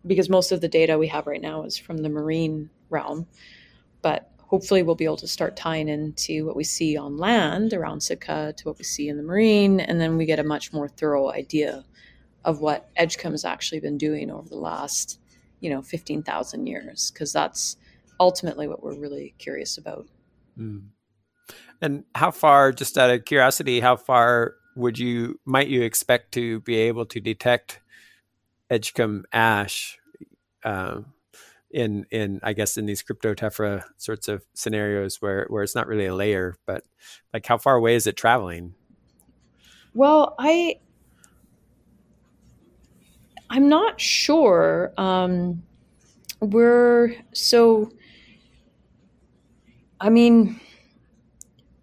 because 0.05 0.29
most 0.29 0.51
of 0.51 0.61
the 0.61 0.67
data 0.67 0.97
we 0.97 1.07
have 1.07 1.27
right 1.27 1.41
now 1.41 1.63
is 1.63 1.77
from 1.77 1.97
the 1.97 2.09
marine 2.09 2.69
realm 2.89 3.27
but 4.01 4.31
hopefully 4.39 4.83
we'll 4.83 4.95
be 4.95 5.05
able 5.05 5.17
to 5.17 5.27
start 5.27 5.57
tying 5.57 5.89
into 5.89 6.45
what 6.45 6.55
we 6.55 6.63
see 6.63 6.97
on 6.97 7.17
land 7.17 7.73
around 7.73 8.01
sitka 8.01 8.53
to 8.57 8.65
what 8.65 8.77
we 8.77 8.83
see 8.83 9.09
in 9.09 9.17
the 9.17 9.23
marine 9.23 9.79
and 9.79 9.99
then 9.99 10.17
we 10.17 10.25
get 10.25 10.39
a 10.39 10.43
much 10.43 10.73
more 10.73 10.87
thorough 10.87 11.31
idea 11.31 11.83
of 12.45 12.59
what 12.59 12.93
edgecumbe 12.95 13.31
has 13.31 13.45
actually 13.45 13.79
been 13.79 13.97
doing 13.97 14.31
over 14.31 14.47
the 14.47 14.55
last 14.55 15.19
you 15.59 15.69
know 15.69 15.81
15000 15.81 16.67
years 16.67 17.11
because 17.11 17.33
that's 17.33 17.77
ultimately 18.19 18.67
what 18.67 18.81
we're 18.81 18.97
really 18.97 19.35
curious 19.37 19.77
about 19.77 20.07
mm. 20.57 20.81
And 21.81 22.05
how 22.15 22.31
far, 22.31 22.71
just 22.71 22.97
out 22.97 23.09
of 23.09 23.25
curiosity, 23.25 23.79
how 23.79 23.95
far 23.95 24.55
would 24.77 24.99
you 24.99 25.39
might 25.45 25.67
you 25.67 25.81
expect 25.81 26.31
to 26.33 26.61
be 26.61 26.75
able 26.77 27.05
to 27.07 27.19
detect 27.19 27.79
Edgecumbe 28.71 29.23
ash 29.33 29.97
uh, 30.63 31.01
in 31.71 32.05
in 32.11 32.39
I 32.43 32.53
guess 32.53 32.77
in 32.77 32.85
these 32.85 33.03
cryptotephra 33.03 33.83
sorts 33.97 34.27
of 34.27 34.43
scenarios 34.53 35.21
where 35.21 35.45
where 35.49 35.63
it's 35.63 35.75
not 35.75 35.87
really 35.87 36.05
a 36.05 36.15
layer, 36.15 36.55
but 36.65 36.83
like 37.33 37.45
how 37.45 37.57
far 37.57 37.75
away 37.75 37.95
is 37.95 38.07
it 38.07 38.15
traveling? 38.15 38.75
Well, 39.93 40.35
I 40.37 40.75
I'm 43.49 43.69
not 43.69 43.99
sure. 43.99 44.93
Um, 44.97 45.63
we're 46.39 47.15
so. 47.33 47.91
I 49.99 50.09
mean, 50.09 50.59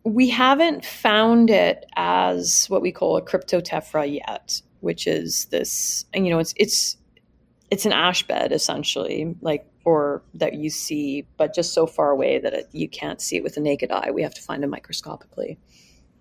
we 0.05 0.29
haven't 0.29 0.85
found 0.85 1.49
it 1.51 1.87
as 1.97 2.67
what 2.67 2.83
we 2.83 2.93
call 2.93 3.17
a 3.17 3.23
cryptotephra 3.23 4.13
yet, 4.15 4.61
which 4.81 5.07
is 5.07 5.47
this, 5.47 6.05
you 6.15 6.31
know, 6.31 6.39
it's 6.39 6.55
it's 6.57 6.97
it's 7.71 7.87
an 7.87 7.93
ash 7.93 8.27
bed 8.27 8.53
essentially, 8.53 9.35
like 9.41 9.67
or 9.85 10.23
that 10.35 10.55
you 10.55 10.71
see, 10.71 11.27
but 11.37 11.55
just 11.55 11.73
so 11.75 11.87
far 11.87 12.11
away 12.11 12.39
that 12.39 12.53
it, 12.53 12.69
you 12.73 12.89
can't 12.89 13.21
see 13.21 13.37
it 13.37 13.43
with 13.43 13.55
the 13.55 13.61
naked 13.61 13.91
eye. 13.91 14.11
We 14.11 14.23
have 14.23 14.35
to 14.35 14.43
find 14.43 14.63
it 14.63 14.69
microscopically. 14.69 15.59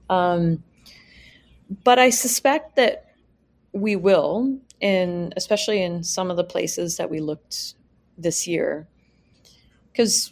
Um, 0.09 0.63
but 1.83 1.99
I 1.99 2.09
suspect 2.09 2.75
that 2.77 3.13
we 3.73 3.95
will, 3.95 4.59
in 4.79 5.33
especially 5.35 5.81
in 5.81 6.03
some 6.03 6.29
of 6.29 6.37
the 6.37 6.43
places 6.43 6.97
that 6.97 7.09
we 7.09 7.19
looked 7.19 7.75
this 8.17 8.47
year, 8.47 8.87
because 9.91 10.31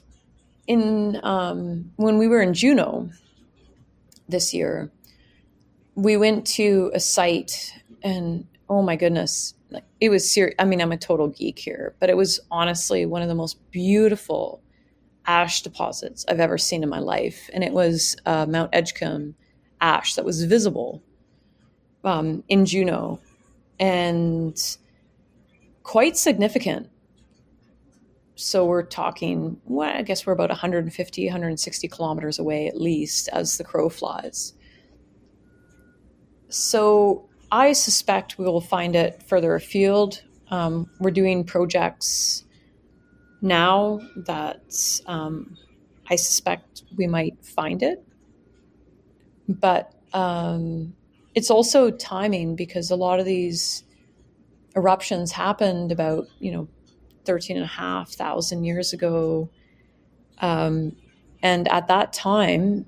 in 0.68 1.20
um, 1.24 1.92
when 1.98 2.18
we 2.18 2.28
were 2.28 2.42
in 2.42 2.54
Juneau, 2.54 3.10
this 4.32 4.54
year, 4.54 4.92
we 5.96 6.18
went 6.18 6.48
to 6.48 6.92
a 6.94 7.00
site 7.00 7.74
and 8.02 8.48
oh 8.70 8.82
my 8.82 8.96
goodness, 8.96 9.54
it 10.00 10.10
was 10.10 10.32
serious. 10.32 10.56
I 10.58 10.66
mean, 10.66 10.82
I'm 10.82 10.92
a 10.92 10.98
total 10.98 11.28
geek 11.28 11.60
here, 11.60 11.94
but 12.00 12.10
it 12.10 12.18
was 12.18 12.40
honestly 12.50 13.06
one 13.06 13.22
of 13.22 13.28
the 13.28 13.36
most 13.36 13.58
beautiful 13.72 14.62
ash 15.26 15.62
deposits 15.62 16.26
I've 16.28 16.40
ever 16.40 16.58
seen 16.58 16.84
in 16.84 16.90
my 16.90 17.00
life. 17.00 17.50
And 17.54 17.64
it 17.64 17.74
was 17.74 18.16
uh, 18.26 18.46
Mount 18.48 18.72
Edgecumbe 18.72 19.34
ash 19.80 20.16
that 20.16 20.26
was 20.26 20.44
visible 20.46 21.04
um, 22.04 22.44
in 22.48 22.66
Juneau 22.66 23.20
and 23.80 24.58
quite 25.84 26.18
significant 26.18 26.90
so 28.36 28.66
we're 28.66 28.84
talking, 28.84 29.60
well, 29.66 29.96
I 29.96 30.02
guess 30.02 30.26
we're 30.26 30.34
about 30.34 30.50
150, 30.50 31.26
160 31.26 31.88
kilometers 31.88 32.40
away 32.40 32.68
at 32.68 32.80
least 32.80 33.30
as 33.34 33.58
the 33.58 33.64
crow 33.64 33.90
flies. 33.90 34.54
So 36.50 37.30
I 37.52 37.74
suspect 37.74 38.38
we 38.38 38.46
will 38.46 38.62
find 38.62 38.96
it 38.96 39.24
further 39.24 39.56
afield. 39.56 40.24
Um, 40.50 40.90
we're 41.00 41.12
doing 41.12 41.44
projects 41.44 42.46
now 43.42 44.00
that 44.16 45.02
um, 45.08 45.58
I 46.10 46.16
suspect 46.16 46.84
we 46.98 47.08
might 47.08 47.44
find 47.44 47.84
it. 47.84 48.04
But 49.48 49.94
um, 50.14 50.94
it's 51.36 51.50
also 51.50 51.90
timing 51.90 52.56
because 52.56 52.92
a 52.92 52.96
lot 52.96 53.20
of 53.20 53.26
these 53.26 53.84
eruptions 54.76 55.32
happened 55.32 55.92
about, 55.92 56.28
you 56.40 56.52
know, 56.52 56.68
13 57.26 57.58
and 57.58 57.66
a 57.66 57.70
half 57.70 58.10
thousand 58.12 58.64
years 58.64 58.94
ago. 58.94 59.50
Um, 60.40 60.96
and 61.44 61.68
at 61.68 61.88
that 61.88 62.14
time, 62.14 62.86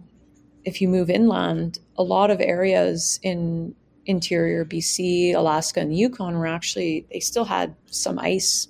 if 0.65 0.81
you 0.81 0.87
move 0.87 1.09
inland, 1.09 1.79
a 1.97 2.03
lot 2.03 2.31
of 2.31 2.39
areas 2.39 3.19
in 3.21 3.75
interior 4.05 4.65
BC, 4.65 5.33
Alaska, 5.35 5.79
and 5.79 5.95
Yukon 5.95 6.37
were 6.37 6.47
actually, 6.47 7.05
they 7.11 7.19
still 7.19 7.45
had 7.45 7.75
some 7.85 8.19
ice 8.19 8.67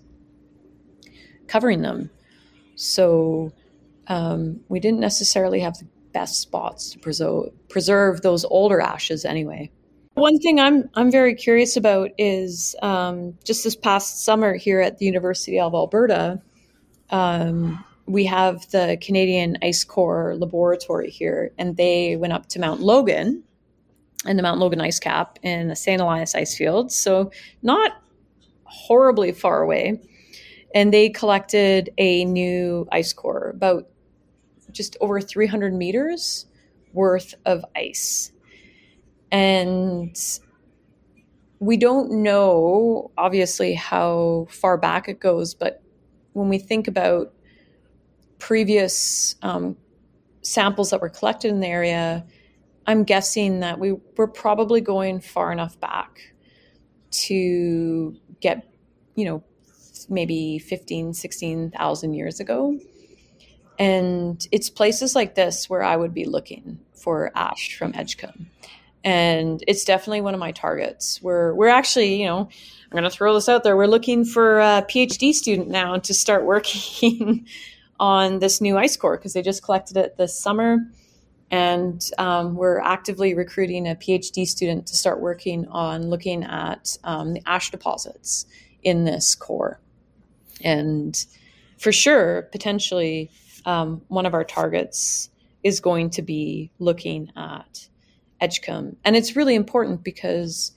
covering 1.47 1.81
them. 1.81 2.09
So 2.75 3.51
um, 4.07 4.61
we 4.69 4.79
didn't 4.79 4.99
necessarily 4.99 5.59
have 5.61 5.77
the 5.77 5.87
best 6.13 6.39
spots 6.39 6.91
to 6.91 6.99
preserve, 6.99 7.49
preserve 7.69 8.21
those 8.21 8.45
older 8.45 8.81
ashes 8.81 9.25
anyway. 9.25 9.71
One 10.13 10.37
thing 10.37 10.59
I'm 10.59 10.89
I'm 10.93 11.09
very 11.09 11.33
curious 11.33 11.75
about 11.75 12.11
is 12.19 12.75
um, 12.83 13.37
just 13.43 13.63
this 13.63 13.75
past 13.75 14.23
summer 14.23 14.55
here 14.55 14.79
at 14.79 14.99
the 14.99 15.05
University 15.05 15.59
of 15.59 15.73
Alberta, 15.73 16.39
um, 17.09 17.83
we 18.05 18.25
have 18.25 18.69
the 18.69 18.97
Canadian 19.01 19.57
Ice 19.63 19.83
Core 19.83 20.35
Laboratory 20.35 21.09
here, 21.09 21.51
and 21.57 21.77
they 21.77 22.15
went 22.15 22.33
up 22.33 22.47
to 22.49 22.59
Mount 22.59 22.81
Logan 22.81 23.43
and 24.25 24.37
the 24.37 24.43
Mount 24.43 24.59
Logan 24.59 24.81
ice 24.81 24.99
cap 24.99 25.39
in 25.41 25.67
the 25.67 25.75
St. 25.75 25.99
Elias 25.99 26.35
ice 26.35 26.55
field, 26.55 26.91
so 26.91 27.31
not 27.63 27.93
horribly 28.65 29.31
far 29.31 29.63
away. 29.63 29.99
And 30.75 30.93
they 30.93 31.09
collected 31.09 31.91
a 31.97 32.25
new 32.25 32.87
ice 32.91 33.13
core, 33.13 33.49
about 33.49 33.87
just 34.71 34.95
over 35.01 35.21
300 35.21 35.73
meters 35.73 36.45
worth 36.93 37.35
of 37.45 37.65
ice 37.75 38.32
and 39.33 40.15
we 41.57 41.75
don't 41.75 42.11
know, 42.11 43.11
obviously, 43.17 43.73
how 43.73 44.45
far 44.51 44.77
back 44.77 45.09
it 45.09 45.19
goes, 45.19 45.55
but 45.55 45.81
when 46.33 46.49
we 46.49 46.59
think 46.59 46.87
about 46.87 47.33
previous 48.37 49.35
um, 49.41 49.75
samples 50.43 50.91
that 50.91 51.01
were 51.01 51.09
collected 51.09 51.47
in 51.47 51.61
the 51.61 51.67
area, 51.67 52.23
I'm 52.85 53.03
guessing 53.03 53.61
that 53.61 53.79
we 53.79 53.95
were 54.17 54.27
probably 54.27 54.81
going 54.81 55.19
far 55.19 55.51
enough 55.51 55.79
back 55.79 56.35
to 57.11 58.15
get, 58.39 58.71
you 59.15 59.25
know, 59.25 59.43
maybe 60.09 60.59
15, 60.59 61.15
16,000 61.15 62.13
years 62.13 62.39
ago. 62.39 62.77
And 63.79 64.45
it's 64.51 64.69
places 64.69 65.15
like 65.15 65.33
this 65.33 65.67
where 65.71 65.81
I 65.81 65.95
would 65.95 66.13
be 66.13 66.25
looking 66.25 66.79
for 66.93 67.31
ash 67.35 67.75
from 67.75 67.93
Edgecumbe 67.93 68.45
and 69.03 69.63
it's 69.67 69.83
definitely 69.83 70.21
one 70.21 70.33
of 70.33 70.39
my 70.39 70.51
targets. 70.51 71.21
We're 71.21 71.53
we're 71.53 71.67
actually, 71.67 72.21
you 72.21 72.27
know, 72.27 72.39
I'm 72.39 72.91
going 72.91 73.03
to 73.03 73.09
throw 73.09 73.33
this 73.33 73.49
out 73.49 73.63
there. 73.63 73.75
We're 73.75 73.87
looking 73.87 74.23
for 74.23 74.59
a 74.59 74.85
PhD 74.87 75.33
student 75.33 75.67
now 75.69 75.97
to 75.97 76.13
start 76.13 76.45
working 76.45 77.47
on 77.99 78.39
this 78.39 78.61
new 78.61 78.77
ice 78.77 78.95
core 78.97 79.17
because 79.17 79.33
they 79.33 79.41
just 79.41 79.63
collected 79.63 79.97
it 79.97 80.17
this 80.17 80.37
summer, 80.37 80.79
and 81.51 82.09
um, 82.17 82.55
we're 82.55 82.79
actively 82.79 83.33
recruiting 83.33 83.87
a 83.87 83.95
PhD 83.95 84.47
student 84.47 84.87
to 84.87 84.95
start 84.95 85.19
working 85.19 85.67
on 85.67 86.09
looking 86.09 86.43
at 86.43 86.97
um, 87.03 87.33
the 87.33 87.41
ash 87.45 87.71
deposits 87.71 88.45
in 88.83 89.03
this 89.03 89.35
core, 89.35 89.79
and 90.61 91.25
for 91.77 91.91
sure, 91.91 92.43
potentially, 92.53 93.29
um, 93.65 94.01
one 94.07 94.25
of 94.25 94.33
our 94.33 94.45
targets 94.45 95.29
is 95.63 95.79
going 95.79 96.09
to 96.09 96.21
be 96.21 96.71
looking 96.79 97.31
at 97.35 97.87
Edgecumbe. 98.41 98.95
And 99.03 99.15
it's 99.15 99.35
really 99.35 99.55
important 99.55 100.03
because 100.03 100.71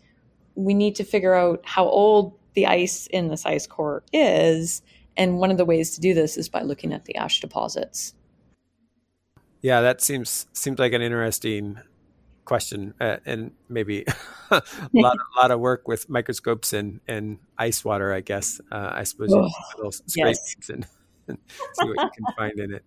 we 0.55 0.75
need 0.75 0.95
to 0.97 1.05
figure 1.05 1.35
out 1.35 1.61
how 1.65 1.85
old 1.85 2.39
the 2.55 2.67
ice 2.67 3.07
in 3.09 3.29
this 3.29 3.45
ice 3.47 3.67
core 3.67 4.03
is. 4.13 4.83
And 5.17 5.39
one 5.39 5.51
of 5.51 5.57
the 5.57 5.65
ways 5.65 5.95
to 5.95 6.01
do 6.01 6.15
this 6.15 6.37
is 6.37 6.49
by 6.49 6.63
looking 6.63 6.93
at 6.93 7.05
the 7.05 7.17
ash 7.17 7.41
deposits. 7.41 8.15
Yeah, 9.63 9.81
that 9.81 10.01
seems 10.01 10.47
seems 10.53 10.79
like 10.79 10.93
an 10.93 11.03
interesting 11.03 11.79
question, 12.45 12.95
uh, 13.01 13.17
and 13.27 13.53
maybe 13.69 14.05
a 14.51 14.63
lot, 14.95 15.17
a 15.17 15.41
lot 15.41 15.51
of 15.51 15.61
work 15.61 15.89
with 15.89 16.09
microscopes 16.09 16.73
and 16.73 17.01
and 17.09 17.39
ice 17.59 17.85
water. 17.85 18.13
I 18.13 18.21
guess 18.21 18.61
uh, 18.71 18.91
I 18.93 19.05
suppose 19.05 19.33
oh, 19.33 19.49
little 19.77 19.93
scrapes 19.93 20.57
yes. 20.59 20.69
and, 20.69 20.87
and, 21.29 21.39
see 21.49 21.89
what 21.89 22.05
you 22.05 22.11
can 22.17 22.35
find 22.37 22.59
in 22.59 22.75
it. 22.75 22.85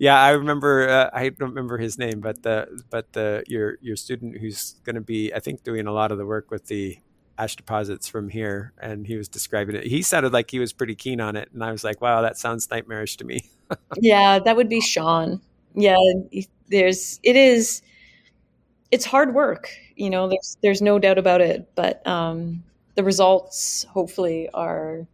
Yeah, 0.00 0.18
I 0.18 0.30
remember. 0.30 0.88
Uh, 0.88 1.10
I 1.12 1.28
don't 1.28 1.50
remember 1.50 1.76
his 1.76 1.98
name, 1.98 2.20
but 2.20 2.42
the 2.42 2.82
but 2.88 3.12
the 3.12 3.44
your 3.46 3.76
your 3.82 3.96
student 3.96 4.38
who's 4.38 4.76
going 4.82 4.94
to 4.94 5.02
be, 5.02 5.30
I 5.34 5.40
think, 5.40 5.62
doing 5.62 5.86
a 5.86 5.92
lot 5.92 6.10
of 6.10 6.16
the 6.16 6.24
work 6.24 6.50
with 6.50 6.64
the 6.68 6.96
ash 7.36 7.54
deposits 7.54 8.08
from 8.08 8.30
here, 8.30 8.72
and 8.80 9.06
he 9.06 9.18
was 9.18 9.28
describing 9.28 9.76
it. 9.76 9.84
He 9.84 10.00
sounded 10.00 10.32
like 10.32 10.50
he 10.50 10.58
was 10.58 10.72
pretty 10.72 10.94
keen 10.94 11.20
on 11.20 11.36
it, 11.36 11.50
and 11.52 11.62
I 11.62 11.70
was 11.70 11.84
like, 11.84 12.00
"Wow, 12.00 12.22
that 12.22 12.38
sounds 12.38 12.70
nightmarish 12.70 13.18
to 13.18 13.24
me." 13.24 13.42
yeah, 14.00 14.38
that 14.38 14.56
would 14.56 14.70
be 14.70 14.80
Sean. 14.80 15.42
Yeah, 15.74 15.98
there's 16.68 17.20
it 17.22 17.36
is 17.36 17.82
it's 18.90 19.04
hard 19.04 19.34
work. 19.34 19.68
You 19.96 20.08
know, 20.08 20.30
there's 20.30 20.56
there's 20.62 20.80
no 20.80 20.98
doubt 20.98 21.18
about 21.18 21.42
it. 21.42 21.68
But 21.74 22.06
um, 22.06 22.64
the 22.94 23.04
results 23.04 23.84
hopefully 23.90 24.48
are 24.54 25.06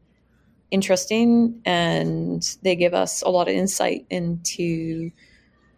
interesting, 0.71 1.61
and 1.65 2.57
they 2.63 2.77
give 2.77 2.95
us 2.95 3.23
a 3.23 3.29
lot 3.29 3.49
of 3.49 3.55
insight 3.55 4.07
into 4.11 5.11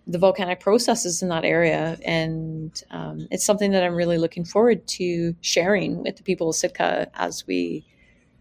the 0.07 0.18
volcanic 0.18 0.61
processes 0.61 1.22
in 1.22 1.28
that 1.28 1.45
area. 1.45 1.99
And 2.05 2.82
um, 2.91 3.28
it's 3.30 3.45
something 3.45 3.72
that 3.72 3.84
I'm 3.84 3.95
really 3.95 4.16
looking 4.16 4.45
forward 4.45 4.86
to 4.89 5.36
sharing 5.43 6.03
with 6.03 6.16
the 6.16 6.22
people 6.22 6.49
of 6.49 6.57
Sitka 6.57 7.11
as 7.14 7.47
we 7.47 7.84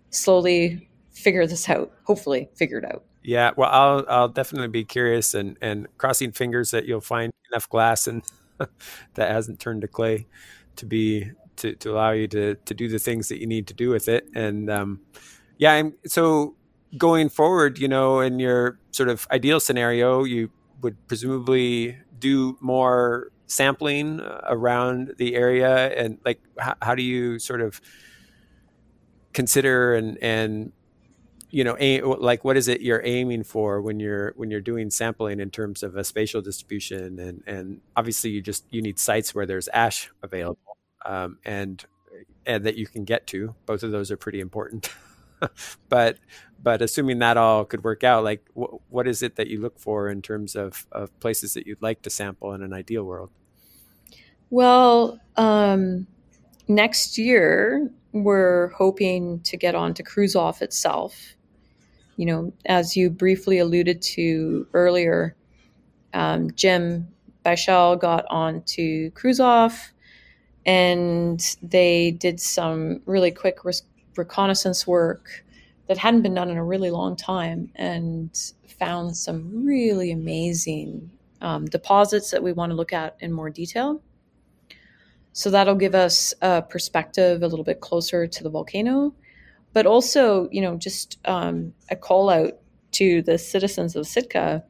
slowly 0.09 0.89
figure 1.11 1.45
this 1.45 1.69
out. 1.69 1.91
Hopefully, 2.05 2.49
figure 2.55 2.77
it 2.77 2.85
out. 2.85 3.03
Yeah, 3.23 3.51
well, 3.57 3.69
I'll 3.69 4.05
I'll 4.07 4.29
definitely 4.29 4.69
be 4.69 4.85
curious 4.85 5.33
and 5.33 5.57
and 5.61 5.87
crossing 5.97 6.31
fingers 6.31 6.71
that 6.71 6.85
you'll 6.85 7.01
find 7.01 7.33
enough 7.51 7.67
glass 7.67 8.07
and 8.07 8.23
that 9.15 9.31
hasn't 9.31 9.59
turned 9.59 9.81
to 9.81 9.87
clay 9.87 10.27
to 10.77 10.85
be 10.85 11.31
to, 11.57 11.75
to 11.75 11.91
allow 11.91 12.11
you 12.11 12.27
to 12.29 12.55
to 12.55 12.73
do 12.73 12.87
the 12.87 12.99
things 12.99 13.27
that 13.27 13.41
you 13.41 13.47
need 13.47 13.67
to 13.67 13.73
do 13.73 13.89
with 13.89 14.07
it. 14.07 14.29
And 14.33 14.69
um, 14.69 15.01
yeah, 15.57 15.73
I'm, 15.73 15.93
so 16.05 16.55
going 16.97 17.29
forward, 17.29 17.79
you 17.79 17.87
know, 17.87 18.19
in 18.19 18.39
your 18.39 18.79
sort 18.91 19.09
of 19.09 19.27
ideal 19.31 19.59
scenario, 19.59 20.23
you 20.23 20.49
would 20.81 20.95
presumably 21.07 21.97
do 22.19 22.57
more 22.61 23.31
sampling 23.47 24.21
around 24.43 25.13
the 25.17 25.35
area, 25.35 25.93
and 25.95 26.19
like 26.25 26.39
how, 26.57 26.75
how 26.81 26.95
do 26.95 27.03
you 27.03 27.39
sort 27.39 27.61
of 27.61 27.81
consider 29.33 29.93
and 29.93 30.17
and 30.21 30.71
you 31.49 31.63
know 31.63 31.75
aim, 31.79 32.03
like 32.19 32.43
what 32.43 32.57
is 32.57 32.67
it 32.67 32.81
you're 32.81 33.01
aiming 33.05 33.43
for 33.43 33.81
when 33.81 33.99
you're 33.99 34.33
when 34.35 34.51
you're 34.51 34.61
doing 34.61 34.89
sampling 34.89 35.39
in 35.39 35.49
terms 35.49 35.83
of 35.83 35.95
a 35.95 36.03
spatial 36.03 36.41
distribution? 36.41 37.19
And 37.19 37.43
and 37.47 37.81
obviously 37.95 38.29
you 38.29 38.41
just 38.41 38.65
you 38.69 38.81
need 38.81 38.99
sites 38.99 39.33
where 39.33 39.45
there's 39.45 39.67
ash 39.69 40.11
available 40.21 40.77
um, 41.05 41.37
and 41.45 41.83
and 42.45 42.65
that 42.65 42.75
you 42.75 42.87
can 42.87 43.05
get 43.05 43.27
to. 43.27 43.55
Both 43.65 43.83
of 43.83 43.91
those 43.91 44.11
are 44.11 44.17
pretty 44.17 44.39
important 44.39 44.89
but 45.89 46.17
but 46.61 46.81
assuming 46.81 47.19
that 47.19 47.37
all 47.37 47.65
could 47.65 47.83
work 47.83 48.03
out 48.03 48.23
like 48.23 48.45
wh- 48.53 48.91
what 48.91 49.07
is 49.07 49.21
it 49.21 49.35
that 49.35 49.47
you 49.47 49.61
look 49.61 49.79
for 49.79 50.09
in 50.09 50.21
terms 50.21 50.55
of 50.55 50.85
of 50.91 51.17
places 51.19 51.53
that 51.53 51.67
you'd 51.67 51.81
like 51.81 52.01
to 52.01 52.09
sample 52.09 52.53
in 52.53 52.61
an 52.61 52.73
ideal 52.73 53.03
world? 53.03 53.29
Well 54.49 55.19
um, 55.35 56.07
next 56.67 57.17
year 57.17 57.89
we're 58.13 58.69
hoping 58.69 59.41
to 59.41 59.57
get 59.57 59.75
on 59.75 59.93
to 59.93 60.03
Kruzof 60.03 60.61
itself. 60.61 61.35
You 62.15 62.25
know, 62.25 62.53
as 62.65 62.97
you 62.97 63.11
briefly 63.11 63.59
alluded 63.59 64.01
to 64.01 64.67
earlier, 64.73 65.35
um, 66.13 66.49
Jim 66.55 67.07
Baichtal 67.45 67.99
got 67.99 68.25
on 68.29 68.63
to 68.63 69.11
Kruzof 69.11 69.91
and 70.67 71.55
they 71.63 72.11
did 72.11 72.39
some 72.41 73.01
really 73.05 73.31
quick 73.31 73.63
reconnaissance 74.17 74.85
work 74.85 75.45
that 75.87 75.97
hadn't 75.97 76.21
been 76.21 76.33
done 76.33 76.49
in 76.49 76.57
a 76.57 76.63
really 76.63 76.91
long 76.91 77.15
time 77.15 77.71
and 77.75 78.51
found 78.67 79.15
some 79.15 79.65
really 79.65 80.11
amazing 80.11 81.09
um, 81.41 81.65
deposits 81.65 82.31
that 82.31 82.43
we 82.43 82.51
want 82.51 82.71
to 82.71 82.75
look 82.75 82.93
at 82.93 83.15
in 83.19 83.31
more 83.31 83.49
detail. 83.49 84.01
So 85.33 85.51
that'll 85.51 85.75
give 85.75 85.95
us 85.95 86.33
a 86.41 86.61
perspective 86.61 87.43
a 87.43 87.47
little 87.47 87.63
bit 87.63 87.79
closer 87.79 88.27
to 88.27 88.43
the 88.43 88.49
volcano 88.49 89.13
but 89.77 89.85
also, 89.85 90.49
you 90.51 90.59
know, 90.59 90.75
just 90.75 91.19
um, 91.25 91.71
a 91.91 91.95
call 91.95 92.31
out 92.31 92.57
to 92.93 93.21
the 93.21 93.37
citizens 93.37 93.95
of 93.95 94.07
Sitka. 94.07 94.63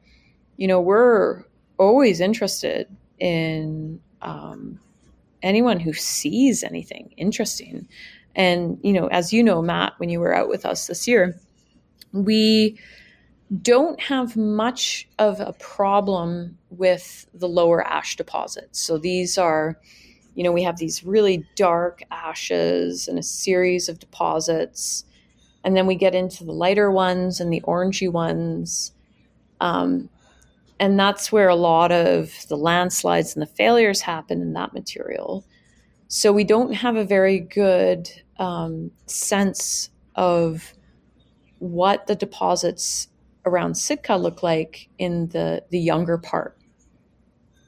You 0.58 0.68
know, 0.68 0.82
we're 0.82 1.44
always 1.78 2.20
interested 2.20 2.94
in 3.18 4.00
um, 4.20 4.78
anyone 5.42 5.80
who 5.80 5.94
sees 5.94 6.62
anything 6.62 7.14
interesting. 7.16 7.88
And, 8.34 8.78
you 8.82 8.92
know, 8.92 9.08
as 9.08 9.32
you 9.32 9.42
know, 9.42 9.62
Matt, 9.62 9.94
when 9.98 10.10
you 10.10 10.20
were 10.20 10.34
out 10.34 10.48
with 10.48 10.64
us 10.64 10.86
this 10.86 11.08
year, 11.08 11.38
we 12.12 12.78
don't 13.62 14.00
have 14.00 14.36
much 14.36 15.08
of 15.18 15.40
a 15.40 15.54
problem 15.54 16.56
with 16.70 17.26
the 17.34 17.48
lower 17.48 17.86
ash 17.86 18.16
deposits. 18.16 18.80
So 18.80 18.98
these 18.98 19.38
are 19.38 19.78
you 20.38 20.44
know, 20.44 20.52
we 20.52 20.62
have 20.62 20.78
these 20.78 21.02
really 21.02 21.44
dark 21.56 22.00
ashes 22.12 23.08
and 23.08 23.18
a 23.18 23.24
series 23.24 23.88
of 23.88 23.98
deposits. 23.98 25.04
And 25.64 25.76
then 25.76 25.84
we 25.84 25.96
get 25.96 26.14
into 26.14 26.44
the 26.44 26.52
lighter 26.52 26.92
ones 26.92 27.40
and 27.40 27.52
the 27.52 27.60
orangey 27.62 28.08
ones. 28.08 28.92
Um, 29.60 30.08
and 30.78 30.96
that's 30.96 31.32
where 31.32 31.48
a 31.48 31.56
lot 31.56 31.90
of 31.90 32.32
the 32.48 32.56
landslides 32.56 33.34
and 33.34 33.42
the 33.42 33.52
failures 33.52 34.00
happen 34.00 34.40
in 34.40 34.52
that 34.52 34.72
material. 34.72 35.44
So 36.08 36.32
we 36.32 36.44
don't 36.44 36.72
have 36.72 36.96
a 36.96 37.04
very 37.04 37.38
good 37.38 38.10
um, 38.38 38.90
sense 39.06 39.90
of 40.14 40.72
what 41.58 42.06
the 42.06 42.16
deposits 42.16 43.08
around 43.44 43.76
Sitka 43.76 44.16
look 44.16 44.42
like 44.42 44.88
in 44.98 45.28
the, 45.28 45.64
the 45.70 45.78
younger 45.78 46.16
part. 46.16 46.56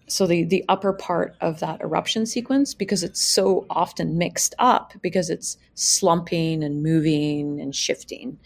So 0.06 0.26
the 0.26 0.42
the 0.42 0.64
upper 0.68 0.92
part 0.92 1.36
of 1.40 1.60
that 1.60 1.80
eruption 1.82 2.26
sequence 2.26 2.74
because 2.74 3.04
it's 3.04 3.22
so 3.22 3.64
often 3.70 4.18
mixed 4.18 4.56
up 4.58 4.92
because 5.02 5.30
it's 5.30 5.56
slumping 5.74 6.64
and 6.64 6.82
moving 6.82 7.60
and 7.60 7.76
shifting. 7.76 8.40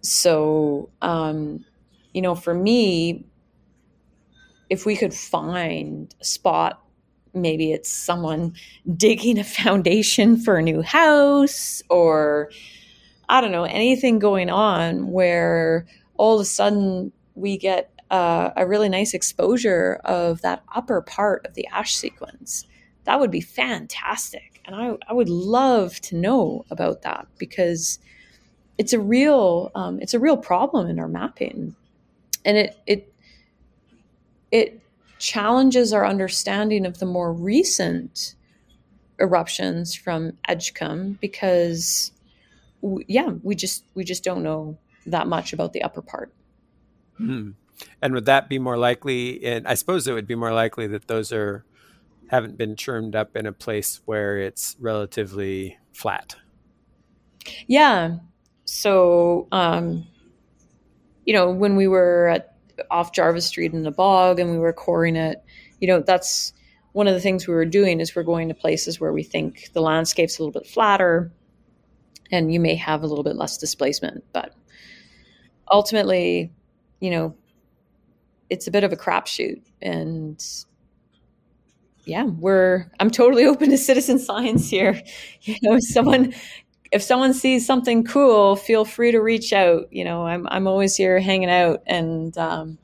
So 0.00 0.90
um, 1.02 1.64
you 2.14 2.20
know 2.20 2.34
for 2.34 2.52
me 2.52 3.26
if 4.68 4.84
we 4.86 4.96
could 4.96 5.14
find 5.14 6.12
a 6.20 6.24
spot 6.24 6.83
maybe 7.34 7.72
it's 7.72 7.90
someone 7.90 8.54
digging 8.96 9.38
a 9.38 9.44
foundation 9.44 10.36
for 10.36 10.56
a 10.56 10.62
new 10.62 10.82
house 10.82 11.82
or 11.90 12.50
i 13.28 13.40
don't 13.40 13.52
know 13.52 13.64
anything 13.64 14.18
going 14.18 14.50
on 14.50 15.10
where 15.10 15.86
all 16.16 16.36
of 16.36 16.40
a 16.40 16.44
sudden 16.44 17.12
we 17.34 17.56
get 17.58 17.90
uh, 18.10 18.52
a 18.56 18.66
really 18.66 18.88
nice 18.88 19.14
exposure 19.14 20.00
of 20.04 20.40
that 20.42 20.62
upper 20.74 21.00
part 21.00 21.44
of 21.46 21.54
the 21.54 21.66
ash 21.68 21.96
sequence. 21.96 22.64
That 23.04 23.18
would 23.18 23.30
be 23.30 23.40
fantastic. 23.40 24.60
And 24.64 24.76
I, 24.76 24.96
I 25.08 25.12
would 25.12 25.28
love 25.28 26.00
to 26.02 26.16
know 26.16 26.64
about 26.70 27.02
that 27.02 27.26
because 27.38 27.98
it's 28.78 28.92
a 28.92 29.00
real 29.00 29.72
um, 29.74 30.00
it's 30.00 30.14
a 30.14 30.20
real 30.20 30.36
problem 30.36 30.88
in 30.88 30.98
our 30.98 31.08
mapping. 31.08 31.74
And 32.44 32.56
it 32.56 32.78
it 32.86 33.12
it 34.52 34.80
challenges 35.24 35.94
our 35.94 36.06
understanding 36.06 36.84
of 36.84 36.98
the 36.98 37.06
more 37.06 37.32
recent 37.32 38.34
eruptions 39.18 39.94
from 39.94 40.36
Edgecumbe 40.46 41.18
because 41.18 42.12
yeah, 43.06 43.30
we 43.42 43.54
just 43.54 43.86
we 43.94 44.04
just 44.04 44.22
don't 44.22 44.42
know 44.42 44.76
that 45.06 45.26
much 45.26 45.54
about 45.54 45.72
the 45.72 45.82
upper 45.82 46.02
part. 46.02 46.30
Hmm. 47.16 47.52
And 48.02 48.12
would 48.12 48.26
that 48.26 48.50
be 48.50 48.58
more 48.58 48.76
likely? 48.76 49.42
And 49.42 49.66
I 49.66 49.74
suppose 49.74 50.06
it 50.06 50.12
would 50.12 50.26
be 50.26 50.34
more 50.34 50.52
likely 50.52 50.86
that 50.88 51.08
those 51.08 51.32
are 51.32 51.64
haven't 52.28 52.58
been 52.58 52.76
churned 52.76 53.16
up 53.16 53.34
in 53.34 53.46
a 53.46 53.52
place 53.52 54.02
where 54.04 54.36
it's 54.36 54.76
relatively 54.78 55.78
flat. 55.94 56.36
Yeah. 57.66 58.18
So, 58.66 59.48
um, 59.52 60.06
you 61.24 61.32
know, 61.32 61.50
when 61.50 61.76
we 61.76 61.88
were 61.88 62.28
at 62.28 62.53
off 62.90 63.12
Jarvis 63.12 63.46
Street 63.46 63.72
in 63.72 63.82
the 63.82 63.90
bog 63.90 64.38
and 64.38 64.50
we 64.50 64.58
were 64.58 64.72
coring 64.72 65.16
it, 65.16 65.42
you 65.80 65.88
know, 65.88 66.00
that's 66.00 66.52
one 66.92 67.08
of 67.08 67.14
the 67.14 67.20
things 67.20 67.46
we 67.46 67.54
were 67.54 67.64
doing 67.64 68.00
is 68.00 68.14
we're 68.14 68.22
going 68.22 68.48
to 68.48 68.54
places 68.54 69.00
where 69.00 69.12
we 69.12 69.22
think 69.22 69.70
the 69.72 69.80
landscape's 69.80 70.38
a 70.38 70.42
little 70.42 70.52
bit 70.52 70.66
flatter 70.66 71.32
and 72.30 72.52
you 72.52 72.60
may 72.60 72.74
have 72.74 73.02
a 73.02 73.06
little 73.06 73.24
bit 73.24 73.36
less 73.36 73.56
displacement. 73.56 74.24
But 74.32 74.54
ultimately, 75.70 76.52
you 77.00 77.10
know, 77.10 77.34
it's 78.50 78.66
a 78.66 78.70
bit 78.70 78.84
of 78.84 78.92
a 78.92 78.96
crapshoot, 78.96 79.62
and 79.80 80.42
yeah, 82.04 82.24
we're 82.24 82.90
I'm 83.00 83.10
totally 83.10 83.44
open 83.46 83.70
to 83.70 83.78
citizen 83.78 84.18
science 84.18 84.68
here. 84.68 85.00
You 85.42 85.56
know, 85.62 85.76
someone 85.78 86.32
if 86.94 87.02
someone 87.02 87.34
sees 87.34 87.66
something 87.66 88.04
cool, 88.04 88.54
feel 88.54 88.84
free 88.84 89.10
to 89.10 89.18
reach 89.18 89.52
out. 89.52 89.92
You 89.92 90.04
know, 90.04 90.24
I'm 90.26 90.46
I'm 90.46 90.68
always 90.68 90.94
here 90.94 91.18
hanging 91.18 91.50
out, 91.50 91.82
and 91.88 92.38
um, 92.38 92.78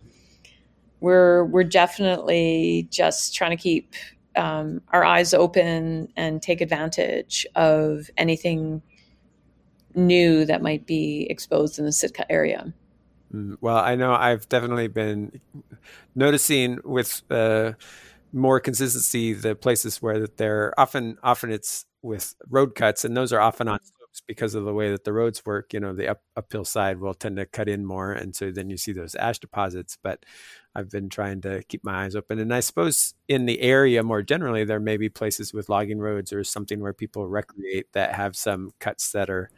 we're 0.98 1.44
we're 1.44 1.62
definitely 1.62 2.88
just 2.90 3.36
trying 3.36 3.52
to 3.52 3.56
keep 3.56 3.94
um, 4.34 4.82
our 4.88 5.04
eyes 5.04 5.32
open 5.32 6.08
and 6.16 6.42
take 6.42 6.61
advantage 6.61 7.46
of 7.54 8.11
anything 8.16 8.82
new 9.94 10.44
that 10.44 10.61
might 10.61 10.86
be 10.86 11.28
exposed 11.30 11.78
in 11.78 11.84
the 11.84 11.92
Sitka 11.92 12.30
area. 12.30 12.74
Mm, 13.32 13.58
well, 13.61 13.76
I 13.76 13.94
know 13.94 14.12
I've 14.12 14.48
definitely 14.48 14.88
been 14.88 15.40
noticing 16.16 16.80
with 16.84 17.22
uh, 17.30 17.74
more 18.32 18.58
consistency 18.58 19.34
the 19.34 19.54
places 19.54 20.02
where 20.02 20.18
that 20.18 20.36
they're 20.36 20.74
often 20.76 21.16
often 21.22 21.52
it's 21.52 21.86
with 22.02 22.34
road 22.48 22.74
cuts, 22.74 23.04
and 23.04 23.16
those 23.16 23.32
are 23.32 23.40
often 23.40 23.68
on 23.68 23.78
because 24.26 24.54
of 24.54 24.64
the 24.64 24.72
way 24.74 24.90
that 24.90 25.04
the 25.04 25.12
roads 25.12 25.44
work. 25.46 25.72
You 25.72 25.80
know, 25.80 25.92
the 25.92 26.08
up, 26.08 26.22
uphill 26.36 26.64
side 26.64 26.98
will 27.00 27.14
tend 27.14 27.36
to 27.36 27.46
cut 27.46 27.68
in 27.68 27.84
more, 27.84 28.12
and 28.12 28.34
so 28.34 28.50
then 28.50 28.70
you 28.70 28.76
see 28.76 28.92
those 28.92 29.14
ash 29.14 29.38
deposits. 29.38 29.96
But 30.02 30.24
I've 30.74 30.90
been 30.90 31.08
trying 31.08 31.40
to 31.42 31.62
keep 31.64 31.84
my 31.84 32.04
eyes 32.04 32.16
open, 32.16 32.38
and 32.38 32.52
I 32.52 32.61
suppose 32.61 33.14
in 33.28 33.46
the 33.46 33.61
area 33.61 34.02
more 34.02 34.22
generally, 34.22 34.64
there 34.64 34.80
may 34.80 34.96
be 34.96 35.08
places 35.08 35.52
with 35.52 35.68
logging 35.68 35.98
roads 36.00 36.32
or 36.32 36.44
something 36.44 36.80
where 36.80 36.92
people 36.92 37.28
recreate 37.28 37.92
that 37.92 38.14
have 38.14 38.36
some 38.36 38.72
cuts 38.80 39.12
that 39.12 39.30
are 39.30 39.50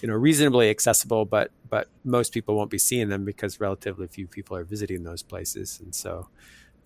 you 0.00 0.08
know 0.08 0.14
reasonably 0.14 0.70
accessible 0.70 1.24
but 1.24 1.50
but 1.68 1.88
most 2.04 2.32
people 2.32 2.56
won't 2.56 2.70
be 2.70 2.78
seeing 2.78 3.08
them 3.08 3.24
because 3.24 3.60
relatively 3.60 4.06
few 4.06 4.26
people 4.26 4.56
are 4.56 4.64
visiting 4.64 5.02
those 5.02 5.22
places 5.22 5.80
and 5.82 5.94
so 5.94 6.28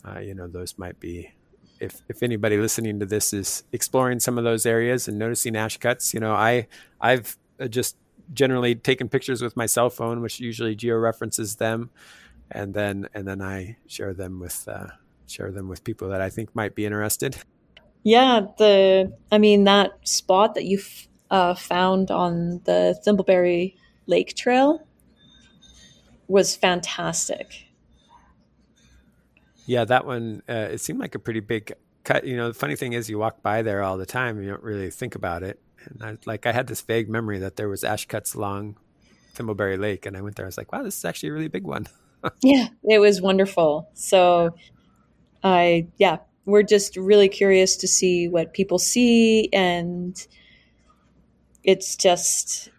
uh, 0.04 0.18
you 0.18 0.34
know 0.34 0.48
those 0.48 0.76
might 0.78 0.98
be 1.00 1.30
if 1.85 2.03
if 2.09 2.22
anybody 2.22 2.57
listening 2.57 2.99
to 2.99 3.07
this 3.07 3.32
is 3.32 3.62
exploring 3.72 4.18
some 4.18 4.39
of 4.39 4.45
those 4.45 4.66
areas 4.66 5.07
and 5.07 5.18
noticing 5.18 5.55
ash 5.57 5.76
cuts 5.76 6.12
you 6.12 6.20
know 6.20 6.32
i 6.32 6.66
i've 7.01 7.39
uh, 7.61 7.68
just 7.68 7.97
generally 8.32 8.74
taken 8.74 9.09
pictures 9.09 9.43
with 9.43 9.57
my 9.57 9.66
cell 9.66 9.91
phone 9.91 10.20
which 10.20 10.41
usually 10.41 10.74
georeferences 10.74 11.59
them. 11.59 11.91
And 12.51 12.74
then 12.74 13.09
and 13.14 13.26
then 13.26 13.41
i 13.41 13.78
share 13.87 14.12
them 14.12 14.39
with 14.39 14.68
uh, 14.68 14.89
share 15.26 15.51
them 15.51 15.68
with 15.68 15.82
people 15.82 16.09
that 16.11 16.20
i 16.20 16.30
think 16.30 16.55
might 16.55 16.74
be 16.74 16.85
interested. 16.85 17.37
Yeah 18.03 18.47
the 18.59 19.12
i 19.32 19.39
mean 19.39 19.64
that 19.64 19.93
spot 20.07 20.55
that 20.55 20.64
you 20.64 20.80
uh, 21.30 21.55
found 21.55 22.11
on 22.11 22.61
the 22.64 23.01
thimbleberry 23.05 23.76
lake 24.07 24.37
trail 24.37 24.87
was 26.28 26.55
fantastic 26.55 27.63
yeah, 29.66 29.84
that 29.84 30.06
one, 30.06 30.42
uh, 30.48 30.68
it 30.72 30.78
seemed 30.78 31.00
like 31.00 31.14
a 31.14 31.18
pretty 31.18 31.40
big 31.40 31.72
cut. 32.04 32.24
You 32.24 32.36
know, 32.36 32.48
the 32.48 32.54
funny 32.54 32.76
thing 32.76 32.92
is, 32.92 33.08
you 33.08 33.18
walk 33.18 33.42
by 33.42 33.62
there 33.62 33.82
all 33.82 33.96
the 33.96 34.06
time 34.06 34.42
you 34.42 34.48
don't 34.48 34.62
really 34.62 34.90
think 34.90 35.14
about 35.14 35.42
it. 35.42 35.60
And 35.84 36.02
I, 36.02 36.18
like, 36.26 36.46
I 36.46 36.52
had 36.52 36.66
this 36.66 36.80
vague 36.80 37.08
memory 37.08 37.38
that 37.40 37.56
there 37.56 37.68
was 37.68 37.84
ash 37.84 38.06
cuts 38.06 38.34
along 38.34 38.76
Thimbleberry 39.34 39.78
Lake, 39.78 40.06
and 40.06 40.16
I 40.16 40.20
went 40.20 40.36
there. 40.36 40.46
I 40.46 40.48
was 40.48 40.58
like, 40.58 40.72
wow, 40.72 40.82
this 40.82 40.96
is 40.96 41.04
actually 41.04 41.30
a 41.30 41.32
really 41.32 41.48
big 41.48 41.64
one. 41.64 41.86
yeah, 42.42 42.68
it 42.84 42.98
was 42.98 43.20
wonderful. 43.20 43.88
So, 43.94 44.54
I 45.42 45.88
yeah, 45.98 46.18
we're 46.46 46.62
just 46.62 46.96
really 46.96 47.28
curious 47.28 47.76
to 47.76 47.88
see 47.88 48.28
what 48.28 48.54
people 48.54 48.78
see, 48.78 49.48
and 49.52 50.26
it's 51.62 51.96
just 51.96 52.70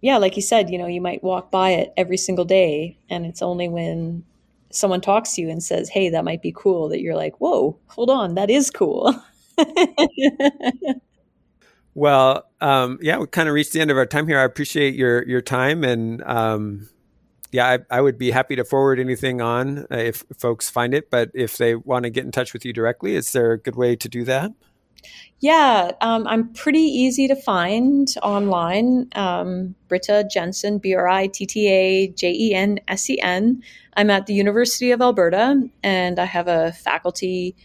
yeah, 0.00 0.16
like 0.16 0.36
you 0.36 0.42
said, 0.42 0.70
you 0.70 0.78
know, 0.78 0.86
you 0.86 1.00
might 1.00 1.22
walk 1.22 1.50
by 1.50 1.70
it 1.70 1.92
every 1.96 2.16
single 2.16 2.44
day, 2.44 2.98
and 3.08 3.26
it's 3.26 3.42
only 3.42 3.68
when 3.68 4.24
someone 4.70 5.00
talks 5.00 5.34
to 5.34 5.42
you 5.42 5.50
and 5.50 5.62
says, 5.62 5.88
"Hey, 5.88 6.08
that 6.10 6.24
might 6.24 6.42
be 6.42 6.52
cool," 6.54 6.88
that 6.88 7.00
you're 7.00 7.16
like, 7.16 7.40
"Whoa, 7.40 7.78
hold 7.86 8.10
on, 8.10 8.34
that 8.34 8.50
is 8.50 8.70
cool." 8.70 9.14
well, 11.94 12.48
um, 12.60 12.98
yeah, 13.02 13.18
we 13.18 13.26
kind 13.26 13.48
of 13.48 13.54
reached 13.54 13.72
the 13.72 13.80
end 13.80 13.90
of 13.90 13.96
our 13.96 14.06
time 14.06 14.26
here. 14.26 14.38
I 14.38 14.44
appreciate 14.44 14.94
your 14.94 15.26
your 15.28 15.40
time, 15.40 15.84
and 15.84 16.22
um, 16.22 16.88
yeah, 17.52 17.66
I, 17.66 17.78
I, 17.98 18.00
would 18.00 18.16
be 18.16 18.30
happy 18.30 18.56
to 18.56 18.64
forward 18.64 19.00
anything 19.00 19.40
on 19.40 19.86
uh, 19.90 19.96
if 19.96 20.24
folks 20.38 20.70
find 20.70 20.94
it. 20.94 21.10
But 21.10 21.30
if 21.34 21.56
they 21.56 21.74
want 21.74 22.04
to 22.04 22.10
get 22.10 22.24
in 22.24 22.30
touch 22.30 22.52
with 22.52 22.64
you 22.64 22.72
directly, 22.72 23.16
is 23.16 23.32
there 23.32 23.52
a 23.52 23.58
good 23.58 23.76
way 23.76 23.96
to 23.96 24.08
do 24.08 24.24
that? 24.24 24.52
Yeah, 25.40 25.92
um, 26.02 26.26
I'm 26.26 26.52
pretty 26.52 26.80
easy 26.80 27.26
to 27.28 27.34
find 27.34 28.06
online. 28.22 29.08
Um, 29.14 29.74
Britta 29.88 30.28
Jensen, 30.30 30.78
B 30.78 30.94
R 30.94 31.08
I 31.08 31.28
T 31.28 31.46
T 31.46 31.68
A 31.68 32.08
J 32.08 32.30
E 32.30 32.54
N 32.54 32.78
S 32.88 33.08
E 33.08 33.18
N. 33.22 33.62
I'm 33.96 34.10
at 34.10 34.26
the 34.26 34.34
University 34.34 34.90
of 34.90 35.00
Alberta, 35.00 35.62
and 35.82 36.18
I 36.18 36.26
have 36.26 36.46
a 36.46 36.72
faculty 36.72 37.56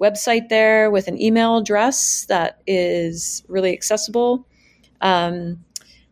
website 0.00 0.48
there 0.48 0.90
with 0.90 1.08
an 1.08 1.20
email 1.20 1.56
address 1.56 2.24
that 2.26 2.60
is 2.66 3.42
really 3.48 3.72
accessible. 3.72 4.46
Um, 5.00 5.64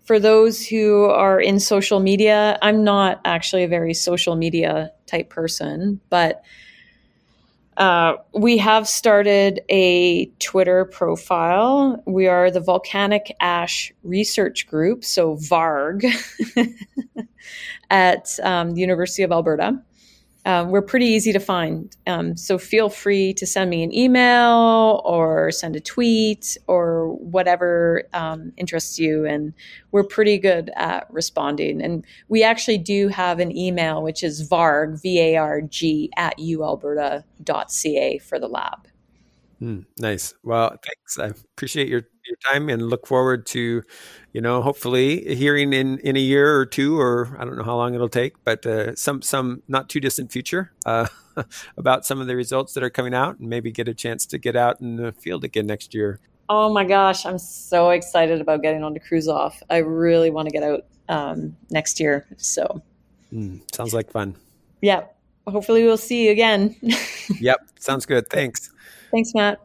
for 0.04 0.18
those 0.18 0.66
who 0.66 1.04
are 1.04 1.40
in 1.40 1.60
social 1.60 2.00
media, 2.00 2.58
I'm 2.62 2.82
not 2.82 3.20
actually 3.24 3.62
a 3.62 3.68
very 3.68 3.94
social 3.94 4.34
media 4.34 4.92
type 5.06 5.30
person, 5.30 6.00
but 6.10 6.42
uh, 7.76 8.14
we 8.34 8.58
have 8.58 8.86
started 8.86 9.60
a 9.70 10.26
Twitter 10.38 10.84
profile. 10.84 12.02
We 12.06 12.26
are 12.26 12.50
the 12.50 12.60
Volcanic 12.60 13.34
Ash 13.40 13.92
Research 14.02 14.66
Group, 14.66 15.04
so 15.04 15.36
VARG, 15.36 16.04
at 17.90 18.28
um, 18.42 18.74
the 18.74 18.80
University 18.80 19.22
of 19.22 19.32
Alberta. 19.32 19.82
Um, 20.44 20.70
we're 20.70 20.82
pretty 20.82 21.06
easy 21.06 21.32
to 21.32 21.38
find. 21.38 21.94
Um, 22.06 22.36
so 22.36 22.58
feel 22.58 22.88
free 22.88 23.32
to 23.34 23.46
send 23.46 23.70
me 23.70 23.82
an 23.84 23.94
email 23.94 25.00
or 25.04 25.52
send 25.52 25.76
a 25.76 25.80
tweet 25.80 26.56
or 26.66 27.14
whatever 27.14 28.02
um, 28.12 28.52
interests 28.56 28.98
you. 28.98 29.24
And 29.24 29.54
we're 29.92 30.04
pretty 30.04 30.38
good 30.38 30.70
at 30.74 31.06
responding. 31.10 31.80
And 31.80 32.04
we 32.28 32.42
actually 32.42 32.78
do 32.78 33.08
have 33.08 33.38
an 33.38 33.56
email, 33.56 34.02
which 34.02 34.24
is 34.24 34.48
varg, 34.48 35.00
V 35.00 35.20
A 35.20 35.36
R 35.36 35.60
G, 35.60 36.10
at 36.16 36.36
ualberta.ca 36.38 38.18
for 38.18 38.38
the 38.40 38.48
lab. 38.48 38.88
Mm, 39.62 39.86
nice. 39.98 40.34
Well, 40.42 40.70
thanks. 40.70 41.18
I 41.20 41.26
appreciate 41.26 41.88
your 41.88 42.02
your 42.26 42.36
time 42.52 42.68
and 42.68 42.88
look 42.88 43.06
forward 43.06 43.46
to, 43.46 43.82
you 44.32 44.40
know, 44.40 44.62
hopefully 44.62 45.34
hearing 45.34 45.72
in 45.72 45.98
in 45.98 46.16
a 46.16 46.20
year 46.20 46.56
or 46.56 46.66
two, 46.66 46.98
or 46.98 47.36
I 47.38 47.44
don't 47.44 47.56
know 47.56 47.64
how 47.64 47.76
long 47.76 47.94
it'll 47.94 48.08
take, 48.08 48.34
but 48.44 48.64
uh, 48.66 48.94
some 48.96 49.22
some 49.22 49.62
not 49.68 49.88
too 49.88 50.00
distant 50.00 50.32
future 50.32 50.72
uh, 50.86 51.06
about 51.76 52.06
some 52.06 52.20
of 52.20 52.26
the 52.26 52.36
results 52.36 52.74
that 52.74 52.82
are 52.82 52.90
coming 52.90 53.14
out, 53.14 53.38
and 53.38 53.48
maybe 53.48 53.70
get 53.70 53.88
a 53.88 53.94
chance 53.94 54.26
to 54.26 54.38
get 54.38 54.56
out 54.56 54.80
in 54.80 54.96
the 54.96 55.12
field 55.12 55.44
again 55.44 55.66
next 55.66 55.94
year. 55.94 56.20
Oh 56.48 56.72
my 56.72 56.84
gosh, 56.84 57.24
I'm 57.24 57.38
so 57.38 57.90
excited 57.90 58.40
about 58.40 58.62
getting 58.62 58.82
on 58.82 58.94
to 58.94 59.30
off. 59.30 59.62
I 59.70 59.78
really 59.78 60.30
want 60.30 60.48
to 60.48 60.52
get 60.52 60.62
out 60.62 60.84
um, 61.08 61.56
next 61.70 62.00
year. 62.00 62.26
So, 62.36 62.82
mm, 63.32 63.60
sounds 63.74 63.94
like 63.94 64.10
fun. 64.10 64.36
Yeah. 64.80 65.04
Hopefully, 65.46 65.82
we'll 65.82 65.96
see 65.96 66.26
you 66.26 66.30
again. 66.30 66.76
yep. 67.40 67.60
Sounds 67.80 68.06
good. 68.06 68.28
Thanks. 68.28 68.70
Thanks, 69.10 69.34
Matt. 69.34 69.60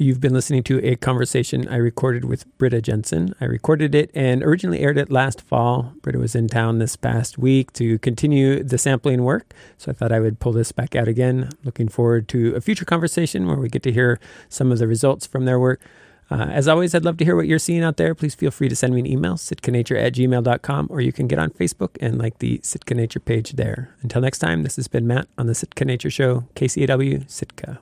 You've 0.00 0.18
been 0.18 0.32
listening 0.32 0.62
to 0.62 0.82
a 0.82 0.96
conversation 0.96 1.68
I 1.68 1.76
recorded 1.76 2.24
with 2.24 2.46
Britta 2.56 2.80
Jensen. 2.80 3.34
I 3.38 3.44
recorded 3.44 3.94
it 3.94 4.10
and 4.14 4.42
originally 4.42 4.80
aired 4.80 4.96
it 4.96 5.10
last 5.10 5.42
fall. 5.42 5.92
Britta 6.00 6.18
was 6.18 6.34
in 6.34 6.48
town 6.48 6.78
this 6.78 6.96
past 6.96 7.36
week 7.36 7.70
to 7.74 7.98
continue 7.98 8.64
the 8.64 8.78
sampling 8.78 9.24
work, 9.24 9.52
so 9.76 9.90
I 9.90 9.94
thought 9.94 10.10
I 10.10 10.20
would 10.20 10.40
pull 10.40 10.52
this 10.52 10.72
back 10.72 10.96
out 10.96 11.06
again. 11.06 11.50
Looking 11.64 11.86
forward 11.86 12.28
to 12.28 12.54
a 12.54 12.62
future 12.62 12.86
conversation 12.86 13.46
where 13.46 13.58
we 13.58 13.68
get 13.68 13.82
to 13.82 13.92
hear 13.92 14.18
some 14.48 14.72
of 14.72 14.78
the 14.78 14.88
results 14.88 15.26
from 15.26 15.44
their 15.44 15.60
work. 15.60 15.82
Uh, 16.30 16.46
as 16.50 16.66
always, 16.66 16.94
I'd 16.94 17.04
love 17.04 17.18
to 17.18 17.24
hear 17.26 17.36
what 17.36 17.46
you're 17.46 17.58
seeing 17.58 17.84
out 17.84 17.98
there. 17.98 18.14
Please 18.14 18.34
feel 18.34 18.50
free 18.50 18.70
to 18.70 18.76
send 18.76 18.94
me 18.94 19.00
an 19.00 19.06
email, 19.06 19.34
sitkanature 19.34 20.02
at 20.02 20.14
gmail.com, 20.14 20.86
or 20.88 21.02
you 21.02 21.12
can 21.12 21.26
get 21.26 21.38
on 21.38 21.50
Facebook 21.50 21.98
and 22.00 22.16
like 22.16 22.38
the 22.38 22.58
Sitka 22.62 22.94
Nature 22.94 23.20
page 23.20 23.52
there. 23.52 23.94
Until 24.00 24.22
next 24.22 24.38
time, 24.38 24.62
this 24.62 24.76
has 24.76 24.88
been 24.88 25.06
Matt 25.06 25.28
on 25.36 25.46
the 25.46 25.54
Sitka 25.54 25.84
Nature 25.84 26.08
Show, 26.10 26.46
KCAW, 26.54 27.30
Sitka. 27.30 27.78